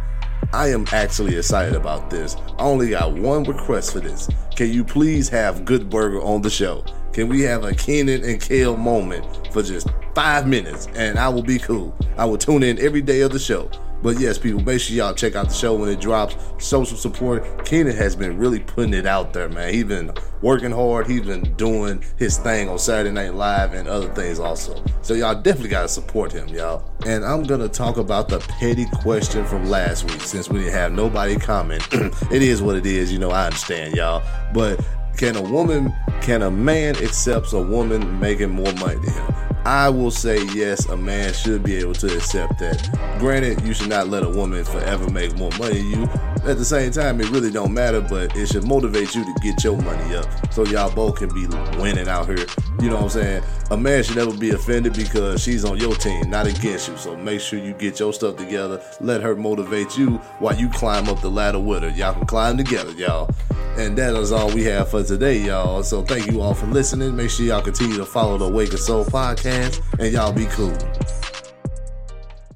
I 0.52 0.68
am 0.68 0.86
actually 0.92 1.38
excited 1.38 1.76
about 1.76 2.10
this. 2.10 2.36
I 2.60 2.64
only 2.64 2.90
got 2.90 3.14
one 3.14 3.44
request 3.44 3.94
for 3.94 4.00
this. 4.00 4.30
Can 4.56 4.72
you 4.72 4.84
please 4.84 5.30
have 5.30 5.66
Good 5.66 5.90
Burger 5.90 6.22
on 6.22 6.42
the 6.42 6.50
show? 6.50 6.84
Can 7.12 7.28
we 7.30 7.42
have 7.42 7.64
a 7.64 7.74
Keenan 7.74 8.24
and 8.24 8.42
Kel 8.42 8.78
moment 8.78 9.52
for 9.52 9.64
just 9.64 9.88
five 10.14 10.48
minutes 10.48 10.88
and 10.96 11.18
I 11.18 11.30
will 11.30 11.44
be 11.44 11.58
cool. 11.58 11.96
I 12.18 12.26
will 12.26 12.38
tune 12.38 12.64
in 12.64 12.80
every 12.80 13.02
day 13.02 13.22
of 13.22 13.32
the 13.32 13.40
show. 13.40 13.70
But 14.04 14.20
yes, 14.20 14.38
people, 14.38 14.62
make 14.62 14.82
sure 14.82 14.98
y'all 14.98 15.14
check 15.14 15.36
out 15.36 15.48
the 15.48 15.54
show 15.54 15.76
when 15.76 15.88
it 15.88 16.02
drops. 16.02 16.36
Social 16.60 16.98
support. 16.98 17.66
Kenan 17.66 17.96
has 17.96 18.18
been 18.18 18.38
really 18.38 18.60
putting 18.60 18.94
it 18.94 19.06
out 19.06 19.32
there, 19.32 19.48
man. 19.48 19.74
He's 19.74 19.86
been 19.86 20.12
working 20.42 20.72
hard. 20.72 21.08
He's 21.08 21.22
been 21.22 21.56
doing 21.56 22.04
his 22.18 22.38
thing 22.38 22.68
on 22.68 22.78
Saturday 22.78 23.12
Night 23.12 23.34
Live 23.34 23.74
and 23.74 23.88
other 23.88 24.14
things 24.14 24.40
also. 24.40 24.84
So 25.04 25.14
y'all 25.14 25.42
definitely 25.42 25.70
gotta 25.70 25.88
support 25.88 26.34
him, 26.34 26.50
y'all. 26.50 26.92
And 27.08 27.24
I'm 27.24 27.44
gonna 27.44 27.70
talk 27.70 27.96
about 27.96 28.28
the 28.28 28.40
petty 28.40 28.86
question 29.02 29.46
from 29.46 29.70
last 29.70 30.04
week 30.12 30.20
since 30.20 30.50
we 30.50 30.60
didn't 30.60 30.74
have 30.74 30.92
nobody 30.92 31.38
comment. 31.38 31.88
it 31.94 32.42
is 32.42 32.62
what 32.62 32.76
it 32.76 32.86
is, 32.86 33.10
you 33.10 33.20
know. 33.20 33.32
I 33.32 33.46
understand, 33.46 33.96
y'all. 33.96 34.22
But 34.54 34.86
can 35.16 35.38
a 35.38 35.42
woman, 35.42 35.94
can 36.22 36.42
a 36.42 36.52
man 36.52 36.98
accept 36.98 37.54
a 37.54 37.62
woman 37.62 38.20
making 38.20 38.50
more 38.50 38.74
money 38.74 38.96
than 38.96 39.14
him? 39.14 39.53
I 39.66 39.90
will 39.90 40.12
say 40.12 40.44
yes, 40.54 40.88
a 40.88 40.98
man 40.98 41.34
should 41.34 41.64
be 41.64 41.78
able 41.78 41.94
to 41.94 42.14
accept 42.16 42.60
that. 42.60 43.18
Granted, 43.20 43.62
you 43.66 43.74
should 43.74 43.90
not 43.90 44.10
let 44.10 44.24
a 44.24 44.30
woman 44.30 44.66
forever 44.66 45.10
make 45.10 45.36
more 45.38 45.52
money 45.58 45.76
than 45.76 45.90
you. 45.90 46.04
At 46.46 46.58
the 46.58 46.66
same 46.66 46.92
time, 46.92 47.22
it 47.22 47.30
really 47.30 47.50
don't 47.50 47.74
matter, 47.74 48.02
but 48.02 48.36
it 48.36 48.48
should 48.48 48.66
motivate 48.66 49.16
you 49.16 49.24
to 49.24 49.34
get 49.42 49.64
your 49.64 49.82
money 49.82 50.16
up 50.16 50.28
so 50.54 50.66
y'all 50.66 50.94
both 50.94 51.16
can 51.16 51.34
be 51.34 51.48
winning 51.80 52.10
out 52.10 52.28
here. 52.28 52.46
You 52.82 52.90
know 52.90 52.96
what 52.96 53.04
I'm 53.04 53.10
saying? 53.10 53.44
A 53.72 53.78
man 53.78 54.04
should 54.04 54.18
never 54.18 54.36
be 54.36 54.50
offended 54.50 54.94
because 54.94 55.42
she's 55.42 55.64
on 55.64 55.78
your 55.78 55.96
team, 55.96 56.30
not 56.30 56.46
against 56.46 56.90
you. 56.90 56.98
So 56.98 57.16
make 57.16 57.40
sure 57.40 57.60
you 57.60 57.72
get 57.74 58.00
your 58.02 58.12
stuff 58.12 58.36
together. 58.36 58.82
Let 59.00 59.22
her 59.22 59.38
motivate 59.38 59.98
you 59.98 60.18
while 60.40 60.56
you 60.56 60.68
climb 60.70 61.08
up 61.08 61.22
the 61.22 61.30
ladder 61.30 61.60
with 61.60 61.84
her. 61.84 61.90
Y'all 61.90 62.14
can 62.14 62.26
climb 62.26 62.58
together, 62.58 62.92
y'all. 62.92 63.30
And 63.78 63.98
that 63.98 64.14
is 64.16 64.32
all 64.32 64.54
we 64.54 64.64
have 64.66 64.90
for 64.90 65.04
today, 65.04 65.40
y'all. 65.40 65.82
So 65.82 66.04
thank 66.04 66.30
you 66.30 66.42
all 66.42 66.54
for 66.54 66.68
listening. 66.68 67.16
Make 67.16 67.32
sure 67.32 67.46
y'all 67.46 67.62
continue 67.62 67.98
to 67.98 68.06
follow 68.06 68.38
the 68.38 68.46
Awakened 68.46 68.80
Soul 68.80 69.04
podcast, 69.04 69.53
and 69.54 70.12
y'all 70.12 70.34
be 70.34 70.46
cool. 70.48 70.76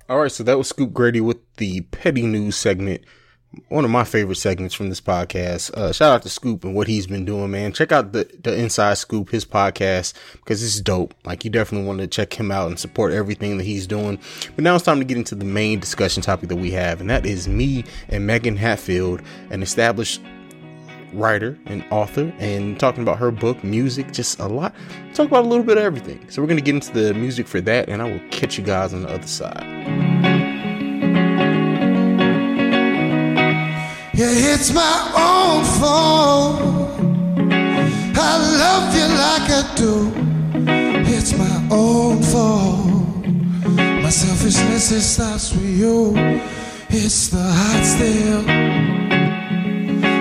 All 0.10 0.19
right, 0.19 0.31
so 0.31 0.43
that 0.43 0.57
was 0.57 0.67
Scoop 0.67 0.93
Grady 0.93 1.21
with 1.21 1.38
the 1.57 1.81
petty 1.81 2.23
news 2.23 2.55
segment. 2.55 3.03
One 3.69 3.86
of 3.86 3.91
my 3.91 4.03
favorite 4.03 4.36
segments 4.36 4.73
from 4.73 4.89
this 4.89 5.01
podcast. 5.01 5.73
Uh, 5.73 5.91
shout 5.91 6.12
out 6.12 6.23
to 6.23 6.29
Scoop 6.29 6.63
and 6.63 6.75
what 6.75 6.88
he's 6.88 7.07
been 7.07 7.25
doing, 7.25 7.51
man. 7.51 7.71
Check 7.71 7.91
out 7.91 8.13
the, 8.13 8.29
the 8.41 8.57
Inside 8.57 8.97
Scoop, 8.97 9.29
his 9.29 9.45
podcast, 9.45 10.13
because 10.33 10.62
is 10.62 10.81
dope. 10.81 11.13
Like, 11.23 11.43
you 11.45 11.51
definitely 11.51 11.88
want 11.88 11.99
to 11.99 12.07
check 12.07 12.33
him 12.33 12.51
out 12.51 12.67
and 12.67 12.79
support 12.79 13.13
everything 13.13 13.57
that 13.57 13.63
he's 13.63 13.88
doing. 13.88 14.19
But 14.55 14.63
now 14.63 14.75
it's 14.75 14.83
time 14.83 14.99
to 14.99 15.05
get 15.05 15.17
into 15.17 15.36
the 15.36 15.45
main 15.45 15.79
discussion 15.79 16.23
topic 16.23 16.49
that 16.49 16.55
we 16.55 16.71
have, 16.71 16.99
and 16.99 17.10
that 17.10 17.25
is 17.25 17.47
me 17.47 17.83
and 18.10 18.25
Megan 18.25 18.57
Hatfield, 18.57 19.21
an 19.49 19.62
established 19.62 20.21
writer 21.17 21.58
and 21.65 21.84
author 21.91 22.32
and 22.38 22.80
talking 22.80 23.01
about 23.01 23.17
her 23.17 23.32
book, 23.32 23.63
music, 23.63 24.13
just 24.13 24.39
a 24.39 24.47
lot. 24.47 24.73
Talk 25.13 25.27
about 25.27 25.45
a 25.45 25.47
little 25.47 25.65
bit 25.65 25.77
of 25.77 25.84
everything. 25.84 26.23
So 26.30 26.41
we're 26.41 26.47
going 26.47 26.60
to 26.60 26.63
get 26.63 26.75
into 26.75 26.93
the 26.93 27.13
music 27.13 27.47
for 27.47 27.60
that 27.62 27.89
and 27.89 28.01
I 28.01 28.10
will 28.10 28.21
catch 28.30 28.58
you 28.58 28.63
guys 28.63 28.93
on 28.93 29.01
the 29.01 29.10
other 29.10 29.27
side. 29.27 29.63
Yeah, 34.13 34.53
it's 34.53 34.73
my 34.73 35.12
own 35.15 35.63
fault. 35.80 36.62
I 38.19 38.38
love 38.63 38.95
you 38.95 39.08
like 39.23 39.49
I 39.49 39.73
do. 39.75 40.12
It's 41.13 41.38
my 41.38 41.67
own 41.71 42.21
fault. 42.23 43.25
My 44.03 44.10
selfishness 44.10 44.91
it 44.91 45.01
starts 45.01 45.53
with 45.53 45.69
you. 45.69 46.13
It's 46.89 47.27
the 47.27 47.43
hot 47.43 47.84
steel. 47.84 48.96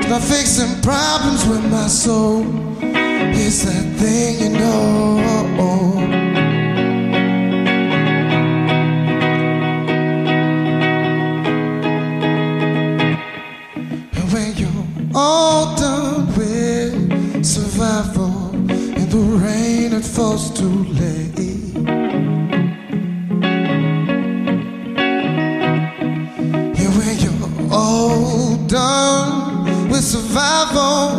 Not 0.09 0.23
fixing 0.23 0.81
problems 0.83 1.45
with 1.47 1.65
my 1.71 1.89
soul. 1.89 2.47
It's 2.81 3.65
that 3.65 3.85
thing 3.99 4.39
you 4.41 4.51
know. 4.59 5.19
And 14.15 14.27
when 14.33 14.57
you're 14.57 14.87
all 15.15 15.75
done 15.77 16.27
with 16.37 17.45
survival 17.45 18.55
in 18.55 19.09
the 19.11 19.19
rain, 19.45 19.93
it 19.93 20.05
falls 20.05 20.51
too 20.57 20.85
late. 20.85 21.35
Done 28.69 29.06
5-0 30.37 31.16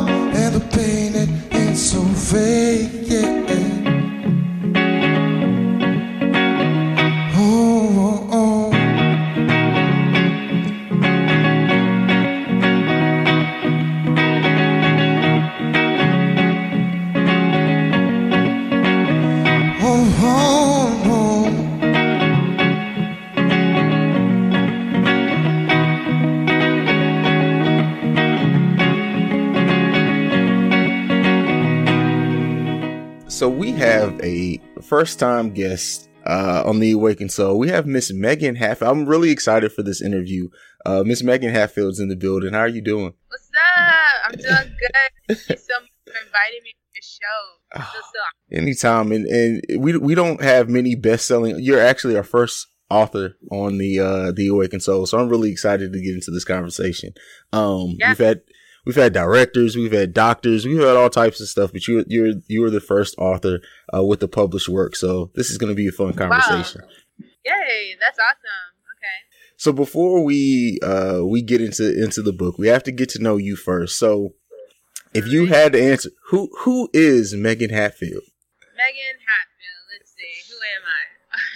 first 34.98 35.20
time 35.20 35.52
guest 35.52 36.10
uh, 36.26 36.64
on 36.66 36.80
the 36.80 36.92
Awakened 36.92 37.32
Soul. 37.32 37.60
We 37.60 37.70
have 37.70 37.86
Miss 37.86 38.12
Megan 38.12 38.56
Hatfield. 38.56 38.90
I'm 38.92 39.06
really 39.06 39.30
excited 39.30 39.72
for 39.72 39.84
this 39.84 40.02
interview. 40.02 40.50
Uh, 40.88 41.04
Miss 41.06 41.22
Megan 41.22 41.54
Hatfield's 41.54 42.00
in 42.00 42.08
the 42.10 42.16
building. 42.16 42.54
How 42.54 42.62
are 42.62 42.68
you 42.68 42.82
doing? 42.82 43.14
What's 43.28 43.50
up? 43.78 44.26
I'm 44.26 44.32
doing 44.32 44.76
good. 44.80 45.38
Thank 45.38 45.50
you 45.50 45.58
so 45.58 45.80
much 45.82 45.92
for 46.08 46.14
inviting 46.26 46.64
me 46.64 46.72
to 46.72 46.96
your 46.96 47.04
show. 47.04 47.76
Feel 47.94 48.02
so 48.02 48.58
Anytime, 48.58 49.12
and 49.12 49.28
and 49.28 49.62
we 49.84 49.96
we 49.98 50.16
don't 50.16 50.42
have 50.42 50.68
many 50.68 50.96
best 50.96 51.28
selling. 51.28 51.58
You're 51.60 51.80
actually 51.80 52.16
our 52.18 52.24
first 52.24 52.66
author 52.90 53.38
on 53.52 53.78
the 53.78 54.00
uh 54.00 54.32
the 54.32 54.48
Awakened 54.48 54.82
Soul, 54.82 55.06
so 55.06 55.20
I'm 55.20 55.30
really 55.30 55.52
excited 55.52 55.94
to 55.94 56.02
get 56.02 56.16
into 56.16 56.32
this 56.32 56.44
conversation. 56.46 57.14
Um, 57.54 57.98
Yeah. 58.00 58.10
we've 58.10 58.18
had 58.18 58.42
we've 58.88 58.96
had 58.96 59.12
directors, 59.12 59.76
we've 59.76 59.92
had 59.92 60.14
doctors, 60.14 60.66
we've 60.66 60.80
had 60.80 60.96
all 60.96 61.10
types 61.10 61.42
of 61.42 61.50
stuff, 61.50 61.74
but 61.74 61.88
you 61.88 62.06
you're 62.08 62.34
you 62.48 62.62
were 62.62 62.70
the 62.70 62.80
first 62.80 63.16
author 63.18 63.60
uh, 63.94 64.02
with 64.02 64.22
the 64.22 64.30
published 64.30 64.70
work, 64.70 64.96
so 64.96 65.30
this 65.36 65.52
is 65.52 65.58
going 65.58 65.70
to 65.70 65.76
be 65.76 65.88
a 65.88 65.92
fun 65.92 66.14
conversation. 66.14 66.82
Yay, 67.20 67.96
that's 68.00 68.18
awesome. 68.18 68.72
Okay. 68.96 69.20
So 69.58 69.74
before 69.74 70.24
we 70.24 70.80
uh 70.82 71.20
we 71.24 71.42
get 71.42 71.62
into 71.62 72.02
into 72.02 72.22
the 72.22 72.32
book, 72.32 72.58
we 72.58 72.68
have 72.68 72.84
to 72.84 72.92
get 72.94 73.10
to 73.10 73.22
know 73.22 73.36
you 73.36 73.58
first. 73.58 74.00
So 74.00 74.34
if 75.14 75.28
you 75.28 75.48
had 75.48 75.74
to 75.74 75.84
answer, 75.84 76.10
who 76.30 76.50
who 76.60 76.90
is 76.94 77.36
Megan 77.36 77.70
Hatfield? 77.70 78.24
Megan 78.78 79.20
Hatfield. 79.20 79.84
Let's 79.92 80.16
see. 80.16 80.36
Who 80.48 80.56
am 80.64 80.84
I? 80.88 81.04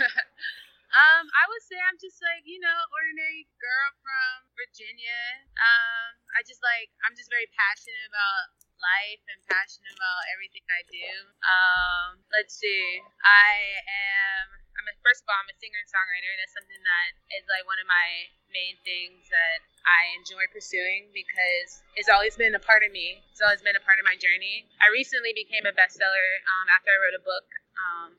um, 1.00 1.26
I 1.32 1.44
would 1.48 1.64
say 1.64 1.80
I'm 1.80 1.96
just 1.96 2.20
like, 2.20 2.44
you 2.44 2.60
know, 2.60 2.78
ordinary 2.92 3.48
girl 3.56 3.88
from 4.04 4.52
Virginia. 4.60 5.48
Um, 5.56 6.21
I 6.36 6.42
just 6.48 6.64
like 6.64 6.90
I'm 7.04 7.16
just 7.16 7.30
very 7.30 7.48
passionate 7.54 8.08
about 8.08 8.62
life 8.82 9.22
and 9.30 9.38
passionate 9.46 9.94
about 9.94 10.22
everything 10.34 10.66
I 10.68 10.82
do. 10.90 11.10
Um, 11.46 12.10
let's 12.34 12.58
see. 12.58 13.02
I 13.22 13.82
am 13.86 14.62
I'm 14.82 14.88
a, 14.90 14.94
first 15.06 15.22
of 15.22 15.30
all, 15.30 15.38
I'm 15.38 15.52
a 15.52 15.58
singer 15.62 15.78
and 15.78 15.90
songwriter. 15.92 16.32
That's 16.42 16.56
something 16.58 16.82
that 16.82 17.10
is 17.38 17.46
like 17.46 17.68
one 17.70 17.78
of 17.78 17.86
my 17.86 18.32
main 18.50 18.80
things 18.82 19.30
that 19.30 19.62
I 19.86 20.18
enjoy 20.18 20.48
pursuing 20.50 21.14
because 21.14 21.84
it's 21.94 22.10
always 22.10 22.34
been 22.34 22.58
a 22.58 22.64
part 22.64 22.82
of 22.82 22.90
me. 22.90 23.22
It's 23.30 23.44
always 23.44 23.62
been 23.62 23.78
a 23.78 23.84
part 23.84 24.02
of 24.02 24.06
my 24.08 24.18
journey. 24.18 24.66
I 24.82 24.90
recently 24.90 25.38
became 25.38 25.70
a 25.70 25.74
bestseller 25.76 26.30
um, 26.50 26.66
after 26.72 26.90
I 26.90 26.98
wrote 26.98 27.18
a 27.20 27.24
book 27.24 27.48
um, 27.78 28.10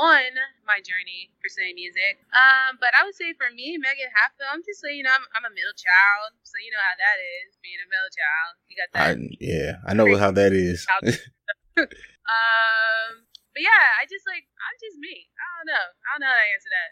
on 0.00 0.32
my 0.64 0.80
journey 0.80 1.28
pursuing 1.44 1.76
music. 1.76 2.24
Um, 2.32 2.80
but 2.80 2.96
I 2.96 3.04
would 3.04 3.12
say 3.12 3.36
for 3.36 3.52
me, 3.52 3.76
Megan 3.76 4.08
Hatfield, 4.16 4.48
I'm 4.48 4.64
just 4.64 4.80
saying, 4.80 4.96
you 4.96 5.04
know, 5.04 5.12
I'm, 5.12 5.28
I'm 5.36 5.44
a 5.44 5.52
middle 5.52 5.76
child, 5.76 6.32
so 6.40 6.56
you 6.56 6.72
know 6.72 6.80
how 6.80 6.96
that 6.96 7.16
is 7.20 7.60
being 7.60 7.76
a 7.84 7.88
middle 7.92 8.12
child. 8.16 8.50
You 8.64 8.74
got 8.80 8.88
that. 8.96 9.04
I, 9.04 9.20
yeah, 9.36 9.70
I 9.84 9.92
know 9.92 10.08
how 10.16 10.32
that 10.32 10.56
is. 10.56 10.88
um, 11.76 13.28
but 13.52 13.60
yeah, 13.60 13.84
I 14.00 14.08
just 14.08 14.24
like 14.24 14.48
I'm 14.56 14.76
just 14.80 14.96
me. 14.96 15.28
I 15.36 15.46
don't 15.60 15.68
know. 15.68 15.86
I 16.00 16.08
don't 16.16 16.22
know 16.24 16.32
how 16.32 16.40
to 16.40 16.48
answer 16.56 16.72
that. 16.72 16.88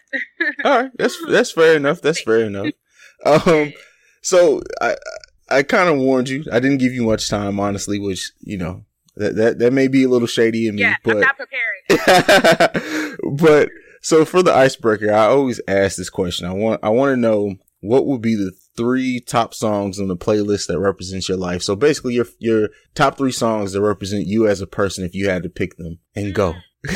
All 0.69 0.77
right, 0.83 0.93
that's 0.99 1.17
that's 1.27 1.53
fair 1.53 1.77
enough. 1.77 2.03
That's 2.03 2.21
fair 2.21 2.45
enough. 2.45 2.73
Um, 3.25 3.73
so 4.23 4.63
I 4.81 4.97
I 5.49 5.63
kind 5.63 5.89
of 5.89 5.97
warned 5.99 6.29
you. 6.29 6.45
I 6.53 6.61
didn't 6.61 6.79
give 6.79 6.93
you 6.93 7.05
much 7.05 7.31
time, 7.31 7.59
honestly, 7.61 7.99
which 7.99 8.33
you 8.41 8.59
know 8.59 8.85
that 9.19 9.37
that 9.37 9.59
that 9.59 9.73
may 9.73 9.89
be 9.89 10.05
a 10.05 10.09
little 10.09 10.29
shady 10.29 10.67
in 10.67 10.77
me. 10.77 10.83
yeah, 10.83 10.97
but 11.05 11.17
I'm 11.17 11.21
not 11.21 11.37
prepared. 11.37 13.19
but 13.33 13.69
so 14.01 14.25
for 14.25 14.43
the 14.43 14.55
icebreaker, 14.55 15.13
I 15.13 15.27
always 15.27 15.61
ask 15.69 15.97
this 15.97 16.11
question. 16.11 16.47
I 16.47 16.53
want 16.53 16.81
I 16.83 16.89
want 16.91 17.13
to 17.13 17.17
know 17.17 17.55
what 17.81 18.07
would 18.07 18.21
be 18.21 18.35
the 18.35 18.51
three 18.77 19.21
top 19.21 19.55
songs 19.55 20.01
on 20.01 20.09
the 20.09 20.17
playlist 20.17 20.67
that 20.67 20.79
represents 20.79 21.29
your 21.29 21.39
life. 21.39 21.63
So 21.63 21.77
basically, 21.77 22.15
your 22.15 22.27
your 22.39 22.71
top 22.95 23.19
three 23.19 23.33
songs 23.33 23.73
that 23.73 23.83
represent 23.83 24.27
you 24.27 24.47
as 24.47 24.61
a 24.61 24.67
person, 24.67 25.05
if 25.05 25.15
you 25.15 25.29
had 25.29 25.43
to 25.43 25.49
pick 25.49 25.77
them, 25.77 25.99
and 26.15 26.35
go. 26.35 26.49
um, 26.49 26.55
that 26.87 26.93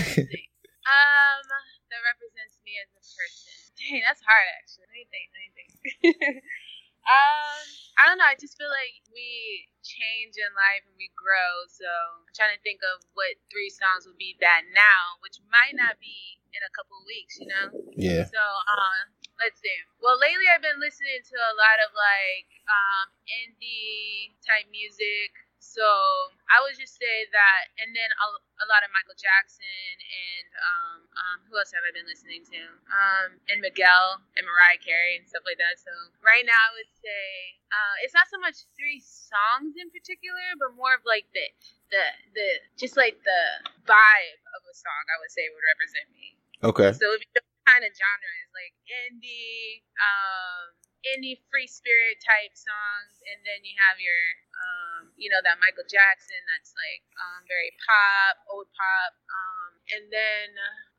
represents 2.07 2.59
me 2.65 2.73
as 2.83 2.89
a 2.95 3.03
person. 3.03 3.53
Dang, 3.79 4.03
that's 4.07 4.23
hard 4.23 4.47
actually. 4.63 4.87
Let 4.89 4.95
me 4.95 5.07
think. 5.11 5.27
Let 5.35 5.41
me 5.43 5.51
think. 5.59 5.71
um, 7.07 7.59
I 8.03 8.11
don't 8.11 8.19
know. 8.19 8.27
I 8.27 8.35
just 8.35 8.59
feel 8.59 8.67
like 8.67 8.99
we 9.15 9.71
change 9.87 10.35
in 10.35 10.51
life 10.59 10.83
and 10.91 10.99
we 10.99 11.07
grow. 11.15 11.71
So 11.71 11.87
I'm 11.87 12.35
trying 12.35 12.51
to 12.51 12.63
think 12.67 12.83
of 12.83 12.99
what 13.15 13.39
three 13.47 13.71
songs 13.71 14.11
would 14.11 14.19
be 14.19 14.35
that 14.43 14.67
now, 14.75 15.23
which 15.23 15.39
might 15.47 15.79
not 15.79 16.03
be 16.03 16.43
in 16.51 16.61
a 16.67 16.73
couple 16.75 16.99
of 16.99 17.07
weeks. 17.07 17.39
You 17.39 17.47
know. 17.47 17.67
Yeah. 17.95 18.27
So, 18.27 18.43
um, 18.43 19.15
let's 19.39 19.63
see. 19.63 19.79
Well, 20.03 20.19
lately 20.19 20.51
I've 20.51 20.67
been 20.67 20.83
listening 20.83 21.23
to 21.31 21.37
a 21.39 21.55
lot 21.55 21.79
of 21.87 21.95
like 21.95 22.51
um, 22.67 23.07
indie 23.31 24.35
type 24.43 24.67
music. 24.75 25.31
So 25.63 25.87
I 26.51 26.59
would 26.67 26.75
just 26.75 26.99
say 26.99 27.31
that, 27.31 27.63
and 27.79 27.95
then 27.95 28.11
a, 28.11 28.27
a 28.61 28.67
lot 28.67 28.83
of 28.83 28.91
Michael 28.91 29.15
Jackson 29.15 29.95
and 30.03 30.47
um, 30.59 30.99
um, 31.15 31.37
who 31.47 31.55
else 31.55 31.71
have 31.71 31.87
I 31.87 31.95
been 31.95 32.05
listening 32.11 32.43
to? 32.51 32.61
Um, 32.91 33.39
and 33.47 33.63
Miguel 33.63 34.19
and 34.35 34.43
Mariah 34.43 34.83
Carey 34.83 35.23
and 35.23 35.25
stuff 35.25 35.47
like 35.47 35.63
that. 35.63 35.79
So 35.79 35.95
right 36.19 36.43
now 36.43 36.59
I 36.59 36.71
would 36.75 36.91
say 36.99 37.23
uh, 37.71 37.95
it's 38.03 38.11
not 38.11 38.27
so 38.27 38.43
much 38.43 38.67
three 38.75 38.99
songs 38.99 39.79
in 39.79 39.87
particular, 39.95 40.59
but 40.59 40.75
more 40.75 40.99
of 40.99 41.07
like 41.07 41.31
the 41.31 41.47
the 41.95 42.05
the 42.35 42.49
just 42.75 42.99
like 42.99 43.23
the 43.23 43.43
vibe 43.87 44.43
of 44.59 44.61
a 44.67 44.75
song. 44.75 45.03
I 45.15 45.17
would 45.23 45.31
say 45.31 45.47
would 45.47 45.69
represent 45.79 46.07
me. 46.11 46.27
Okay. 46.67 46.91
So 46.91 47.07
if 47.15 47.23
you 47.23 47.31
kind 47.71 47.87
of 47.87 47.95
genres 47.95 48.51
like 48.51 48.75
indie, 48.91 49.87
um, 49.95 50.75
indie 51.15 51.39
free 51.51 51.67
spirit 51.67 52.23
type 52.23 52.55
songs, 52.55 53.19
and 53.27 53.39
then 53.43 53.63
you 53.67 53.75
have 53.91 53.99
your, 53.99 54.23
um, 54.59 55.01
you 55.19 55.29
know, 55.29 55.43
that 55.43 55.59
Michael 55.59 55.87
Jackson 55.87 56.39
that's 56.55 56.73
like 56.75 57.03
um, 57.19 57.43
very 57.51 57.75
pop, 57.83 58.43
old 58.51 58.71
pop, 58.73 59.13
um, 59.31 59.71
and 59.99 60.05
then 60.11 60.49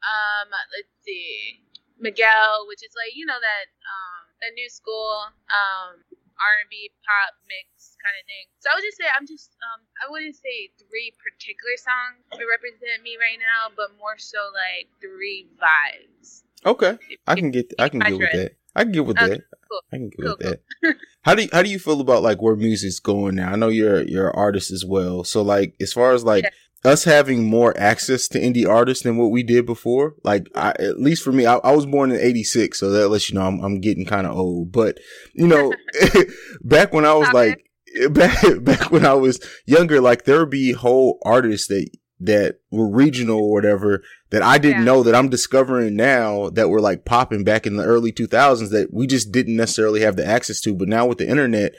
um, 0.04 0.48
let's 0.76 0.92
see, 1.04 1.64
Miguel, 2.00 2.68
which 2.68 2.84
is 2.84 2.92
like 3.00 3.16
you 3.16 3.24
know 3.24 3.40
that 3.40 3.68
um, 3.88 4.24
that 4.44 4.52
new 4.56 4.68
school 4.68 5.32
um, 5.52 6.04
R&B 6.36 6.92
pop 7.08 7.40
mix 7.48 7.96
kind 8.04 8.16
of 8.20 8.26
thing. 8.28 8.46
So 8.60 8.68
I 8.72 8.76
would 8.76 8.86
just 8.86 9.00
say 9.00 9.08
I'm 9.08 9.28
just 9.28 9.56
um, 9.64 9.80
I 10.02 10.12
wouldn't 10.12 10.36
say 10.36 10.72
three 10.76 11.16
particular 11.16 11.78
songs 11.80 12.20
would 12.36 12.50
represent 12.50 13.00
me 13.04 13.16
right 13.16 13.40
now, 13.40 13.72
but 13.72 13.96
more 13.96 14.20
so 14.20 14.40
like 14.52 14.92
three 15.00 15.48
vibes. 15.56 16.44
Okay, 16.66 16.98
I 17.28 17.36
can 17.36 17.52
get 17.52 17.72
I 17.80 17.90
can 17.90 18.00
get 18.00 18.20
with 18.20 18.32
that. 18.34 18.52
I 18.76 18.84
can 18.84 18.92
get 18.92 19.06
with 19.06 19.18
that. 19.18 19.44
Cool. 19.74 19.82
I 19.92 19.98
can 19.98 20.10
get 20.10 20.20
Cool, 20.20 20.36
with 20.40 20.40
that. 20.40 20.96
How 21.22 21.36
do 21.36 21.44
you, 21.44 21.50
how 21.52 21.64
do 21.64 21.70
you 21.70 21.80
feel 21.80 22.02
about 22.02 22.24
like 22.24 22.42
where 22.42 22.56
music's 22.56 23.00
going 23.00 23.36
now? 23.36 23.52
I 23.52 23.56
know 23.56 23.70
you're 23.70 24.04
you're 24.04 24.30
an 24.30 24.36
artist 24.36 24.72
as 24.72 24.86
well. 24.86 25.24
So 25.24 25.42
like 25.42 25.76
as 25.82 25.94
far 25.94 26.14
as 26.14 26.24
like 26.24 26.46
us 26.86 27.06
having 27.06 27.46
more 27.46 27.74
access 27.78 28.28
to 28.28 28.40
indie 28.40 28.68
artists 28.68 29.04
than 29.04 29.18
what 29.18 29.32
we 29.32 29.42
did 29.42 29.66
before, 29.66 30.16
like 30.24 30.48
I, 30.54 30.72
at 30.80 31.00
least 31.00 31.24
for 31.24 31.32
me, 31.32 31.46
I, 31.46 31.56
I 31.56 31.72
was 31.72 31.86
born 31.86 32.12
in 32.12 32.20
'86, 32.20 32.78
so 32.78 32.90
that 32.92 33.08
lets 33.10 33.30
you 33.30 33.36
know 33.36 33.46
I'm 33.46 33.60
I'm 33.62 33.80
getting 33.80 34.06
kind 34.06 34.28
of 34.28 34.36
old. 34.36 34.72
But 34.72 35.00
you 35.34 35.48
know, 35.48 35.74
back 36.62 36.94
when 36.94 37.06
I 37.06 37.14
was 37.14 37.32
like 37.32 37.66
back 38.12 38.44
back 38.62 38.92
when 38.92 39.06
I 39.06 39.14
was 39.14 39.40
younger, 39.66 40.02
like 40.02 40.26
there 40.26 40.40
would 40.40 40.50
be 40.50 40.74
whole 40.74 41.20
artists 41.24 41.68
that 41.68 41.90
that 42.20 42.60
were 42.72 42.90
regional 42.90 43.40
or 43.40 43.52
whatever 43.54 44.02
that 44.34 44.42
I 44.42 44.58
didn't 44.58 44.84
know 44.84 45.04
that 45.04 45.14
I'm 45.14 45.30
discovering 45.30 45.96
now 45.96 46.50
that 46.50 46.68
were 46.68 46.82
like 46.82 47.06
popping 47.06 47.44
back 47.44 47.68
in 47.68 47.78
the 47.78 47.84
early 47.84 48.12
2000s 48.12 48.72
that 48.72 48.92
we 48.92 49.06
just 49.06 49.32
didn't 49.32 49.56
necessarily 49.56 50.02
have 50.02 50.16
the 50.16 50.26
access 50.26 50.60
to. 50.62 50.74
But 50.74 50.88
now 50.88 51.06
with 51.06 51.20
the 51.20 51.30
internet, 51.30 51.74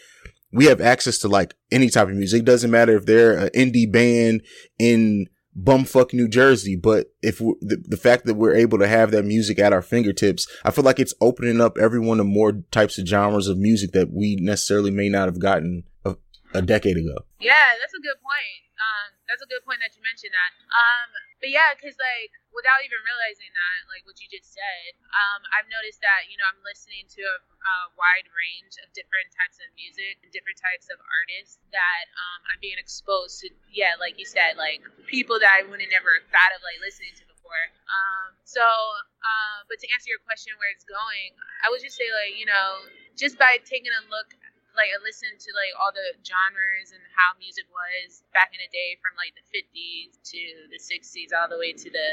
we 0.52 0.66
have 0.66 0.80
access 0.80 1.18
to 1.18 1.28
like 1.28 1.54
any 1.72 1.90
type 1.90 2.06
of 2.06 2.14
music. 2.14 2.42
It 2.42 2.44
doesn't 2.44 2.70
matter 2.70 2.96
if 2.96 3.06
they're 3.06 3.36
an 3.36 3.48
indie 3.56 3.90
band 3.90 4.42
in 4.78 5.26
bumfuck 5.60 6.14
New 6.14 6.28
Jersey, 6.28 6.76
but 6.76 7.08
if 7.22 7.38
the, 7.38 7.82
the 7.88 7.96
fact 7.96 8.24
that 8.26 8.34
we're 8.34 8.54
able 8.54 8.78
to 8.78 8.86
have 8.86 9.10
that 9.10 9.24
music 9.24 9.58
at 9.58 9.72
our 9.72 9.82
fingertips, 9.82 10.46
I 10.64 10.70
feel 10.70 10.84
like 10.84 11.00
it's 11.00 11.14
opening 11.20 11.60
up 11.60 11.76
everyone 11.76 12.18
to 12.18 12.24
more 12.24 12.52
types 12.70 12.98
of 12.98 13.08
genres 13.08 13.48
of 13.48 13.58
music 13.58 13.90
that 13.92 14.12
we 14.12 14.36
necessarily 14.36 14.92
may 14.92 15.08
not 15.08 15.26
have 15.26 15.40
gotten 15.40 15.82
a, 16.04 16.14
a 16.54 16.62
decade 16.62 16.98
ago. 16.98 17.24
Yeah, 17.40 17.52
that's 17.80 17.94
a 17.94 18.00
good 18.00 18.20
point. 18.22 18.63
Um, 18.74 19.08
that's 19.30 19.42
a 19.42 19.48
good 19.48 19.62
point 19.62 19.78
that 19.80 19.94
you 19.94 20.02
mentioned 20.02 20.34
that. 20.34 20.52
Um, 20.74 21.08
but 21.38 21.50
yeah, 21.50 21.74
because 21.76 21.94
like 21.94 22.32
without 22.50 22.82
even 22.82 22.98
realizing 23.06 23.50
that, 23.50 23.78
like 23.90 24.02
what 24.06 24.18
you 24.18 24.26
just 24.30 24.50
said, 24.50 24.90
um, 25.14 25.46
I've 25.54 25.68
noticed 25.70 26.02
that 26.02 26.26
you 26.26 26.34
know 26.38 26.46
I'm 26.48 26.58
listening 26.66 27.06
to 27.18 27.22
a, 27.22 27.38
a 27.38 27.76
wide 27.94 28.26
range 28.34 28.74
of 28.82 28.90
different 28.96 29.30
types 29.34 29.62
of 29.62 29.68
music 29.78 30.18
and 30.26 30.30
different 30.34 30.58
types 30.58 30.90
of 30.90 30.98
artists 31.02 31.62
that 31.70 32.04
um, 32.18 32.40
I'm 32.50 32.60
being 32.62 32.78
exposed 32.78 33.42
to. 33.46 33.50
Yeah, 33.70 33.94
like 33.98 34.18
you 34.18 34.26
said, 34.26 34.58
like 34.58 34.82
people 35.06 35.38
that 35.38 35.50
I 35.50 35.66
would 35.66 35.78
have 35.78 35.92
never 35.94 36.22
thought 36.30 36.52
of 36.54 36.60
like 36.66 36.78
listening 36.82 37.14
to 37.22 37.24
before. 37.30 37.64
Um, 37.86 38.34
so, 38.42 38.64
uh, 38.64 39.58
but 39.70 39.78
to 39.78 39.86
answer 39.94 40.10
your 40.10 40.22
question, 40.26 40.54
where 40.58 40.70
it's 40.74 40.86
going, 40.86 41.36
I 41.62 41.70
would 41.70 41.82
just 41.82 41.94
say 41.94 42.10
like 42.10 42.34
you 42.34 42.46
know 42.46 42.90
just 43.14 43.38
by 43.38 43.62
taking 43.62 43.94
a 43.94 44.02
look 44.10 44.34
like 44.76 44.90
I 44.90 44.98
listened 45.02 45.38
to 45.38 45.50
like 45.54 45.72
all 45.78 45.94
the 45.94 46.18
genres 46.22 46.90
and 46.90 47.02
how 47.14 47.34
music 47.38 47.66
was 47.70 48.22
back 48.34 48.50
in 48.54 48.60
the 48.62 48.70
day 48.70 48.98
from 48.98 49.14
like 49.18 49.34
the 49.34 49.46
50s 49.54 50.18
to 50.34 50.40
the 50.70 50.80
60s 50.82 51.30
all 51.34 51.48
the 51.48 51.58
way 51.58 51.72
to 51.72 51.88
the 51.90 52.08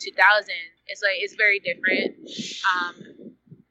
2000s. 0.00 0.48
it's 0.88 1.02
like 1.02 1.16
it's 1.20 1.34
very 1.34 1.60
different 1.60 2.16
um 2.68 3.23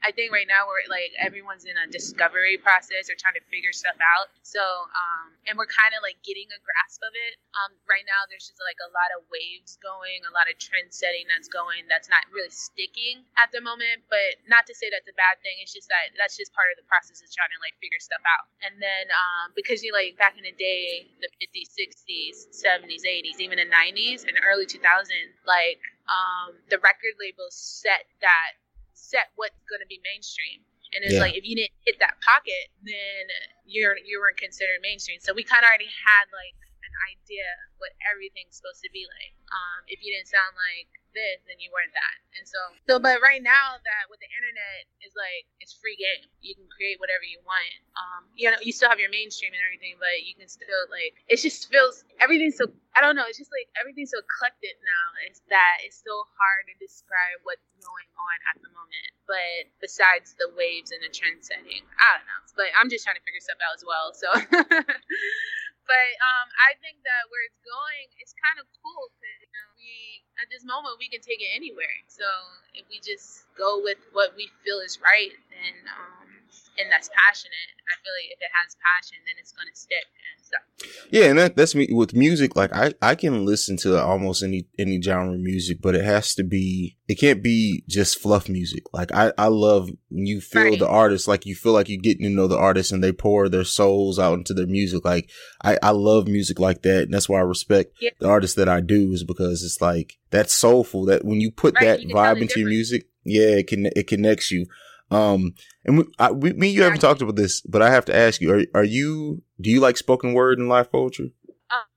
I 0.03 0.11
think 0.11 0.35
right 0.35 0.47
now 0.47 0.67
we're 0.67 0.83
like 0.91 1.15
everyone's 1.15 1.63
in 1.63 1.79
a 1.79 1.87
discovery 1.87 2.59
process 2.59 3.07
or 3.07 3.15
trying 3.15 3.39
to 3.39 3.45
figure 3.47 3.71
stuff 3.71 3.95
out. 4.03 4.27
So, 4.43 4.59
um, 4.59 5.31
and 5.47 5.55
we're 5.55 5.71
kind 5.71 5.95
of 5.95 6.03
like 6.03 6.19
getting 6.27 6.51
a 6.51 6.59
grasp 6.59 6.99
of 6.99 7.15
it. 7.15 7.39
Um, 7.55 7.71
right 7.87 8.03
now 8.03 8.27
there's 8.27 8.43
just 8.43 8.59
like 8.59 8.75
a 8.83 8.91
lot 8.91 9.15
of 9.15 9.23
waves 9.31 9.79
going, 9.79 10.27
a 10.27 10.33
lot 10.35 10.51
of 10.51 10.59
trend 10.59 10.91
setting 10.91 11.23
that's 11.31 11.47
going 11.47 11.87
that's 11.87 12.11
not 12.11 12.27
really 12.35 12.51
sticking 12.51 13.23
at 13.39 13.55
the 13.55 13.63
moment. 13.63 14.03
But 14.11 14.43
not 14.43 14.67
to 14.67 14.75
say 14.75 14.91
that's 14.91 15.07
a 15.07 15.15
bad 15.15 15.39
thing. 15.39 15.55
It's 15.63 15.71
just 15.71 15.87
that 15.87 16.11
that's 16.19 16.35
just 16.35 16.51
part 16.51 16.67
of 16.75 16.75
the 16.75 16.85
process 16.91 17.23
is 17.23 17.31
trying 17.31 17.55
to 17.55 17.59
like 17.63 17.79
figure 17.79 18.03
stuff 18.03 18.21
out. 18.27 18.51
And 18.59 18.83
then 18.83 19.07
um, 19.15 19.55
because 19.55 19.87
you 19.87 19.95
like 19.95 20.19
back 20.19 20.35
in 20.35 20.43
the 20.43 20.55
day, 20.59 21.07
the 21.23 21.31
50s, 21.39 21.71
60s, 21.79 22.51
70s, 22.51 23.07
80s, 23.07 23.39
even 23.39 23.55
the 23.55 23.71
90s 23.71 24.27
and 24.27 24.35
early 24.43 24.67
2000s, 24.67 25.31
like 25.47 25.79
um, 26.11 26.59
the 26.67 26.79
record 26.83 27.15
labels 27.19 27.55
set 27.55 28.03
that 28.19 28.59
set 28.93 29.31
what's 29.35 29.59
going 29.69 29.81
to 29.81 29.89
be 29.89 29.99
mainstream. 30.03 30.63
And 30.93 31.03
it's 31.03 31.15
Yeah. 31.17 31.25
like 31.25 31.35
if 31.35 31.43
you 31.43 31.55
didn't 31.55 31.73
hit 31.85 31.97
that 31.99 32.21
pocket, 32.21 32.69
then 32.85 33.25
you're 33.65 33.97
you 33.97 34.19
weren't 34.19 34.37
considered 34.37 34.79
mainstream. 34.81 35.19
So 35.19 35.33
we 35.33 35.43
kind 35.43 35.63
of 35.65 35.69
already 35.69 35.89
had 35.89 36.25
like 36.31 36.55
an 36.93 37.01
idea 37.09 37.49
what 37.81 37.97
everything's 38.05 38.61
supposed 38.61 38.85
to 38.85 38.91
be 38.93 39.09
like. 39.09 39.33
Um, 39.49 39.81
if 39.89 40.05
you 40.05 40.13
didn't 40.13 40.29
sound 40.29 40.53
like 40.53 40.89
this, 41.13 41.41
then 41.45 41.61
you 41.61 41.69
weren't 41.73 41.93
that. 41.93 42.17
And 42.37 42.45
so, 42.45 42.59
so 42.89 42.93
but 42.97 43.21
right 43.21 43.41
now 43.41 43.77
that 43.77 44.09
with 44.09 44.17
the 44.21 44.29
internet 44.33 44.89
is 45.05 45.13
like 45.13 45.45
it's 45.61 45.73
free 45.77 45.95
game. 45.97 46.25
You 46.41 46.57
can 46.57 46.65
create 46.73 46.97
whatever 46.97 47.23
you 47.23 47.39
want. 47.45 47.77
Um, 47.93 48.21
you 48.33 48.49
know, 48.49 48.57
you 48.61 48.73
still 48.73 48.89
have 48.89 48.99
your 49.01 49.13
mainstream 49.13 49.53
and 49.53 49.61
everything, 49.61 50.01
but 50.01 50.25
you 50.25 50.33
can 50.33 50.49
still 50.49 50.85
like 50.89 51.13
it 51.29 51.37
just 51.41 51.69
feels 51.69 52.03
everything's 52.17 52.57
so. 52.57 52.69
I 52.93 53.01
don't 53.01 53.17
know. 53.17 53.25
It's 53.25 53.41
just 53.41 53.53
like 53.53 53.69
everything's 53.77 54.13
so 54.13 54.21
eclectic 54.21 54.77
now. 54.81 55.05
It's 55.29 55.41
that 55.49 55.81
it's 55.85 56.01
so 56.01 56.13
hard 56.37 56.69
to 56.69 56.73
describe 56.77 57.41
what's 57.45 57.65
going 57.81 58.09
on 58.17 58.37
at 58.53 58.57
the 58.61 58.69
moment. 58.73 59.09
But 59.25 59.69
besides 59.79 60.35
the 60.37 60.51
waves 60.53 60.91
and 60.91 61.01
the 61.01 61.09
trend 61.09 61.41
setting, 61.45 61.85
I 61.97 62.07
don't 62.17 62.27
know. 62.27 62.41
But 62.57 62.69
I'm 62.77 62.89
just 62.89 63.05
trying 63.05 63.17
to 63.17 63.25
figure 63.25 63.41
stuff 63.41 63.61
out 63.61 63.73
as 63.77 63.85
well. 63.85 64.07
So, 64.13 64.29
but 65.85 66.09
um, 66.23 66.47
I 66.65 66.75
think 66.81 67.03
that 67.05 67.29
where 67.29 67.43
it's 67.45 67.61
going, 67.63 68.07
it's 68.19 68.33
kind 68.39 68.57
of 68.57 68.65
cool 68.81 69.11
because 69.13 69.39
you 69.45 69.51
know, 69.53 69.67
we 69.77 69.93
at 70.41 70.47
this 70.49 70.65
moment 70.65 70.97
we 70.97 71.07
can 71.11 71.21
take 71.21 71.39
it 71.43 71.51
anywhere. 71.53 71.95
So 72.09 72.25
if 72.73 72.87
we 72.89 72.99
just 73.03 73.45
go 73.55 73.79
with 73.83 73.99
what 74.15 74.33
we 74.35 74.49
feel 74.65 74.81
is 74.81 74.97
right, 75.03 75.33
then 75.53 75.75
um, 75.93 76.32
and 76.79 76.91
that's 76.91 77.09
passionate, 77.13 77.69
I 77.89 77.95
feel 78.01 78.13
like 78.17 78.31
if 78.33 78.39
it 78.41 78.51
has 78.63 78.75
passion, 78.81 79.17
then 79.25 79.35
it's 79.39 79.51
gonna 79.51 79.69
stick 79.73 80.05
and 80.35 80.45
stuff. 80.45 81.07
Yeah, 81.11 81.25
and 81.25 81.37
that 81.39 81.55
that's 81.55 81.75
me 81.75 81.87
with 81.91 82.15
music. 82.15 82.55
Like 82.55 82.73
I, 82.73 82.93
I 83.01 83.15
can 83.15 83.45
listen 83.45 83.77
to 83.77 84.01
almost 84.01 84.41
any 84.43 84.67
any 84.79 85.01
genre 85.01 85.33
of 85.33 85.39
music, 85.39 85.77
but 85.81 85.95
it 85.95 86.03
has 86.03 86.33
to 86.35 86.43
be. 86.43 86.97
It 87.07 87.15
can't 87.15 87.43
be 87.43 87.83
just 87.87 88.17
fluff 88.19 88.47
music. 88.49 88.83
Like 88.93 89.13
I, 89.13 89.33
I 89.37 89.47
love 89.47 89.89
when 90.09 90.25
you 90.25 90.41
feel 90.41 90.63
Right. 90.63 90.79
the 90.79 90.87
artist. 90.87 91.27
Like 91.27 91.45
you 91.45 91.53
feel 91.55 91.73
like 91.73 91.89
you're 91.89 92.01
getting 92.01 92.23
to 92.23 92.29
know 92.29 92.47
the 92.47 92.57
artist, 92.57 92.91
and 92.91 93.03
they 93.03 93.11
pour 93.11 93.49
their 93.49 93.63
souls 93.65 94.17
out 94.17 94.37
into 94.39 94.53
their 94.53 94.65
music. 94.67 95.05
Like 95.05 95.29
I, 95.63 95.77
I 95.83 95.91
love 95.91 96.27
music 96.27 96.59
like 96.59 96.81
that, 96.83 97.03
and 97.03 97.13
that's 97.13 97.29
why 97.29 97.37
I 97.39 97.43
respect 97.43 97.93
Yeah. 97.99 98.11
the 98.19 98.27
artists 98.29 98.55
that 98.55 98.69
I 98.69 98.81
do. 98.81 99.11
Is 99.11 99.23
because 99.23 99.63
it's 99.63 99.81
like 99.81 100.17
that's 100.31 100.53
soulful. 100.53 101.05
That 101.05 101.23
when 101.25 101.39
you 101.41 101.51
put 101.51 101.75
Right, 101.75 101.85
that 101.85 102.01
you 102.01 102.15
vibe 102.15 102.41
into 102.41 102.59
your 102.61 102.69
music, 102.69 103.07
yeah, 103.23 103.57
it 103.57 103.67
can 103.67 103.85
it 103.85 104.07
connects 104.07 104.49
you. 104.51 104.65
Um, 105.13 105.53
and 105.85 105.97
we, 105.97 106.03
I, 106.19 106.31
we, 106.31 106.53
me, 106.53 106.69
you 106.69 106.83
haven't 106.83 106.99
talked 106.99 107.21
about 107.21 107.35
this, 107.35 107.61
but 107.61 107.81
I 107.81 107.91
have 107.91 108.05
to 108.05 108.15
ask 108.15 108.41
you: 108.41 108.51
Are 108.53 108.63
are 108.73 108.83
you? 108.83 109.43
Do 109.61 109.69
you 109.69 109.79
like 109.79 109.97
spoken 109.97 110.33
word 110.33 110.59
and 110.59 110.69
live 110.69 110.91
poetry? 110.91 111.33
Um, 111.71 111.87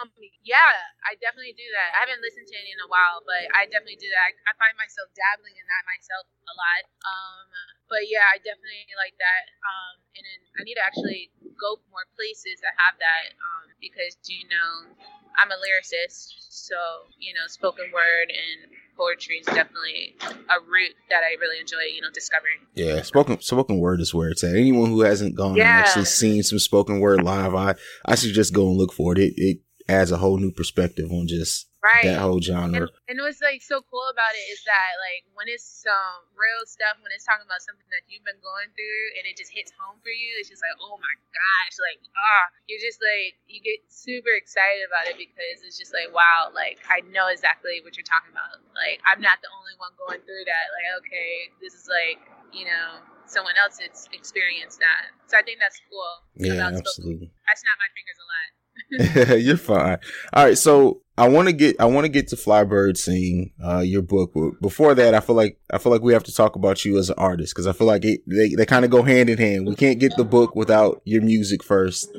um, 0.00 0.10
yeah, 0.42 0.72
I 1.04 1.14
definitely 1.20 1.54
do 1.54 1.68
that. 1.76 1.94
I 1.94 2.08
haven't 2.08 2.24
listened 2.24 2.48
to 2.48 2.56
any 2.56 2.72
in 2.72 2.80
a 2.82 2.90
while, 2.90 3.22
but 3.22 3.44
I 3.54 3.68
definitely 3.68 4.00
do 4.00 4.08
that. 4.10 4.32
I, 4.32 4.32
I 4.48 4.52
find 4.56 4.74
myself 4.80 5.12
dabbling 5.14 5.54
in 5.54 5.66
that 5.68 5.84
myself 5.86 6.24
a 6.26 6.54
lot. 6.56 6.82
Um, 7.04 7.46
but 7.86 8.08
yeah, 8.08 8.26
I 8.30 8.40
definitely 8.40 8.88
like 8.96 9.14
that. 9.20 9.44
Um, 9.62 9.94
and 10.16 10.24
then 10.24 10.40
I 10.58 10.60
need 10.64 10.78
to 10.78 10.84
actually 10.86 11.30
go 11.58 11.78
more 11.92 12.08
places 12.16 12.58
that 12.64 12.74
have 12.80 12.96
that 12.98 13.36
um, 13.38 13.70
because 13.78 14.16
you 14.26 14.48
know 14.48 14.90
I'm 15.36 15.52
a 15.52 15.58
lyricist, 15.60 16.34
so 16.50 17.10
you 17.20 17.36
know 17.36 17.46
spoken 17.46 17.92
word 17.92 18.32
and 18.32 18.72
poetry 19.00 19.36
is 19.36 19.46
definitely 19.46 20.16
a 20.22 20.60
route 20.60 20.94
that 21.08 21.22
I 21.24 21.40
really 21.40 21.60
enjoy. 21.60 21.78
You 21.94 22.02
know, 22.02 22.10
discovering. 22.12 22.58
Yeah, 22.74 23.02
spoken 23.02 23.40
spoken 23.40 23.78
word 23.78 24.00
is 24.00 24.12
where 24.12 24.28
it's 24.28 24.44
at. 24.44 24.54
Anyone 24.54 24.90
who 24.90 25.00
hasn't 25.00 25.36
gone 25.36 25.52
and 25.52 25.62
actually 25.62 26.04
seen 26.04 26.42
some 26.42 26.58
spoken 26.58 27.00
word 27.00 27.22
live, 27.22 27.54
I 27.54 27.74
I 28.04 28.14
should 28.14 28.34
just 28.34 28.52
go 28.52 28.68
and 28.68 28.76
look 28.76 28.92
for 28.92 29.12
it. 29.12 29.18
It 29.18 29.34
it 29.36 29.58
adds 29.88 30.12
a 30.12 30.18
whole 30.18 30.38
new 30.38 30.52
perspective 30.52 31.10
on 31.10 31.26
just 31.26 31.69
Right. 31.80 32.04
that 32.12 32.20
whole 32.20 32.44
genre. 32.44 32.92
and 33.08 33.16
what's 33.24 33.40
like 33.40 33.64
so 33.64 33.80
cool 33.88 34.04
about 34.12 34.36
it 34.36 34.44
is 34.52 34.60
that 34.68 35.00
like 35.00 35.24
when 35.32 35.48
it's 35.48 35.64
some 35.64 36.28
real 36.36 36.60
stuff, 36.68 37.00
when 37.00 37.08
it's 37.08 37.24
talking 37.24 37.48
about 37.48 37.64
something 37.64 37.88
that 37.88 38.04
you've 38.04 38.20
been 38.20 38.36
going 38.44 38.68
through, 38.76 39.04
and 39.16 39.24
it 39.24 39.40
just 39.40 39.48
hits 39.48 39.72
home 39.80 39.96
for 40.04 40.12
you, 40.12 40.30
it's 40.36 40.52
just 40.52 40.60
like 40.60 40.76
oh 40.76 41.00
my 41.00 41.14
gosh, 41.32 41.74
like 41.80 42.04
ah, 42.12 42.44
you're 42.68 42.84
just 42.84 43.00
like 43.00 43.40
you 43.48 43.64
get 43.64 43.80
super 43.88 44.28
excited 44.36 44.84
about 44.84 45.08
it 45.08 45.16
because 45.16 45.64
it's 45.64 45.80
just 45.80 45.96
like 45.96 46.12
wow, 46.12 46.52
like 46.52 46.76
I 46.84 47.00
know 47.08 47.32
exactly 47.32 47.80
what 47.80 47.96
you're 47.96 48.04
talking 48.04 48.36
about. 48.36 48.60
Like 48.76 49.00
I'm 49.08 49.24
not 49.24 49.40
the 49.40 49.48
only 49.48 49.72
one 49.80 49.96
going 49.96 50.20
through 50.20 50.44
that. 50.52 50.66
Like 50.76 50.88
okay, 51.00 51.48
this 51.64 51.72
is 51.72 51.88
like 51.88 52.20
you 52.52 52.68
know 52.68 53.00
someone 53.24 53.56
else 53.56 53.80
that's 53.80 54.04
experienced 54.12 54.84
that. 54.84 55.16
So 55.32 55.38
I 55.38 55.42
think 55.42 55.56
that's 55.56 55.80
cool. 55.88 56.12
Yeah, 56.36 56.60
about 56.60 56.76
spoken- 56.76 56.84
absolutely. 56.92 57.28
I 57.48 57.52
snap 57.56 57.76
my 57.80 57.88
fingers 57.96 58.18
a 58.20 58.26
lot. 58.28 58.48
You're 59.40 59.56
fine. 59.56 59.98
All 60.32 60.44
right, 60.44 60.58
so 60.58 61.02
I 61.20 61.28
want 61.28 61.48
to 61.48 61.52
get 61.52 61.78
I 61.78 61.84
want 61.84 62.06
to 62.06 62.08
get 62.08 62.28
to 62.28 62.36
Fly 62.36 62.64
Bird 62.64 62.96
Sing, 62.96 63.52
uh, 63.62 63.80
your 63.80 64.00
book. 64.00 64.32
But 64.34 64.58
before 64.62 64.94
that, 64.94 65.14
I 65.14 65.20
feel 65.20 65.36
like 65.36 65.60
I 65.70 65.76
feel 65.76 65.92
like 65.92 66.00
we 66.00 66.14
have 66.14 66.24
to 66.24 66.34
talk 66.34 66.56
about 66.56 66.82
you 66.82 66.96
as 66.96 67.10
an 67.10 67.16
artist 67.18 67.54
because 67.54 67.66
I 67.66 67.74
feel 67.74 67.86
like 67.86 68.06
it, 68.06 68.22
they 68.26 68.54
they 68.54 68.64
kind 68.64 68.86
of 68.86 68.90
go 68.90 69.02
hand 69.02 69.28
in 69.28 69.36
hand. 69.36 69.66
We 69.66 69.76
can't 69.76 69.98
get 70.00 70.16
the 70.16 70.24
book 70.24 70.56
without 70.56 71.02
your 71.04 71.20
music 71.20 71.62
first. 71.62 72.10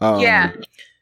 Um, 0.00 0.20
Yeah. 0.20 0.52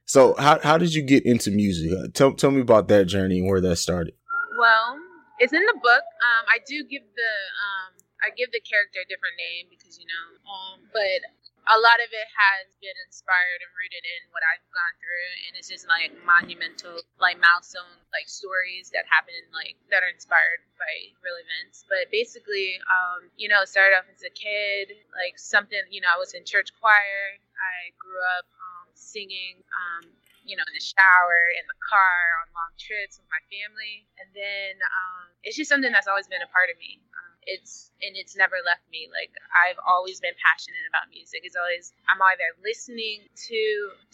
So 0.04 0.34
how 0.38 0.60
how 0.60 0.76
did 0.76 0.92
you 0.94 1.00
get 1.00 1.24
into 1.24 1.50
music? 1.50 1.92
Uh, 1.92 2.08
tell 2.12 2.34
tell 2.34 2.50
me 2.50 2.60
about 2.60 2.88
that 2.88 3.06
journey 3.06 3.38
and 3.38 3.48
where 3.48 3.62
that 3.62 3.76
started. 3.76 4.12
Well, 4.60 4.98
it's 5.38 5.54
in 5.54 5.64
the 5.64 5.78
book. 5.82 6.04
Um, 6.28 6.44
I 6.48 6.58
do 6.66 6.84
give 6.84 7.02
the 7.02 7.32
um, 7.64 7.96
I 8.20 8.36
give 8.36 8.52
the 8.52 8.60
character 8.60 9.00
a 9.00 9.08
different 9.08 9.36
name 9.40 9.66
because 9.70 9.98
you 9.98 10.04
know, 10.04 10.26
um, 10.44 10.80
but 10.92 11.20
a 11.66 11.78
lot 11.82 11.98
of 11.98 12.10
it 12.14 12.28
has 12.30 12.70
been 12.78 12.94
inspired 13.06 13.58
and 13.58 13.72
rooted 13.74 14.06
in 14.06 14.30
what 14.30 14.46
I've 14.46 14.62
gone 14.70 14.94
through, 15.02 15.28
and 15.46 15.52
it's 15.58 15.66
just 15.66 15.90
like 15.90 16.14
monumental, 16.22 17.02
like 17.18 17.42
milestone, 17.42 17.90
like 18.14 18.30
stories 18.30 18.94
that 18.94 19.02
happen, 19.10 19.34
like 19.50 19.74
that 19.90 20.06
are 20.06 20.12
inspired 20.12 20.62
by 20.78 21.10
real 21.26 21.34
events. 21.42 21.82
But 21.90 22.06
basically, 22.14 22.78
um, 22.86 23.26
you 23.34 23.50
know, 23.50 23.66
started 23.66 23.98
off 23.98 24.06
as 24.06 24.22
a 24.22 24.30
kid, 24.30 24.94
like 25.10 25.34
something. 25.34 25.82
You 25.90 26.06
know, 26.06 26.10
I 26.14 26.18
was 26.22 26.38
in 26.38 26.46
church 26.46 26.70
choir. 26.78 27.38
I 27.58 27.90
grew 27.98 28.22
up 28.38 28.46
um, 28.46 28.86
singing. 28.94 29.58
Um, 29.74 30.14
you 30.46 30.54
know, 30.54 30.62
in 30.62 30.78
the 30.78 30.86
shower, 30.86 31.50
in 31.58 31.66
the 31.66 31.74
car, 31.82 32.22
on 32.38 32.46
long 32.54 32.70
trips 32.78 33.18
with 33.18 33.26
my 33.26 33.42
family. 33.50 34.06
And 34.22 34.30
then 34.30 34.78
um, 34.78 35.26
it's 35.42 35.58
just 35.58 35.66
something 35.66 35.90
that's 35.90 36.06
always 36.06 36.30
been 36.30 36.38
a 36.38 36.46
part 36.54 36.70
of 36.70 36.78
me. 36.78 37.02
It's 37.46 37.90
and 38.02 38.12
it's 38.18 38.36
never 38.36 38.58
left 38.66 38.84
me. 38.90 39.08
Like 39.08 39.32
I've 39.54 39.78
always 39.86 40.20
been 40.20 40.34
passionate 40.42 40.82
about 40.90 41.08
music. 41.14 41.42
It's 41.46 41.56
always 41.56 41.94
I'm 42.10 42.20
either 42.20 42.50
listening 42.60 43.24
to 43.26 43.62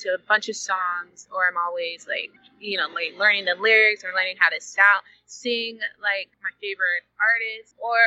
to 0.04 0.08
a 0.14 0.20
bunch 0.28 0.48
of 0.52 0.56
songs 0.56 1.26
or 1.32 1.48
I'm 1.48 1.56
always 1.56 2.06
like 2.06 2.30
you 2.60 2.78
know 2.78 2.92
like 2.92 3.16
learning 3.18 3.48
the 3.48 3.56
lyrics 3.56 4.04
or 4.04 4.12
learning 4.14 4.36
how 4.38 4.52
to 4.52 4.60
sound 4.60 5.02
sing 5.26 5.80
like 6.00 6.28
my 6.44 6.52
favorite 6.60 7.08
artist 7.18 7.72
or 7.80 7.98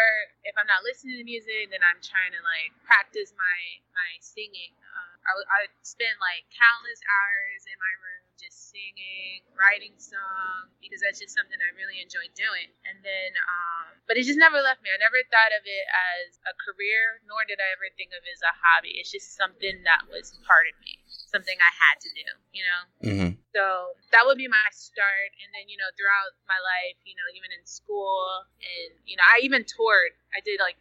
if 0.46 0.54
I'm 0.56 0.70
not 0.70 0.86
listening 0.86 1.18
to 1.18 1.26
music 1.26 1.74
then 1.74 1.82
I'm 1.82 2.00
trying 2.06 2.32
to 2.38 2.42
like 2.46 2.72
practice 2.86 3.34
my 3.36 3.60
my 3.98 4.12
singing. 4.22 4.74
Um, 4.78 5.18
I, 5.26 5.32
I 5.50 5.60
spent 5.82 6.18
like 6.22 6.46
countless 6.54 7.02
hours 7.02 7.66
in 7.66 7.78
my 7.82 7.94
room 8.02 8.25
just 8.40 8.72
singing, 8.72 9.48
writing 9.56 9.96
songs 9.98 10.76
because 10.84 11.00
that's 11.02 11.20
just 11.20 11.34
something 11.34 11.58
I 11.60 11.72
really 11.78 12.04
enjoy 12.04 12.28
doing. 12.36 12.70
And 12.88 13.00
then, 13.02 13.32
um, 13.48 14.02
but 14.10 14.20
it 14.20 14.28
just 14.28 14.40
never 14.40 14.60
left 14.60 14.84
me. 14.84 14.92
I 14.92 15.00
never 15.00 15.20
thought 15.32 15.54
of 15.56 15.64
it 15.64 15.86
as 15.90 16.38
a 16.46 16.54
career, 16.60 17.24
nor 17.26 17.48
did 17.48 17.62
I 17.62 17.72
ever 17.74 17.88
think 17.96 18.12
of 18.12 18.22
it 18.24 18.34
as 18.36 18.44
a 18.44 18.54
hobby. 18.54 19.00
It's 19.00 19.12
just 19.12 19.38
something 19.38 19.86
that 19.88 20.08
was 20.12 20.36
part 20.44 20.68
of 20.68 20.76
me, 20.84 21.00
something 21.36 21.60
I 21.60 21.74
had 21.76 22.00
to 22.00 22.10
do, 22.16 22.28
you 22.56 22.64
know? 22.64 22.82
Mm-hmm. 23.04 23.32
So 23.52 23.92
that 24.16 24.24
would 24.24 24.40
be 24.40 24.48
my 24.48 24.64
start. 24.72 25.36
And 25.44 25.52
then, 25.52 25.68
you 25.68 25.76
know, 25.76 25.92
throughout 26.00 26.32
my 26.48 26.56
life, 26.56 26.96
you 27.04 27.12
know, 27.20 27.28
even 27.36 27.52
in 27.52 27.60
school 27.68 28.48
and, 28.64 28.96
you 29.04 29.20
know, 29.20 29.28
I 29.28 29.44
even 29.44 29.68
toured. 29.68 30.16
I 30.32 30.40
did 30.48 30.64
like 30.64 30.80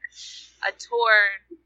a 0.63 0.71
tour 0.71 1.15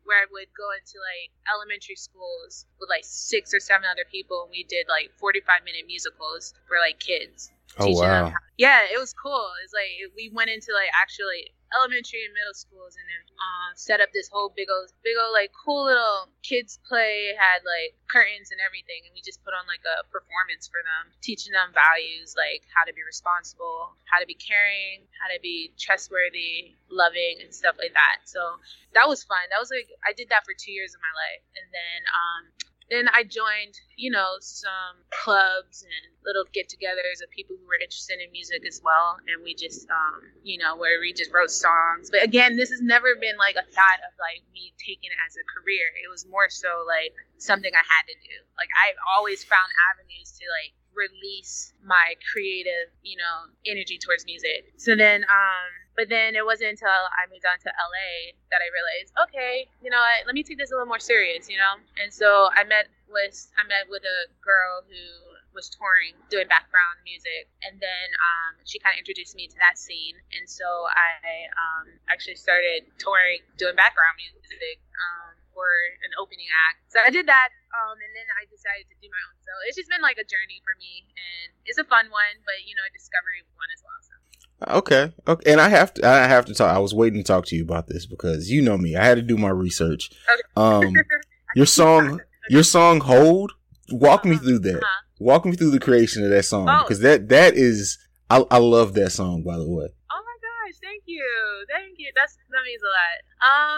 where 0.08 0.24
I 0.24 0.28
would 0.32 0.48
go 0.56 0.72
into 0.72 0.96
like 1.04 1.28
elementary 1.44 2.00
schools 2.00 2.64
with 2.80 2.88
like 2.88 3.04
six 3.04 3.52
or 3.52 3.60
seven 3.60 3.84
other 3.84 4.08
people 4.08 4.48
and 4.48 4.50
we 4.52 4.64
did 4.64 4.88
like 4.88 5.12
45 5.20 5.68
minute 5.68 5.84
musicals 5.84 6.56
for 6.64 6.80
like 6.80 6.96
kids. 6.96 7.52
Oh 7.76 7.90
wow. 7.92 8.30
how- 8.30 8.38
yeah, 8.56 8.82
it 8.90 8.98
was 8.98 9.12
cool. 9.14 9.46
It's 9.62 9.72
like 9.72 9.92
we 10.16 10.30
went 10.34 10.50
into 10.50 10.74
like 10.74 10.90
actually 10.98 11.54
elementary 11.76 12.24
and 12.24 12.32
middle 12.32 12.56
schools 12.56 12.96
and 12.96 13.04
then 13.06 13.22
um, 13.38 13.76
set 13.76 14.00
up 14.00 14.08
this 14.16 14.26
whole 14.32 14.48
big 14.56 14.66
old, 14.72 14.88
big 15.04 15.14
old 15.20 15.30
like 15.36 15.52
cool 15.52 15.84
little 15.86 16.26
kids 16.42 16.80
play. 16.88 17.36
Had 17.38 17.62
like 17.62 17.94
curtains 18.10 18.50
and 18.50 18.58
everything, 18.58 19.06
and 19.06 19.12
we 19.14 19.22
just 19.22 19.44
put 19.46 19.54
on 19.54 19.62
like 19.70 19.84
a 19.86 20.02
performance 20.10 20.66
for 20.66 20.80
them, 20.82 21.12
teaching 21.22 21.54
them 21.54 21.70
values 21.70 22.34
like 22.34 22.66
how 22.74 22.82
to 22.82 22.90
be 22.96 23.04
responsible, 23.06 23.94
how 24.10 24.18
to 24.18 24.26
be 24.26 24.34
caring, 24.34 25.06
how 25.22 25.30
to 25.30 25.38
be 25.38 25.70
trustworthy, 25.78 26.74
loving, 26.90 27.38
and 27.44 27.54
stuff 27.54 27.78
like 27.78 27.94
that. 27.94 28.26
So 28.26 28.58
that 28.98 29.06
was 29.06 29.22
fun. 29.22 29.44
That 29.54 29.62
was 29.62 29.70
like 29.70 29.86
I 30.02 30.16
did 30.18 30.34
that 30.34 30.42
for 30.42 30.56
two 30.56 30.72
years 30.74 30.96
of 30.96 31.00
my 31.04 31.14
life, 31.14 31.44
and 31.54 31.68
then 31.70 32.00
um, 32.10 32.42
then 32.90 33.08
I 33.12 33.22
joined, 33.22 33.76
you 33.96 34.10
know, 34.10 34.40
some 34.40 35.04
clubs 35.12 35.84
and 35.84 36.04
little 36.24 36.44
get-togethers 36.52 37.20
of 37.22 37.28
people 37.30 37.56
who 37.56 37.66
were 37.68 37.80
interested 37.80 38.20
in 38.20 38.32
music 38.32 38.64
as 38.66 38.80
well, 38.84 39.16
and 39.28 39.44
we 39.44 39.54
just, 39.54 39.88
um, 39.90 40.24
you 40.42 40.56
know, 40.56 40.76
where 40.76 41.00
we 41.00 41.12
just 41.12 41.32
wrote 41.32 41.50
songs. 41.50 42.08
But 42.10 42.24
again, 42.24 42.56
this 42.56 42.70
has 42.70 42.80
never 42.80 43.16
been 43.16 43.36
like 43.36 43.56
a 43.56 43.64
thought 43.64 44.00
of 44.04 44.12
like 44.16 44.40
me 44.52 44.72
taking 44.80 45.12
it 45.12 45.20
as 45.24 45.36
a 45.36 45.44
career. 45.44 45.88
It 46.00 46.08
was 46.08 46.24
more 46.28 46.48
so 46.48 46.84
like 46.88 47.12
something 47.36 47.72
I 47.72 47.84
had 47.84 48.04
to 48.08 48.16
do. 48.24 48.36
Like 48.56 48.72
I've 48.84 49.00
always 49.16 49.44
found 49.44 49.68
avenues 49.92 50.32
to 50.40 50.44
like 50.48 50.72
release 50.96 51.72
my 51.84 52.16
creative, 52.32 52.90
you 53.02 53.16
know, 53.16 53.52
energy 53.64 53.98
towards 53.98 54.24
music. 54.24 54.72
So 54.76 54.96
then, 54.96 55.24
um, 55.28 55.70
but 55.98 56.06
then 56.06 56.38
it 56.38 56.46
wasn't 56.46 56.78
until 56.78 56.94
I 56.94 57.26
moved 57.26 57.42
on 57.42 57.58
to 57.66 57.70
LA 57.74 58.38
that 58.54 58.62
I 58.62 58.70
realized, 58.70 59.10
okay, 59.26 59.66
you 59.82 59.90
know 59.90 59.98
what, 59.98 60.30
let 60.30 60.38
me 60.38 60.46
take 60.46 60.54
this 60.54 60.70
a 60.70 60.78
little 60.78 60.86
more 60.86 61.02
serious, 61.02 61.50
you 61.50 61.58
know? 61.58 61.74
And 61.98 62.14
so 62.14 62.46
I 62.54 62.62
met 62.62 62.86
with 63.10 63.34
I 63.58 63.66
met 63.66 63.90
with 63.90 64.06
a 64.06 64.30
girl 64.38 64.86
who 64.86 65.02
was 65.50 65.66
touring 65.74 66.14
doing 66.30 66.46
background 66.46 67.02
music. 67.02 67.50
And 67.66 67.82
then 67.82 68.08
um, 68.14 68.62
she 68.62 68.78
kind 68.78 68.94
of 68.94 69.02
introduced 69.02 69.34
me 69.34 69.50
to 69.50 69.58
that 69.58 69.74
scene. 69.74 70.14
And 70.38 70.46
so 70.46 70.86
I 70.86 71.50
um, 71.50 71.90
actually 72.06 72.38
started 72.38 72.86
touring 73.02 73.42
doing 73.58 73.74
background 73.74 74.22
music 74.22 74.78
um, 75.02 75.34
for 75.50 75.66
an 76.06 76.14
opening 76.14 76.46
act. 76.70 76.94
So 76.94 77.02
I 77.02 77.10
did 77.10 77.26
that 77.26 77.50
um, 77.74 77.98
and 77.98 78.12
then 78.14 78.28
I 78.38 78.46
decided 78.46 78.86
to 78.86 78.96
do 79.02 79.10
my 79.10 79.18
own. 79.18 79.34
So 79.42 79.50
it's 79.66 79.74
just 79.74 79.90
been 79.90 80.04
like 80.04 80.22
a 80.22 80.26
journey 80.30 80.62
for 80.62 80.78
me 80.78 81.10
and 81.18 81.58
it's 81.66 81.82
a 81.82 81.86
fun 81.90 82.06
one 82.14 82.38
but 82.46 82.62
you 82.64 82.78
know 82.78 82.86
a 82.86 82.92
discovery 82.94 83.42
one 83.58 83.68
as 83.74 83.82
well 83.82 83.98
so 84.00 84.17
Okay. 84.66 85.12
Okay. 85.26 85.52
And 85.52 85.60
I 85.60 85.68
have 85.68 85.94
to 85.94 86.06
I 86.06 86.26
have 86.26 86.44
to 86.46 86.54
talk 86.54 86.74
I 86.74 86.78
was 86.78 86.94
waiting 86.94 87.20
to 87.20 87.24
talk 87.24 87.46
to 87.46 87.56
you 87.56 87.62
about 87.62 87.86
this 87.86 88.06
because 88.06 88.50
you 88.50 88.60
know 88.62 88.76
me. 88.76 88.96
I 88.96 89.04
had 89.04 89.14
to 89.16 89.22
do 89.22 89.36
my 89.36 89.50
research. 89.50 90.10
Okay. 90.32 90.42
Um 90.56 90.94
your 91.54 91.66
song 91.66 92.20
your 92.48 92.64
song 92.64 93.00
Hold 93.00 93.52
walk 93.90 94.24
me 94.24 94.36
through 94.36 94.58
that. 94.60 94.76
Uh-huh. 94.78 95.02
Walk 95.20 95.44
me 95.44 95.52
through 95.56 95.70
the 95.70 95.80
creation 95.80 96.24
of 96.24 96.30
that 96.30 96.44
song 96.44 96.66
Oh. 96.68 96.82
because 96.82 97.00
that 97.00 97.28
that 97.28 97.54
is 97.54 97.98
I, 98.30 98.44
I 98.50 98.58
love 98.58 98.94
that 98.94 99.10
song 99.10 99.42
by 99.44 99.56
the 99.56 99.68
way. 99.68 99.86
Oh 100.10 100.22
my 100.26 100.36
gosh, 100.42 100.74
thank 100.82 101.04
you. 101.06 101.24
Thank 101.72 101.94
you. 101.98 102.10
That's 102.16 102.36
that 102.50 102.62
means 102.66 102.82
a 102.82 102.90
lot. 102.90 103.16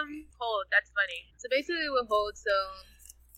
Um, 0.01 0.25
hold, 0.39 0.65
that's 0.73 0.91
funny. 0.91 1.21
So 1.37 1.49
basically 1.51 1.89
with 1.91 2.09
hold, 2.09 2.37
so 2.37 2.51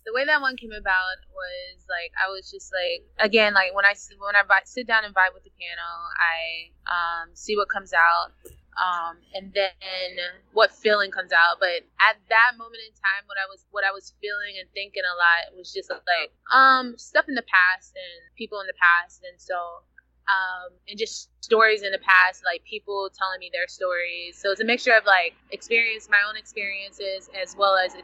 the 0.05 0.13
way 0.13 0.25
that 0.27 0.41
one 0.41 0.57
came 0.57 0.73
about 0.73 1.19
was 1.31 1.87
like 1.89 2.11
I 2.19 2.31
was 2.31 2.51
just 2.51 2.73
like 2.73 3.07
again 3.23 3.55
like 3.55 3.75
when 3.75 3.85
I 3.85 3.95
when 4.19 4.37
I 4.37 4.43
sit 4.65 4.87
down 4.87 5.05
and 5.05 5.15
vibe 5.15 5.35
with 5.35 5.45
the 5.45 5.55
piano, 5.55 5.87
I 6.19 6.73
um 6.87 7.35
see 7.35 7.57
what 7.57 7.69
comes 7.69 7.93
out. 7.93 8.33
Um, 8.73 9.21
and 9.37 9.53
then 9.53 10.17
what 10.57 10.73
feeling 10.73 11.13
comes 11.13 11.29
out. 11.29 11.61
But 11.61 11.85
at 12.01 12.17
that 12.33 12.57
moment 12.57 12.81
in 12.81 12.97
time, 12.97 13.29
what 13.29 13.37
I 13.37 13.45
was 13.45 13.69
what 13.71 13.85
I 13.85 13.93
was 13.93 14.17
feeling 14.17 14.57
and 14.57 14.65
thinking 14.73 15.05
a 15.05 15.13
lot 15.13 15.53
was 15.53 15.69
just 15.73 15.93
like 15.93 16.33
um 16.49 16.97
stuff 16.97 17.29
in 17.29 17.37
the 17.37 17.45
past 17.45 17.93
and 17.93 18.33
people 18.35 18.61
in 18.65 18.67
the 18.67 18.79
past, 18.81 19.21
and 19.29 19.37
so 19.37 19.85
um, 20.29 20.73
and 20.89 20.99
just 20.99 21.29
stories 21.43 21.83
in 21.83 21.93
the 21.93 21.99
past, 21.99 22.43
like 22.45 22.63
people 22.65 23.11
telling 23.13 23.41
me 23.41 23.51
their 23.53 23.67
stories. 23.69 24.39
So 24.39 24.51
it's 24.51 24.61
a 24.61 24.65
mixture 24.65 24.97
of 24.97 25.05
like 25.05 25.35
experience, 25.51 26.09
my 26.09 26.23
own 26.29 26.37
experiences, 26.37 27.29
as 27.41 27.57
well 27.57 27.77
as 27.77 27.95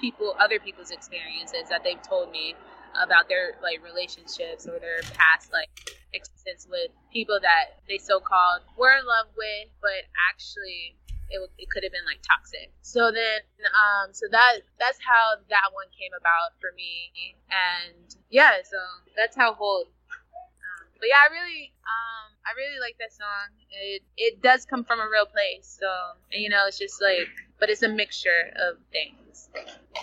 people, 0.00 0.34
other 0.38 0.58
people's 0.58 0.90
experiences 0.90 1.68
that 1.70 1.82
they've 1.84 2.02
told 2.02 2.30
me 2.30 2.54
about 2.94 3.28
their 3.28 3.54
like 3.62 3.82
relationships 3.84 4.66
or 4.66 4.78
their 4.78 5.02
past 5.14 5.52
like 5.52 5.68
existence 6.12 6.66
with 6.70 6.90
people 7.12 7.38
that 7.40 7.78
they 7.88 7.98
so-called 7.98 8.62
were 8.76 8.92
in 8.96 9.04
love 9.04 9.28
with, 9.36 9.68
but 9.80 10.08
actually 10.32 10.96
it, 11.30 11.40
it 11.58 11.68
could 11.70 11.82
have 11.84 11.92
been 11.92 12.08
like 12.08 12.20
toxic. 12.24 12.72
So 12.82 13.12
then, 13.12 13.44
um, 13.76 14.12
so 14.12 14.26
that 14.32 14.64
that's 14.80 14.98
how 15.04 15.36
that 15.50 15.68
one 15.72 15.86
came 15.92 16.12
about 16.16 16.56
for 16.60 16.72
me, 16.72 17.12
and 17.52 18.16
yeah, 18.30 18.64
so 18.64 18.80
that's 19.16 19.36
how 19.36 19.52
Hold 19.54 19.86
um, 19.86 20.88
but 20.98 21.08
yeah, 21.08 21.20
I 21.20 21.28
really, 21.32 21.72
um, 21.84 22.26
I 22.48 22.56
really 22.56 22.80
like 22.80 22.96
that 22.98 23.12
song. 23.12 23.52
It 23.70 24.02
it 24.16 24.42
does 24.42 24.64
come 24.64 24.84
from 24.84 25.00
a 25.00 25.08
real 25.08 25.26
place, 25.26 25.68
so 25.78 25.88
you 26.32 26.48
know, 26.48 26.64
it's 26.66 26.78
just 26.78 27.00
like, 27.02 27.28
but 27.60 27.68
it's 27.68 27.82
a 27.82 27.88
mixture 27.88 28.52
of 28.56 28.78
things. 28.90 29.27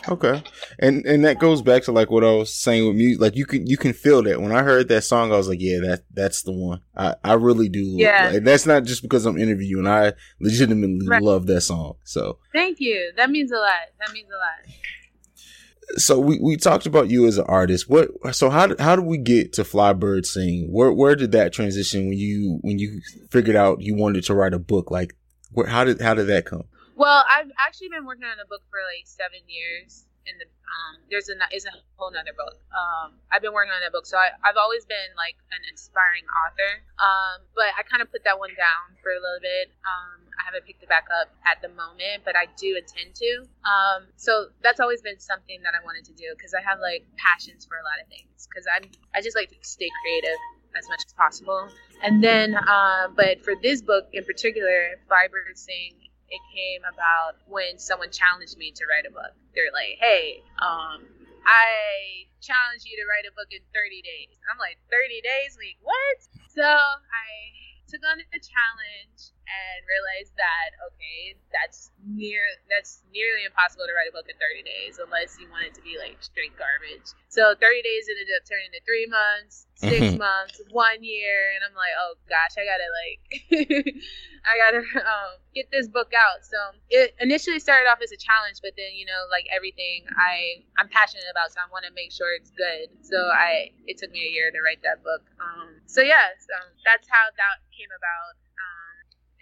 Okay, 0.07 0.43
and 0.77 1.03
and 1.05 1.25
that 1.25 1.39
goes 1.39 1.63
back 1.63 1.81
to 1.83 1.91
like 1.91 2.11
what 2.11 2.23
I 2.23 2.31
was 2.31 2.53
saying 2.53 2.85
with 2.85 2.95
music. 2.95 3.21
Like 3.21 3.35
you 3.35 3.45
can 3.45 3.65
you 3.65 3.75
can 3.77 3.91
feel 3.93 4.21
that 4.23 4.39
when 4.39 4.51
I 4.51 4.61
heard 4.61 4.87
that 4.89 5.01
song, 5.03 5.31
I 5.33 5.37
was 5.37 5.47
like, 5.47 5.57
yeah, 5.61 5.79
that 5.79 6.03
that's 6.13 6.43
the 6.43 6.51
one. 6.51 6.81
I 6.95 7.15
I 7.23 7.33
really 7.33 7.69
do. 7.69 7.81
Yeah. 7.83 8.29
like, 8.33 8.43
that's 8.43 8.67
not 8.67 8.83
just 8.83 9.01
because 9.01 9.25
I'm 9.25 9.37
interviewing. 9.37 9.87
I 9.87 10.13
legitimately 10.39 11.07
Right. 11.07 11.23
love 11.23 11.47
that 11.47 11.61
song. 11.61 11.95
So 12.03 12.37
Thank 12.53 12.79
you. 12.79 13.11
That 13.17 13.31
means 13.31 13.51
a 13.51 13.55
lot. 13.57 13.71
That 13.99 14.13
means 14.13 14.27
a 14.29 14.37
lot. 14.37 14.75
so 15.97 16.19
we, 16.19 16.39
we 16.39 16.57
talked 16.57 16.85
about 16.85 17.09
you 17.09 17.25
as 17.25 17.37
an 17.39 17.45
artist. 17.47 17.89
What 17.89 18.09
so 18.35 18.49
how 18.51 18.67
did, 18.67 18.79
how 18.79 18.95
did 18.95 19.05
we 19.05 19.17
get 19.17 19.53
to 19.53 19.63
Fly 19.63 19.93
Bird 19.93 20.27
Sing? 20.27 20.67
Where 20.71 20.91
where 20.91 21.15
did 21.15 21.31
that 21.31 21.51
transition 21.53 22.09
when 22.09 22.17
you 22.17 22.59
when 22.61 22.77
you 22.77 23.01
figured 23.31 23.55
out 23.55 23.81
you 23.81 23.95
wanted 23.95 24.23
to 24.25 24.35
write 24.35 24.53
a 24.53 24.59
book? 24.59 24.91
Like 24.91 25.15
where 25.51 25.65
how 25.67 25.83
did 25.83 25.99
how 26.01 26.13
did 26.13 26.27
that 26.27 26.45
come? 26.45 26.65
Well, 26.95 27.23
I've 27.27 27.51
actually 27.59 27.89
been 27.91 28.07
working 28.07 28.23
on 28.23 28.39
a 28.39 28.47
book 28.47 28.63
for 28.71 28.79
like 28.79 29.03
seven 29.05 29.43
years. 29.47 30.07
And 30.25 30.41
the 30.41 30.49
um, 30.49 31.05
there's 31.13 31.29
a 31.29 31.37
is 31.53 31.69
a 31.69 31.75
whole 32.01 32.09
nother 32.09 32.33
book. 32.33 32.57
Um, 32.73 33.21
I've 33.29 33.45
been 33.45 33.53
working 33.53 33.69
on 33.69 33.77
that 33.85 33.93
book, 33.93 34.09
so 34.09 34.17
I, 34.17 34.33
I've 34.41 34.57
always 34.57 34.81
been 34.81 35.13
like 35.13 35.37
an 35.53 35.61
inspiring 35.69 36.25
author. 36.25 36.81
Um, 36.97 37.45
but 37.53 37.69
I 37.77 37.85
kind 37.85 38.01
of 38.01 38.09
put 38.09 38.25
that 38.25 38.41
one 38.41 38.49
down 38.57 38.97
for 39.05 39.13
a 39.13 39.21
little 39.21 39.37
bit. 39.37 39.69
Um, 39.85 40.25
I 40.33 40.49
haven't 40.49 40.65
picked 40.65 40.81
it 40.81 40.89
back 40.89 41.05
up 41.13 41.29
at 41.45 41.61
the 41.61 41.69
moment, 41.69 42.25
but 42.25 42.33
I 42.33 42.49
do 42.57 42.73
intend 42.73 43.13
to. 43.21 43.45
Um, 43.69 44.09
so 44.17 44.49
that's 44.65 44.81
always 44.81 45.05
been 45.05 45.21
something 45.21 45.61
that 45.61 45.77
I 45.77 45.85
wanted 45.85 46.09
to 46.09 46.15
do 46.17 46.33
because 46.33 46.57
I 46.57 46.61
have 46.65 46.81
like 46.81 47.05
passions 47.21 47.69
for 47.69 47.77
a 47.77 47.85
lot 47.85 48.01
of 48.01 48.09
things. 48.09 48.49
Because 48.49 48.65
I'm 48.65 48.89
I 49.13 49.21
just 49.21 49.37
like 49.37 49.53
to 49.53 49.61
stay 49.61 49.93
creative 50.01 50.41
as 50.73 50.89
much 50.89 51.05
as 51.05 51.13
possible. 51.13 51.69
And 52.01 52.17
then, 52.23 52.57
uh, 52.57 53.13
but 53.13 53.45
for 53.45 53.53
this 53.61 53.85
book 53.85 54.09
in 54.09 54.25
particular, 54.25 54.97
Fly 55.05 55.29
Bird 55.29 55.53
Sing, 55.53 55.95
it 56.29 56.41
came 56.49 56.81
about 56.85 57.37
when 57.45 57.77
someone 57.77 58.09
challenged 58.09 58.57
me 58.57 58.71
to 58.73 58.83
write 58.89 59.05
a 59.05 59.13
book. 59.13 59.33
They're 59.53 59.73
like, 59.73 60.01
hey, 60.01 60.41
um, 60.57 61.05
I 61.45 62.25
challenge 62.41 62.85
you 62.85 62.97
to 62.97 63.05
write 63.05 63.29
a 63.29 63.33
book 63.37 63.49
in 63.53 63.61
30 63.73 64.01
days. 64.01 64.33
I'm 64.49 64.57
like, 64.57 64.81
30 64.89 65.21
days? 65.21 65.53
Like, 65.57 65.77
what? 65.85 66.17
So 66.49 66.65
I 66.65 67.29
took 67.85 68.01
on 68.01 68.17
the 68.17 68.41
challenge 68.41 69.33
and 69.45 69.77
realized 69.85 70.33
that 70.35 70.73
okay, 70.91 71.37
that's 71.53 71.91
near 72.01 72.41
that's 72.69 73.05
nearly 73.13 73.45
impossible 73.45 73.85
to 73.85 73.93
write 73.93 74.09
a 74.09 74.13
book 74.15 74.25
in 74.27 74.35
30 74.37 74.65
days 74.65 74.97
unless 74.99 75.37
you 75.39 75.47
want 75.49 75.65
it 75.69 75.73
to 75.77 75.83
be 75.85 75.95
like 76.01 76.17
straight 76.21 76.53
garbage. 76.57 77.05
So 77.29 77.53
30 77.57 77.81
days 77.85 78.09
ended 78.09 78.29
up 78.33 78.43
turning 78.47 78.71
to 78.73 78.81
three 78.87 79.05
months, 79.07 79.67
6 79.77 80.15
Mhm. 80.15 80.17
months, 80.17 80.61
one 80.71 81.03
year, 81.03 81.51
and 81.55 81.61
I'm 81.63 81.75
like, 81.75 81.93
oh 81.99 82.15
gosh, 82.27 82.55
I 82.57 82.63
gotta 82.65 82.89
like, 82.89 83.19
I 84.49 84.53
gotta 84.57 84.81
um, 85.05 85.31
get 85.53 85.69
this 85.71 85.87
book 85.87 86.11
out. 86.15 86.45
So 86.45 86.57
it 86.89 87.15
initially 87.19 87.59
started 87.59 87.89
off 87.89 87.99
as 88.01 88.11
a 88.11 88.19
challenge, 88.19 88.61
but 88.61 88.73
then 88.77 88.93
you 88.95 89.05
know, 89.05 89.25
like 89.31 89.45
everything, 89.53 90.05
I 90.17 90.63
I'm 90.79 90.89
passionate 90.89 91.29
about, 91.29 91.51
so 91.53 91.61
I 91.61 91.69
want 91.71 91.85
to 91.85 91.93
make 91.93 92.11
sure 92.11 92.33
it's 92.35 92.51
good. 92.51 92.89
So 93.05 93.17
I 93.17 93.71
it 93.85 93.97
took 93.97 94.11
me 94.11 94.25
a 94.25 94.31
year 94.31 94.49
to 94.51 94.59
write 94.61 94.81
that 94.83 95.03
book. 95.03 95.23
Um, 95.41 95.81
so 95.85 96.01
yeah, 96.01 96.33
so 96.39 96.55
that's 96.85 97.07
how 97.09 97.29
that 97.35 97.61
came 97.75 97.91
about. 97.93 98.37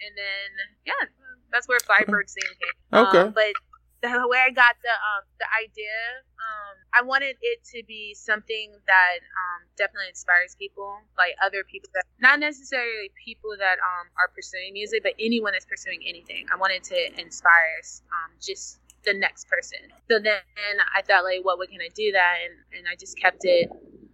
And 0.00 0.12
then 0.16 0.48
yeah, 0.86 1.04
that's 1.52 1.68
where 1.68 1.80
Fly 1.80 2.02
Bird 2.06 2.28
Sing 2.30 2.42
came. 2.42 2.76
Okay. 2.94 3.18
Um, 3.18 3.32
but 3.34 3.52
the 4.04 4.28
way 4.28 4.38
I 4.38 4.50
got 4.50 4.76
the 4.84 4.92
um, 4.92 5.24
the 5.40 5.48
idea, 5.64 5.96
um, 6.36 6.74
I 6.92 7.02
wanted 7.02 7.36
it 7.40 7.64
to 7.74 7.82
be 7.88 8.14
something 8.14 8.72
that 8.86 9.18
um, 9.24 9.66
definitely 9.76 10.08
inspires 10.12 10.54
people, 10.58 11.00
like 11.16 11.34
other 11.42 11.64
people 11.64 11.88
that 11.94 12.04
not 12.20 12.38
necessarily 12.38 13.10
people 13.24 13.56
that 13.58 13.80
um, 13.80 14.06
are 14.20 14.28
pursuing 14.34 14.72
music, 14.74 15.02
but 15.02 15.14
anyone 15.18 15.52
that's 15.52 15.64
pursuing 15.64 16.00
anything. 16.06 16.46
I 16.52 16.56
wanted 16.56 16.84
to 16.84 17.20
inspire 17.20 17.80
um, 18.12 18.36
just 18.40 18.80
the 19.04 19.14
next 19.14 19.48
person. 19.48 19.80
So 20.10 20.18
then 20.18 20.42
I 20.94 21.02
thought, 21.02 21.24
like, 21.24 21.44
what 21.44 21.58
way 21.58 21.66
can 21.66 21.80
I 21.80 21.88
do 21.94 22.12
that? 22.12 22.36
And 22.44 22.54
and 22.78 22.86
I 22.90 22.96
just 22.96 23.18
kept 23.18 23.44
it, 23.44 23.70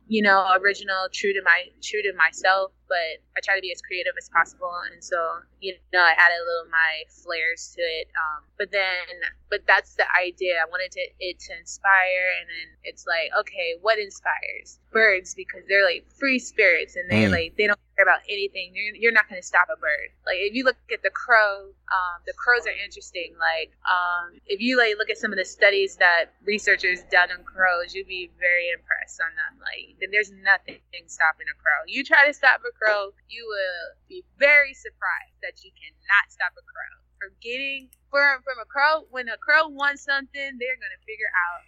you 0.06 0.22
know, 0.22 0.46
original, 0.62 1.08
true 1.12 1.32
to 1.32 1.42
my 1.44 1.66
true 1.82 2.02
to 2.02 2.12
myself. 2.16 2.72
But 2.90 3.22
I 3.36 3.40
try 3.40 3.54
to 3.54 3.62
be 3.62 3.70
as 3.70 3.80
creative 3.80 4.18
as 4.18 4.28
possible, 4.28 4.74
and 4.90 4.98
so 4.98 5.16
you 5.62 5.78
know, 5.94 6.02
I 6.02 6.12
added 6.18 6.42
a 6.42 6.44
little 6.44 6.66
of 6.66 6.70
my 6.74 7.06
flares 7.22 7.72
to 7.76 7.82
it. 7.82 8.08
Um, 8.18 8.42
but 8.58 8.72
then, 8.74 9.06
but 9.48 9.62
that's 9.66 9.94
the 9.94 10.04
idea. 10.18 10.58
I 10.58 10.66
wanted 10.68 10.90
to, 10.98 11.04
it 11.20 11.38
to 11.46 11.54
inspire, 11.58 12.26
and 12.42 12.48
then 12.50 12.68
it's 12.84 13.06
like, 13.06 13.30
okay, 13.46 13.78
what 13.80 13.98
inspires 14.02 14.80
birds 14.90 15.34
because 15.38 15.62
they're 15.68 15.86
like 15.86 16.04
free 16.18 16.38
spirits, 16.42 16.96
and 16.96 17.08
they 17.08 17.30
Mm. 17.30 17.30
like 17.30 17.54
they 17.56 17.66
don't 17.68 17.78
care 17.96 18.02
about 18.04 18.20
anything. 18.28 18.72
You're, 18.74 18.96
you're 18.96 19.12
not 19.12 19.28
going 19.28 19.40
to 19.40 19.46
stop 19.46 19.68
a 19.70 19.76
bird. 19.78 20.10
Like 20.26 20.38
if 20.40 20.54
you 20.54 20.64
look 20.64 20.76
at 20.92 21.02
the 21.02 21.10
crow, 21.10 21.70
um, 21.92 22.16
the 22.26 22.32
crows 22.34 22.66
are 22.66 22.74
interesting. 22.84 23.34
Like 23.38 23.70
um, 23.86 24.40
if 24.46 24.60
you 24.60 24.78
like 24.78 24.96
look 24.98 25.10
at 25.10 25.18
some 25.18 25.30
of 25.32 25.38
the 25.38 25.44
studies 25.44 25.96
that 25.96 26.32
researchers 26.44 27.02
done 27.12 27.30
on 27.30 27.44
crows, 27.44 27.94
you'd 27.94 28.08
be 28.08 28.30
very 28.40 28.70
impressed 28.74 29.20
on 29.20 29.30
them. 29.36 29.60
Like 29.62 29.94
there's 30.10 30.32
nothing 30.32 30.80
stopping 31.06 31.46
a 31.52 31.56
crow. 31.60 31.84
You 31.86 32.02
try 32.02 32.26
to 32.26 32.32
stop 32.34 32.60
a 32.66 32.72
crow, 32.80 33.12
you 33.28 33.44
will 33.44 33.84
be 34.08 34.24
very 34.40 34.72
surprised 34.72 35.36
that 35.44 35.60
you 35.62 35.70
cannot 35.76 36.24
stop 36.32 36.56
a 36.56 36.64
crow 36.64 36.94
from 37.20 37.30
getting 37.44 37.92
from 38.08 38.40
from 38.42 38.56
a 38.58 38.64
crow. 38.66 39.04
When 39.12 39.28
a 39.28 39.36
crow 39.36 39.68
wants 39.68 40.02
something, 40.08 40.56
they're 40.56 40.80
gonna 40.80 41.02
figure 41.04 41.28
out 41.46 41.60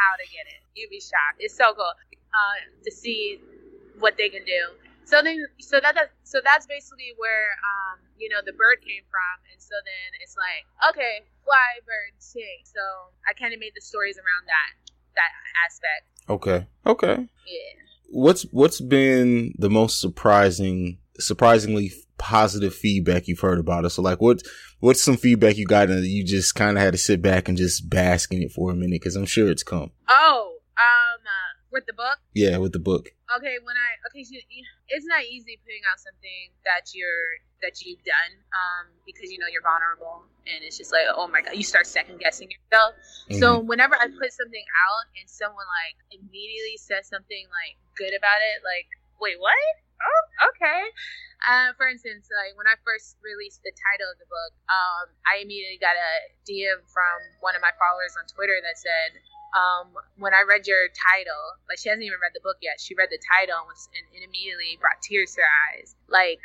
how 0.00 0.16
to 0.16 0.24
get 0.32 0.48
it. 0.48 0.60
You'd 0.74 0.90
be 0.90 1.00
shocked. 1.04 1.38
It's 1.38 1.54
so 1.54 1.74
cool 1.76 1.92
uh, 1.92 2.56
to 2.82 2.90
see 2.90 3.38
what 4.00 4.16
they 4.16 4.28
can 4.32 4.44
do. 4.44 4.62
So 5.04 5.20
then, 5.20 5.36
so 5.60 5.78
that 5.84 5.94
that- 5.94 6.16
so 6.24 6.40
that's 6.42 6.66
basically 6.66 7.12
where 7.20 7.52
um, 7.60 8.00
you 8.16 8.28
know 8.32 8.40
the 8.40 8.56
bird 8.56 8.80
came 8.80 9.04
from, 9.12 9.34
and 9.52 9.60
so 9.60 9.76
then 9.84 10.08
it's 10.24 10.34
like 10.34 10.64
okay, 10.90 11.20
fly 11.44 11.78
bird 11.84 12.16
sing. 12.18 12.64
So 12.64 12.80
I 13.28 13.36
kind 13.36 13.52
of 13.52 13.60
made 13.60 13.76
the 13.76 13.84
stories 13.84 14.16
around 14.16 14.48
that 14.48 14.70
that 15.14 15.32
aspect. 15.68 16.08
Okay. 16.26 16.66
Okay. 16.88 17.28
Yeah. 17.44 17.72
What's 18.14 18.42
what's 18.52 18.80
been 18.80 19.54
the 19.58 19.70
most 19.70 20.00
surprising 20.00 20.98
surprisingly 21.18 21.92
positive 22.16 22.74
feedback 22.74 23.26
you've 23.26 23.40
heard 23.40 23.58
about 23.58 23.84
us? 23.84 23.94
So 23.94 24.02
like 24.02 24.20
what 24.20 24.42
what's 24.80 25.02
some 25.02 25.16
feedback 25.16 25.56
you 25.56 25.66
got 25.66 25.90
and 25.90 26.04
you 26.06 26.24
just 26.24 26.54
kind 26.54 26.78
of 26.78 26.82
had 26.82 26.92
to 26.92 26.98
sit 26.98 27.20
back 27.20 27.48
and 27.48 27.58
just 27.58 27.90
bask 27.90 28.32
in 28.32 28.42
it 28.42 28.52
for 28.52 28.70
a 28.70 28.74
minute 28.74 29.02
cuz 29.02 29.16
I'm 29.16 29.26
sure 29.26 29.50
it's 29.50 29.64
come. 29.64 29.90
Oh, 30.08 30.53
with 31.74 31.84
the 31.90 31.92
book. 31.92 32.22
Yeah, 32.32 32.56
with 32.62 32.72
the 32.72 32.78
book. 32.78 33.10
Okay, 33.34 33.58
when 33.66 33.74
I 33.74 33.98
okay, 34.08 34.22
so 34.22 34.38
it's 34.38 35.06
not 35.10 35.26
easy 35.26 35.58
putting 35.66 35.82
out 35.90 35.98
something 35.98 36.54
that 36.62 36.94
you're 36.94 37.42
that 37.60 37.82
you've 37.82 38.00
done, 38.06 38.32
um, 38.54 38.94
because 39.02 39.34
you 39.34 39.42
know 39.42 39.50
you're 39.50 39.66
vulnerable, 39.66 40.22
and 40.46 40.62
it's 40.62 40.78
just 40.78 40.94
like, 40.94 41.10
oh 41.10 41.26
my 41.26 41.42
god, 41.42 41.58
you 41.58 41.66
start 41.66 41.90
second 41.90 42.22
guessing 42.22 42.48
yourself. 42.48 42.94
So 43.42 43.58
whenever 43.58 43.98
I 43.98 44.06
put 44.06 44.30
something 44.30 44.66
out 44.86 45.04
and 45.18 45.26
someone 45.26 45.66
like 45.66 45.98
immediately 46.14 46.78
says 46.78 47.10
something 47.10 47.44
like 47.50 47.74
good 47.98 48.14
about 48.14 48.40
it, 48.40 48.62
like, 48.62 48.86
wait, 49.18 49.36
what? 49.42 49.58
Oh, 50.04 50.48
okay. 50.52 50.82
Uh, 51.44 51.72
for 51.76 51.88
instance, 51.88 52.28
like 52.32 52.56
when 52.56 52.68
I 52.68 52.76
first 52.84 53.16
released 53.20 53.60
the 53.64 53.72
title 53.72 54.08
of 54.12 54.16
the 54.20 54.28
book, 54.28 54.52
um, 54.68 55.12
I 55.28 55.40
immediately 55.44 55.80
got 55.80 55.96
a 55.96 56.12
DM 56.48 56.80
from 56.88 57.16
one 57.40 57.56
of 57.56 57.60
my 57.60 57.72
followers 57.76 58.16
on 58.16 58.24
Twitter 58.28 58.56
that 58.64 58.76
said, 58.80 59.10
um, 59.52 59.92
"When 60.16 60.32
I 60.32 60.44
read 60.48 60.66
your 60.68 60.88
title, 60.92 61.44
like 61.68 61.80
she 61.80 61.88
hasn't 61.88 62.04
even 62.04 62.20
read 62.20 62.32
the 62.32 62.44
book 62.44 62.60
yet. 62.64 62.80
She 62.80 62.96
read 62.96 63.12
the 63.12 63.20
title 63.20 63.60
and, 63.60 63.68
was, 63.68 63.88
and 63.92 64.24
immediately 64.24 64.76
brought 64.80 65.00
tears 65.04 65.36
to 65.36 65.44
her 65.44 65.52
eyes. 65.72 65.96
Like 66.08 66.40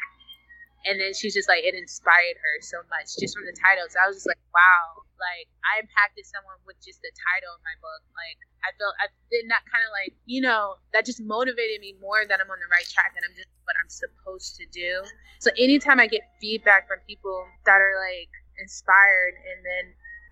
and 0.86 1.00
then 1.00 1.12
she's 1.14 1.34
just 1.34 1.50
like 1.50 1.64
it 1.64 1.76
inspired 1.76 2.38
her 2.40 2.56
so 2.62 2.80
much 2.88 3.16
just 3.20 3.36
from 3.36 3.46
the 3.46 3.56
title. 3.56 3.86
So 3.90 4.00
i 4.00 4.08
was 4.08 4.22
just 4.24 4.30
like 4.30 4.42
wow. 4.54 5.04
Like 5.20 5.52
i 5.68 5.84
impacted 5.84 6.24
someone 6.24 6.60
with 6.64 6.80
just 6.80 7.04
the 7.04 7.12
title 7.12 7.52
of 7.52 7.62
my 7.64 7.76
book. 7.84 8.02
Like 8.16 8.40
i 8.64 8.72
felt 8.80 8.96
i 9.04 9.12
did 9.32 9.48
not 9.48 9.64
kind 9.68 9.84
of 9.84 9.92
like 9.92 10.16
you 10.26 10.40
know 10.40 10.80
that 10.96 11.04
just 11.04 11.20
motivated 11.20 11.84
me 11.84 11.96
more 12.00 12.24
that 12.28 12.40
i'm 12.40 12.52
on 12.52 12.60
the 12.60 12.70
right 12.72 12.88
track 12.88 13.16
and 13.16 13.24
i'm 13.28 13.36
just 13.36 13.52
what 13.68 13.76
i'm 13.80 13.92
supposed 13.92 14.56
to 14.60 14.66
do. 14.72 15.04
So 15.44 15.52
anytime 15.60 16.00
i 16.00 16.08
get 16.08 16.24
feedback 16.40 16.88
from 16.88 17.04
people 17.08 17.44
that 17.68 17.80
are 17.84 17.96
like 18.00 18.32
inspired 18.60 19.36
and 19.36 19.60
then 19.64 19.86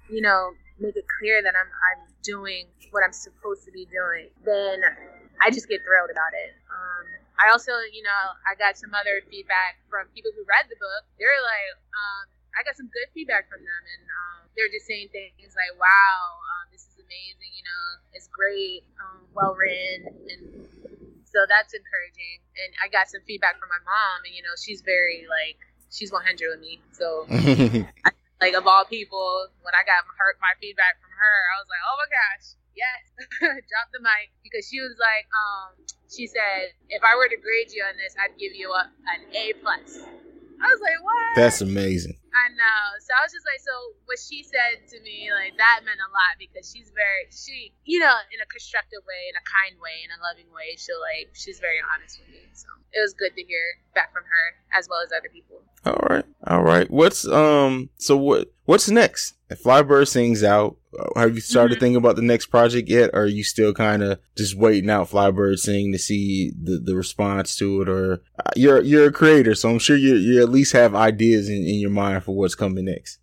you 0.10 0.22
know 0.22 0.52
make 0.80 0.96
it 0.96 1.06
clear 1.20 1.42
that 1.44 1.56
i'm 1.56 1.68
i'm 1.68 2.08
doing 2.24 2.68
what 2.92 3.04
i'm 3.04 3.14
supposed 3.14 3.66
to 3.66 3.72
be 3.72 3.88
doing 3.88 4.30
then 4.46 4.80
i 5.42 5.50
just 5.50 5.68
get 5.68 5.82
thrilled 5.84 6.12
about 6.12 6.34
it. 6.34 6.54
Um, 6.70 7.06
I 7.38 7.54
also, 7.54 7.74
you 7.94 8.02
know, 8.02 8.24
I 8.50 8.58
got 8.58 8.82
some 8.82 8.98
other 8.98 9.22
feedback 9.30 9.78
from 9.94 10.10
people 10.14 10.34
who 10.34 10.42
read 10.50 10.66
the 10.74 10.78
book. 10.82 11.06
They're 11.22 11.38
like, 11.38 11.78
um, 11.94 12.24
I 12.58 12.66
got 12.66 12.74
some 12.74 12.90
good 12.90 13.06
feedback 13.14 13.46
from 13.46 13.62
them, 13.62 13.84
and 13.86 14.04
um, 14.10 14.40
they're 14.58 14.74
just 14.74 14.90
saying 14.90 15.14
things 15.14 15.54
like, 15.54 15.70
"Wow, 15.78 16.18
um, 16.42 16.66
this 16.74 16.90
is 16.90 16.98
amazing. 16.98 17.54
You 17.54 17.62
know, 17.62 17.84
it's 18.18 18.26
great, 18.34 18.82
um, 18.98 19.30
well 19.38 19.54
written," 19.54 20.10
and 20.10 20.42
so 21.30 21.46
that's 21.46 21.78
encouraging. 21.78 22.42
And 22.58 22.74
I 22.82 22.90
got 22.90 23.06
some 23.14 23.22
feedback 23.30 23.62
from 23.62 23.70
my 23.70 23.82
mom, 23.86 24.26
and 24.26 24.34
you 24.34 24.42
know, 24.42 24.58
she's 24.58 24.82
very 24.82 25.30
like, 25.30 25.62
she's 25.94 26.10
100 26.10 26.50
with 26.50 26.62
me. 26.66 26.82
So, 26.98 27.30
like 28.42 28.58
of 28.58 28.66
all 28.66 28.90
people, 28.90 29.54
when 29.62 29.78
I 29.78 29.86
got 29.86 30.02
her, 30.10 30.34
my 30.42 30.58
feedback 30.58 30.98
from 30.98 31.14
her, 31.14 31.38
I 31.54 31.56
was 31.62 31.70
like, 31.70 31.84
"Oh 31.86 31.96
my 32.02 32.10
gosh, 32.10 32.46
yes!" 32.74 33.02
Drop 33.70 33.94
the 33.94 34.02
mic 34.02 34.34
because 34.42 34.66
she 34.66 34.82
was 34.82 34.98
like, 34.98 35.30
um 35.30 35.78
she 36.10 36.28
said, 36.28 36.74
if 36.90 37.04
I 37.04 37.16
were 37.16 37.28
to 37.28 37.38
grade 37.38 37.72
you 37.72 37.84
on 37.84 37.96
this, 37.98 38.16
I'd 38.16 38.38
give 38.40 38.56
you 38.56 38.72
a, 38.72 38.84
an 39.16 39.22
A 39.36 39.54
plus. 39.60 40.00
I 40.58 40.66
was 40.66 40.82
like, 40.82 41.00
what? 41.04 41.36
That's 41.36 41.62
amazing. 41.62 42.18
I 42.34 42.50
know. 42.54 42.82
So 43.02 43.14
I 43.14 43.22
was 43.26 43.34
just 43.34 43.46
like, 43.46 43.62
so 43.62 43.74
what 44.06 44.18
she 44.18 44.42
said 44.42 44.86
to 44.90 44.98
me, 45.02 45.30
like 45.34 45.58
that 45.58 45.82
meant 45.86 46.02
a 46.02 46.10
lot 46.10 46.38
because 46.38 46.70
she's 46.70 46.90
very, 46.94 47.30
she, 47.30 47.74
you 47.86 48.00
know, 48.02 48.14
in 48.34 48.42
a 48.42 48.50
constructive 48.50 49.02
way, 49.06 49.30
in 49.30 49.38
a 49.38 49.46
kind 49.46 49.78
way, 49.82 50.02
in 50.06 50.10
a 50.14 50.20
loving 50.22 50.50
way. 50.54 50.78
She'll 50.78 51.02
like, 51.02 51.34
she's 51.34 51.62
very 51.62 51.82
honest 51.82 52.22
with 52.22 52.30
me. 52.34 52.46
So 52.54 52.70
it 52.94 53.02
was 53.02 53.14
good 53.14 53.34
to 53.38 53.44
hear 53.46 53.82
back 53.94 54.14
from 54.14 54.26
her 54.26 54.46
as 54.78 54.90
well 54.90 55.02
as 55.02 55.10
other 55.14 55.30
people. 55.30 55.62
All 55.86 56.02
right, 56.10 56.26
all 56.46 56.64
right. 56.64 56.90
What's 56.90 57.26
um? 57.28 57.90
So 57.98 58.18
what? 58.18 58.54
What's 58.66 58.90
next? 58.90 59.34
If 59.50 59.60
Fly 59.62 59.82
Bird 59.82 60.08
sings 60.08 60.44
out, 60.44 60.78
have 61.16 61.36
you 61.36 61.42
started 61.42 61.78
Mhm. 61.78 61.80
thinking 61.82 61.96
about 61.98 62.16
the 62.16 62.22
next 62.22 62.48
project 62.48 62.90
yet? 62.90 63.12
Or 63.14 63.22
are 63.24 63.26
you 63.28 63.44
still 63.44 63.74
kind 63.74 64.02
of 64.04 64.20
just 64.38 64.56
waiting 64.56 64.90
out 64.90 65.10
Fly 65.10 65.32
Bird 65.32 65.60
sing 65.60 65.92
to 65.92 66.00
see 66.00 66.52
the, 66.62 66.78
the 66.80 66.96
response 66.96 67.56
to 67.58 67.82
it? 67.82 67.90
Or 67.90 68.22
uh, 68.40 68.52
you're 68.56 68.82
you're 68.82 69.08
a 69.08 69.12
creator, 69.12 69.56
so 69.56 69.70
I'm 69.70 69.80
sure 69.80 69.96
you 69.98 70.16
you 70.16 70.42
at 70.42 70.50
least 70.50 70.74
have 70.74 70.96
ideas 70.96 71.50
in, 71.50 71.58
in 71.64 71.76
your 71.80 71.92
mind 71.92 72.24
for 72.24 72.36
what's 72.36 72.56
coming 72.56 72.86
next. 72.86 73.20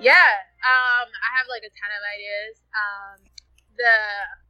Yeah. 0.00 0.32
Um, 0.64 1.06
I 1.12 1.28
have 1.38 1.46
like 1.48 1.62
a 1.62 1.72
ton 1.72 1.92
of 1.92 2.02
ideas. 2.16 2.54
Um, 2.72 3.16
the 3.76 3.94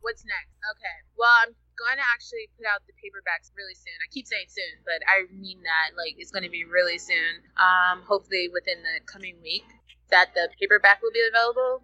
what's 0.01 0.25
next? 0.25 0.55
Okay. 0.77 0.97
Well, 1.19 1.31
I'm 1.43 1.55
going 1.75 1.99
to 1.99 2.07
actually 2.15 2.47
put 2.55 2.67
out 2.71 2.87
the 2.87 2.95
paperbacks 2.95 3.51
really 3.59 3.75
soon. 3.75 3.95
I 3.99 4.07
keep 4.15 4.27
saying 4.31 4.47
soon, 4.47 4.79
but 4.87 5.03
I 5.11 5.27
mean 5.35 5.59
that 5.67 5.97
like 5.99 6.15
it's 6.19 6.31
going 6.31 6.45
to 6.47 6.51
be 6.55 6.63
really 6.65 6.99
soon. 6.99 7.43
Um, 7.59 8.03
hopefully 8.07 8.47
within 8.53 8.83
the 8.87 9.03
coming 9.11 9.39
week 9.43 9.67
that 10.11 10.35
the 10.39 10.51
paperback 10.61 11.03
will 11.03 11.11
be 11.11 11.25
available. 11.27 11.83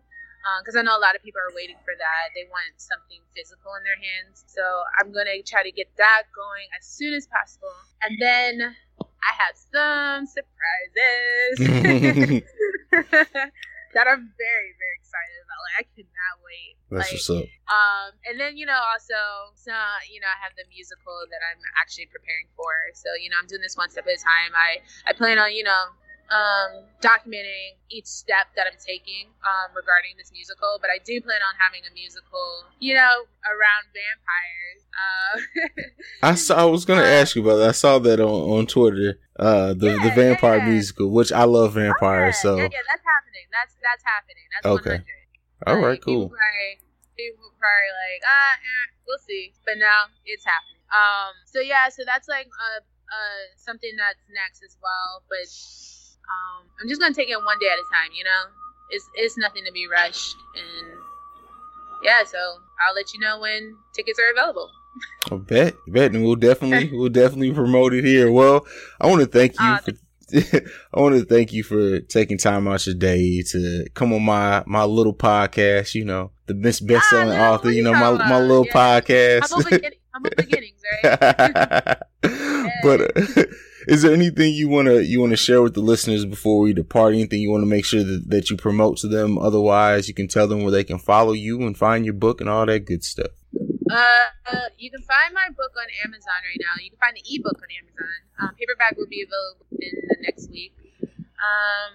Because 0.63 0.77
I 0.77 0.83
know 0.83 0.97
a 0.97 1.03
lot 1.03 1.15
of 1.17 1.23
people 1.23 1.41
are 1.41 1.55
waiting 1.55 1.77
for 1.85 1.95
that. 1.97 2.33
They 2.35 2.49
want 2.49 2.77
something 2.81 3.21
physical 3.37 3.77
in 3.77 3.85
their 3.85 4.01
hands. 4.01 4.45
So 4.49 4.63
I'm 4.99 5.13
going 5.13 5.27
to 5.29 5.43
try 5.45 5.63
to 5.63 5.73
get 5.73 5.93
that 5.97 6.25
going 6.33 6.69
as 6.79 6.87
soon 6.87 7.13
as 7.15 7.29
possible. 7.29 7.73
And 8.03 8.17
then 8.21 8.77
I 9.01 9.33
have 9.37 9.55
some 9.57 10.25
surprises 10.25 11.61
that 13.95 14.07
I'm 14.07 14.33
very, 14.39 14.71
very 14.79 14.97
excited 15.03 15.39
about. 15.45 15.61
Like, 15.67 15.77
I 15.83 15.85
cannot 15.93 16.35
wait. 16.41 16.75
That's 16.91 17.07
like, 17.07 17.13
what's 17.21 17.31
up. 17.31 17.47
um, 17.71 18.11
and 18.27 18.39
then 18.39 18.57
you 18.57 18.67
know 18.67 18.79
also, 18.79 19.19
so 19.55 19.71
you 20.11 20.19
know, 20.19 20.31
I 20.31 20.39
have 20.43 20.55
the 20.59 20.67
musical 20.71 21.15
that 21.31 21.43
I'm 21.43 21.63
actually 21.79 22.07
preparing 22.11 22.51
for. 22.57 22.71
So 22.95 23.15
you 23.19 23.31
know, 23.31 23.39
I'm 23.39 23.47
doing 23.47 23.63
this 23.63 23.77
one 23.77 23.91
step 23.91 24.07
at 24.07 24.15
a 24.15 24.23
time. 24.23 24.55
I 24.55 24.83
I 25.07 25.13
plan 25.13 25.39
on 25.39 25.53
you 25.55 25.63
know 25.63 25.95
um, 26.31 26.87
documenting 27.03 27.75
each 27.91 28.07
step 28.07 28.47
that 28.57 28.67
I'm 28.71 28.79
taking 28.79 29.27
um, 29.43 29.75
regarding 29.75 30.15
this 30.17 30.31
musical. 30.33 30.79
But 30.81 30.91
I 30.91 30.99
do 31.03 31.21
plan 31.21 31.43
on 31.43 31.55
having 31.59 31.83
a 31.91 31.93
musical, 31.95 32.65
you 32.79 32.95
know, 32.95 33.27
around 33.47 33.85
vampires. 33.91 34.81
Uh, 34.95 35.83
I 36.31 36.35
saw. 36.35 36.63
I 36.63 36.65
was 36.65 36.85
gonna 36.85 37.03
ask 37.03 37.35
you 37.37 37.43
about 37.43 37.57
that. 37.57 37.69
I 37.71 37.73
saw 37.73 37.99
that 37.99 38.21
on, 38.21 38.59
on 38.59 38.67
Twitter. 38.67 39.19
Uh, 39.39 39.73
the 39.75 39.99
the 40.05 40.13
vampire 40.15 40.63
musical, 40.63 41.11
which 41.11 41.33
I 41.33 41.45
love 41.45 41.75
vampires. 41.75 42.39
so 42.39 42.57
yeah, 42.57 42.63
yeah, 42.71 42.85
that's 42.89 43.05
happening. 43.05 43.47
That's 43.51 43.75
that's 43.83 44.05
happening. 44.05 44.47
That's 44.53 44.67
okay. 44.67 44.99
100. 45.03 45.67
All 45.67 45.77
right, 45.77 45.91
Like, 45.97 46.01
cool. 46.01 46.29
People 46.29 46.37
probably, 46.41 46.73
people 47.17 47.49
probably 47.61 47.93
like, 47.93 48.23
ah, 48.25 48.55
eh, 48.57 48.87
we'll 49.07 49.21
see. 49.21 49.53
But 49.67 49.77
now 49.79 50.09
it's 50.25 50.45
happening. 50.45 50.81
Um, 50.93 51.33
so 51.47 51.61
yeah, 51.61 51.89
so 51.89 52.03
that's 52.05 52.29
like 52.29 52.49
uh, 52.49 52.81
uh, 52.81 53.43
something 53.57 53.93
that's 53.97 54.21
next 54.33 54.63
as 54.65 54.77
well. 54.83 55.23
But 55.29 55.49
um, 56.31 56.67
I'm 56.81 56.89
just 56.89 57.01
gonna 57.01 57.15
take 57.15 57.29
it 57.29 57.37
one 57.37 57.59
day 57.61 57.67
at 57.67 57.79
a 57.79 57.87
time. 57.93 58.13
You 58.15 58.25
know, 58.25 58.43
it's 58.91 59.09
it's 59.15 59.37
nothing 59.39 59.65
to 59.67 59.73
be 59.73 59.87
rushed, 59.87 60.37
and 60.57 60.89
yeah. 62.03 62.25
So 62.25 62.39
I'll 62.87 62.95
let 62.95 63.13
you 63.13 63.21
know 63.21 63.41
when 63.41 63.77
tickets 63.93 64.19
are 64.19 64.31
available. 64.31 64.71
I 65.31 65.37
bet, 65.37 65.77
bet, 65.87 66.13
and 66.13 66.25
we'll 66.25 66.37
definitely, 66.37 66.91
we'll 66.97 67.11
definitely 67.11 67.53
promote 67.53 67.95
it 67.95 68.05
here. 68.05 68.31
Well, 68.31 68.67
I 69.01 69.07
want 69.07 69.21
to 69.21 69.27
thank 69.27 69.55
you 69.61 69.79
for, 69.79 69.93
I 70.95 71.01
want 71.01 71.15
to 71.17 71.25
thank 71.25 71.53
you 71.53 71.63
for 71.63 72.01
taking 72.01 72.39
time 72.39 72.67
out 72.67 72.87
your 72.87 72.95
day 72.95 73.43
to 73.43 73.87
come 73.95 74.13
on 74.13 74.23
my 74.23 74.65
my 74.67 74.85
little 74.85 75.15
podcast. 75.15 75.95
You 75.95 76.05
know, 76.05 76.33
the 76.47 76.55
best 76.55 76.87
best 76.87 77.09
selling 77.11 77.39
author. 77.39 77.71
You 77.71 77.83
know, 77.83 77.93
my 77.93 78.13
my 78.13 78.41
little 78.41 78.65
podcast. 78.67 79.51
Humble, 79.51 79.71
begin- 79.71 79.93
humble 80.13 80.31
beginnings, 80.37 80.83
right? 81.05 81.99
but 82.83 83.17
uh, 83.17 83.43
is 83.87 84.03
there 84.03 84.13
anything 84.13 84.55
you 84.55 84.69
want 84.69 84.89
to 84.89 85.05
you 85.05 85.21
want 85.21 85.31
to 85.31 85.37
share 85.37 85.63
with 85.63 85.75
the 85.75 85.81
listeners 85.81 86.25
before 86.25 86.61
we 86.61 86.73
depart? 86.73 87.15
Anything 87.15 87.41
you 87.41 87.51
want 87.51 87.63
to 87.63 87.69
make 87.69 87.85
sure 87.85 88.05
that, 88.05 88.25
that 88.29 88.51
you 88.51 88.57
promote 88.57 88.99
to 88.99 89.09
them? 89.09 89.39
Otherwise, 89.39 90.09
you 90.09 90.15
can 90.15 90.29
tell 90.29 90.47
them 90.47 90.63
where 90.63 90.73
they 90.73 90.85
can 90.85 90.99
follow 90.99 91.33
you 91.33 91.63
and 91.63 91.77
find 91.77 92.05
your 92.05 92.15
book 92.15 92.41
and 92.41 92.49
all 92.51 92.67
that 92.67 92.85
good 92.85 93.05
stuff. 93.05 93.33
Uh, 93.91 94.71
you 94.79 94.91
can 94.91 95.03
find 95.03 95.35
my 95.35 95.49
book 95.51 95.75
on 95.75 95.87
Amazon 96.07 96.39
right 96.47 96.61
now. 96.61 96.79
You 96.83 96.91
can 96.91 96.99
find 96.99 97.17
the 97.17 97.27
ebook 97.27 97.59
on 97.59 97.69
Amazon. 97.75 98.19
Um, 98.39 98.55
paperback 98.55 98.97
will 98.97 99.11
be 99.11 99.27
available 99.27 99.67
in 99.83 99.93
the 100.07 100.17
next 100.23 100.51
week. 100.51 100.75
Um, 101.03 101.93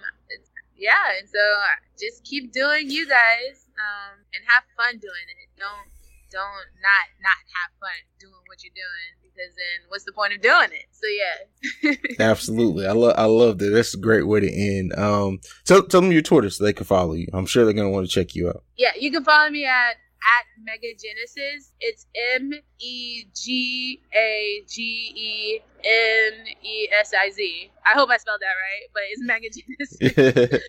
yeah, 0.76 1.16
and 1.18 1.28
so 1.28 1.40
uh, 1.40 1.80
just 1.98 2.24
keep 2.24 2.52
doing 2.52 2.90
you 2.90 3.08
guys, 3.08 3.64
um, 3.80 4.20
and 4.34 4.44
have 4.44 4.64
fun 4.76 5.00
doing 5.00 5.26
it. 5.40 5.48
Don't 5.56 5.88
don't 6.28 6.68
not 6.84 7.06
not 7.24 7.40
have 7.56 7.72
fun 7.80 7.96
doing 8.20 8.44
what 8.50 8.60
you're 8.60 8.76
doing 8.76 9.25
because 9.36 9.54
then 9.54 9.88
what's 9.88 10.04
the 10.04 10.12
point 10.12 10.32
of 10.32 10.40
doing 10.40 10.68
it? 10.72 10.86
So 10.92 11.06
yeah. 11.06 11.94
Absolutely, 12.30 12.86
I 12.86 12.92
love 12.92 13.14
I 13.16 13.24
love 13.24 13.58
that. 13.58 13.70
That's 13.70 13.94
a 13.94 13.98
great 13.98 14.26
way 14.26 14.40
to 14.40 14.50
end. 14.50 14.94
Um, 14.94 15.40
tell 15.64 15.82
tell 15.82 16.00
them 16.00 16.12
your 16.12 16.22
Twitter 16.22 16.50
so 16.50 16.64
they 16.64 16.72
can 16.72 16.86
follow 16.86 17.12
you. 17.14 17.28
I'm 17.32 17.46
sure 17.46 17.64
they're 17.64 17.74
gonna 17.74 17.90
want 17.90 18.06
to 18.06 18.12
check 18.12 18.34
you 18.34 18.48
out. 18.48 18.62
Yeah, 18.76 18.92
you 18.98 19.10
can 19.10 19.24
follow 19.24 19.50
me 19.50 19.66
at 19.66 19.96
at 20.26 20.46
Mega 20.64 20.88
Genesis. 20.98 21.72
It's 21.80 22.06
M 22.34 22.52
E 22.78 23.24
G 23.34 24.00
A 24.14 24.62
G 24.68 24.82
E 25.14 25.60
N 25.84 26.32
E 26.62 26.88
S 26.98 27.12
I 27.14 27.30
Z. 27.30 27.70
I 27.84 27.90
hope 27.94 28.10
I 28.10 28.16
spelled 28.16 28.40
that 28.40 28.54
right, 28.54 28.88
but 28.92 29.02
it's 29.10 29.22
Mega 29.22 29.48
Genesis. 29.50 30.60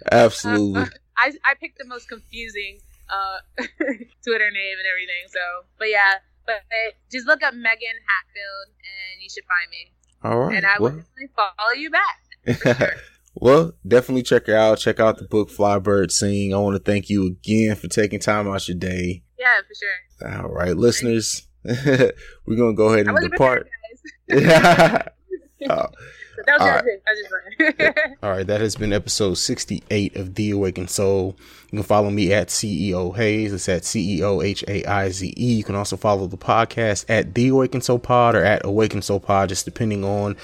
Absolutely. 0.12 0.82
I 1.18 1.32
I 1.44 1.54
picked 1.60 1.78
the 1.78 1.86
most 1.86 2.08
confusing 2.08 2.78
uh 3.10 3.38
Twitter 4.24 4.50
name 4.50 4.76
and 4.78 4.86
everything. 4.88 5.26
So, 5.28 5.40
but 5.78 5.88
yeah, 5.88 6.14
but 6.48 6.94
just 7.12 7.26
look 7.26 7.42
up 7.42 7.54
Megan 7.54 8.00
Hatfield 8.08 8.68
and 8.78 9.22
you 9.22 9.28
should 9.28 9.44
find 9.44 9.70
me. 9.70 9.92
All 10.24 10.38
right. 10.38 10.56
And 10.56 10.66
I 10.66 10.78
will 10.78 10.88
definitely 10.88 11.28
follow 11.36 11.72
you 11.76 11.90
back. 11.90 12.98
well, 13.34 13.74
definitely 13.86 14.22
check 14.22 14.46
her 14.46 14.56
out. 14.56 14.78
Check 14.78 14.98
out 14.98 15.18
the 15.18 15.24
book 15.24 15.50
Fly 15.50 15.78
Bird 15.78 16.10
Sing. 16.10 16.54
I 16.54 16.58
want 16.58 16.76
to 16.76 16.82
thank 16.82 17.10
you 17.10 17.26
again 17.26 17.76
for 17.76 17.88
taking 17.88 18.18
time 18.18 18.48
out 18.48 18.66
your 18.66 18.78
day. 18.78 19.22
Yeah, 19.38 19.60
for 19.60 19.74
sure. 19.74 20.42
All 20.42 20.48
right, 20.48 20.76
listeners, 20.76 21.46
we're 21.64 22.56
gonna 22.56 22.74
go 22.74 22.92
ahead 22.92 23.06
and 23.06 23.30
depart. 23.30 23.68
prepared, 24.28 24.64
guys. 24.84 25.08
Oh. 25.68 25.86
That 26.48 26.58
was 26.58 26.60
all 26.60 26.66
your 26.66 26.74
right. 26.76 26.84
pick. 26.84 27.02
I 27.06 27.10
was 27.10 27.20
just 27.20 27.94
playing. 27.94 28.16
All 28.22 28.30
right, 28.30 28.46
that 28.46 28.60
has 28.62 28.74
been 28.74 28.92
episode 28.94 29.34
68 29.34 30.16
of 30.16 30.34
The 30.34 30.52
Awakened 30.52 30.88
Soul. 30.88 31.36
You 31.70 31.76
can 31.78 31.82
follow 31.82 32.08
me 32.10 32.32
at 32.32 32.48
CEO 32.48 33.14
Haize. 33.14 33.52
It's 33.52 33.68
at 33.68 33.82
CEO 33.82 34.42
H 34.42 34.64
A 34.66 34.82
I 34.86 35.10
Z 35.10 35.34
E. 35.36 35.52
You 35.54 35.62
can 35.64 35.74
also 35.74 35.96
follow 35.98 36.26
the 36.26 36.38
podcast 36.38 37.04
at 37.10 37.34
The 37.34 37.48
Awakened 37.48 37.84
Soul 37.84 37.98
Pod 37.98 38.34
or 38.34 38.42
at 38.42 38.64
Awakened 38.64 39.04
Soul 39.04 39.20
Pod, 39.20 39.50
just 39.50 39.66
depending 39.66 40.04
on 40.04 40.36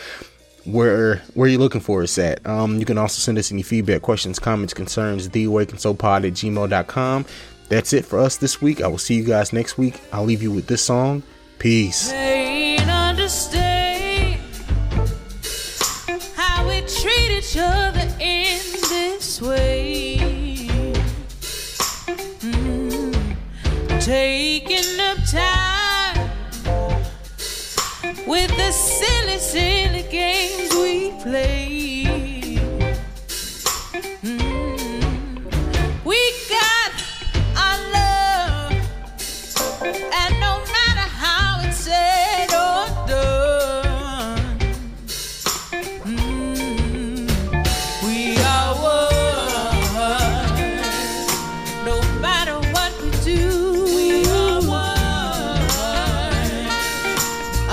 where 0.67 1.17
where 1.33 1.49
you're 1.49 1.59
looking 1.59 1.81
for 1.81 2.03
us 2.03 2.19
at. 2.19 2.47
Um, 2.47 2.79
you 2.79 2.85
can 2.85 2.99
also 2.99 3.21
send 3.21 3.39
us 3.39 3.51
any 3.51 3.63
feedback, 3.63 4.03
questions, 4.03 4.39
comments, 4.39 4.75
concerns, 4.75 5.31
The 5.31 5.45
Awakened 5.45 5.81
Soul 5.81 5.95
Pod 5.95 6.27
at 6.27 6.35
gmail.com. 6.35 7.25
That's 7.71 7.95
it 7.95 8.05
for 8.05 8.19
us 8.19 8.37
this 8.37 8.61
week. 8.61 8.83
I 8.83 8.89
will 8.89 8.99
see 8.99 9.15
you 9.15 9.25
guys 9.25 9.55
next 9.55 9.79
week. 9.79 10.01
I'll 10.13 10.25
leave 10.25 10.43
you 10.43 10.51
with 10.53 10.67
this 10.67 10.85
song. 10.85 11.23
Peace. 11.59 12.13
Other 17.57 18.09
in 18.21 18.61
this 18.89 19.41
way. 19.41 20.17
Mm. 22.41 23.37
Taking 24.01 25.01
up 25.01 25.19
time 25.31 26.31
with 28.27 28.51
the 28.57 28.73
silly, 28.73 29.39
silly 29.39 30.05
games 30.11 30.75
we 30.75 31.13
play. 31.23 32.04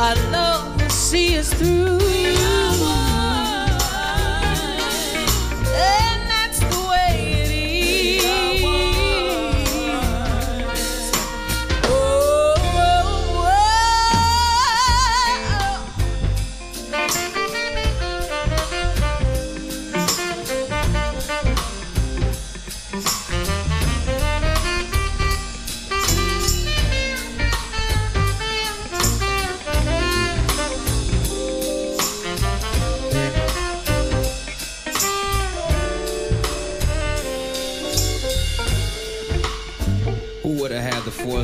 Our 0.02 0.16
love 0.32 0.82
will 0.82 0.90
see 0.90 1.38
us 1.38 1.54
through. 1.54 2.61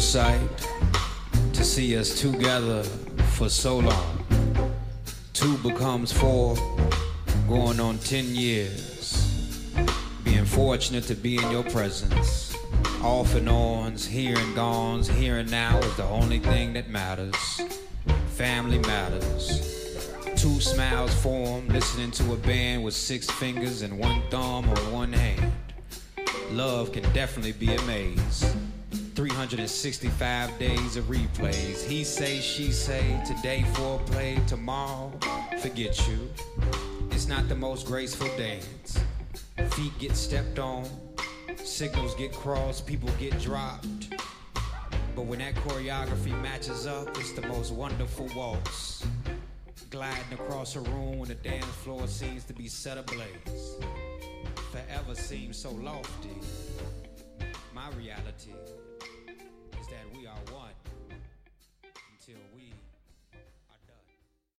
Foresight 0.08 0.40
to 1.52 1.66
see 1.66 1.98
us 1.98 2.22
together 2.22 2.82
for 3.34 3.50
so 3.50 3.80
long? 3.80 4.26
Two 5.34 5.58
becomes 5.58 6.14
four, 6.14 6.56
going 7.46 7.82
on 7.82 7.98
ten 7.98 8.24
years. 8.34 9.38
Being 10.24 10.46
fortunate 10.46 11.04
to 11.06 11.16
be 11.16 11.36
in 11.36 11.52
your 11.52 11.64
presence. 11.64 12.56
Off 13.04 13.36
and 13.36 13.50
ons, 13.50 14.08
here 14.08 14.38
and 14.38 14.56
gones, 14.56 15.10
here 15.10 15.40
and 15.40 15.52
now 15.52 15.78
is 15.80 15.98
the 15.98 16.06
only 16.06 16.40
thing 16.40 16.72
that 16.72 16.90
matters. 16.90 17.62
Family 18.30 18.80
matters. 18.80 20.10
Two 20.38 20.62
smiles 20.62 21.14
form, 21.16 21.68
listening 21.68 22.12
to 22.12 22.32
a 22.32 22.38
band 22.38 22.82
with 22.82 22.94
six 22.94 23.30
fingers 23.30 23.82
and 23.82 24.00
one 24.00 24.22
thumb 24.30 24.70
on 24.70 24.92
one 24.94 25.12
hand. 25.12 25.52
Love 26.52 26.94
can 26.94 27.04
definitely 27.12 27.52
be 27.52 27.76
a 27.76 27.82
maze. 27.82 28.56
365 29.18 30.60
days 30.60 30.96
of 30.96 31.06
replays. 31.06 31.84
He 31.84 32.04
say, 32.04 32.40
she 32.40 32.72
say, 32.72 33.20
today 33.26 33.66
foreplay, 33.74 34.46
tomorrow 34.46 35.12
forget 35.60 36.08
you. 36.08 36.30
It's 37.10 37.28
not 37.28 37.50
the 37.50 37.56
most 37.56 37.88
graceful 37.88 38.28
dance. 38.38 39.00
Feet 39.72 39.98
get 39.98 40.16
stepped 40.16 40.60
on, 40.60 40.88
signals 41.56 42.14
get 42.14 42.32
crossed, 42.32 42.86
people 42.86 43.10
get 43.18 43.40
dropped. 43.40 43.88
But 45.16 45.26
when 45.26 45.40
that 45.40 45.56
choreography 45.56 46.40
matches 46.44 46.86
up, 46.86 47.10
it's 47.18 47.32
the 47.32 47.42
most 47.48 47.74
wonderful 47.74 48.30
waltz. 48.36 49.04
Gliding 49.90 50.34
across 50.34 50.76
a 50.76 50.82
room 50.82 51.18
when 51.18 51.30
the 51.30 51.34
dance 51.34 51.66
floor 51.66 52.06
seems 52.06 52.44
to 52.44 52.54
be 52.54 52.68
set 52.68 53.00
ablaze. 53.00 53.80
Forever 54.72 55.16
seems 55.16 55.58
so 55.58 55.72
lofty. 55.72 56.38
My 57.74 57.90
reality 57.98 58.52
that 59.90 60.06
we 60.14 60.27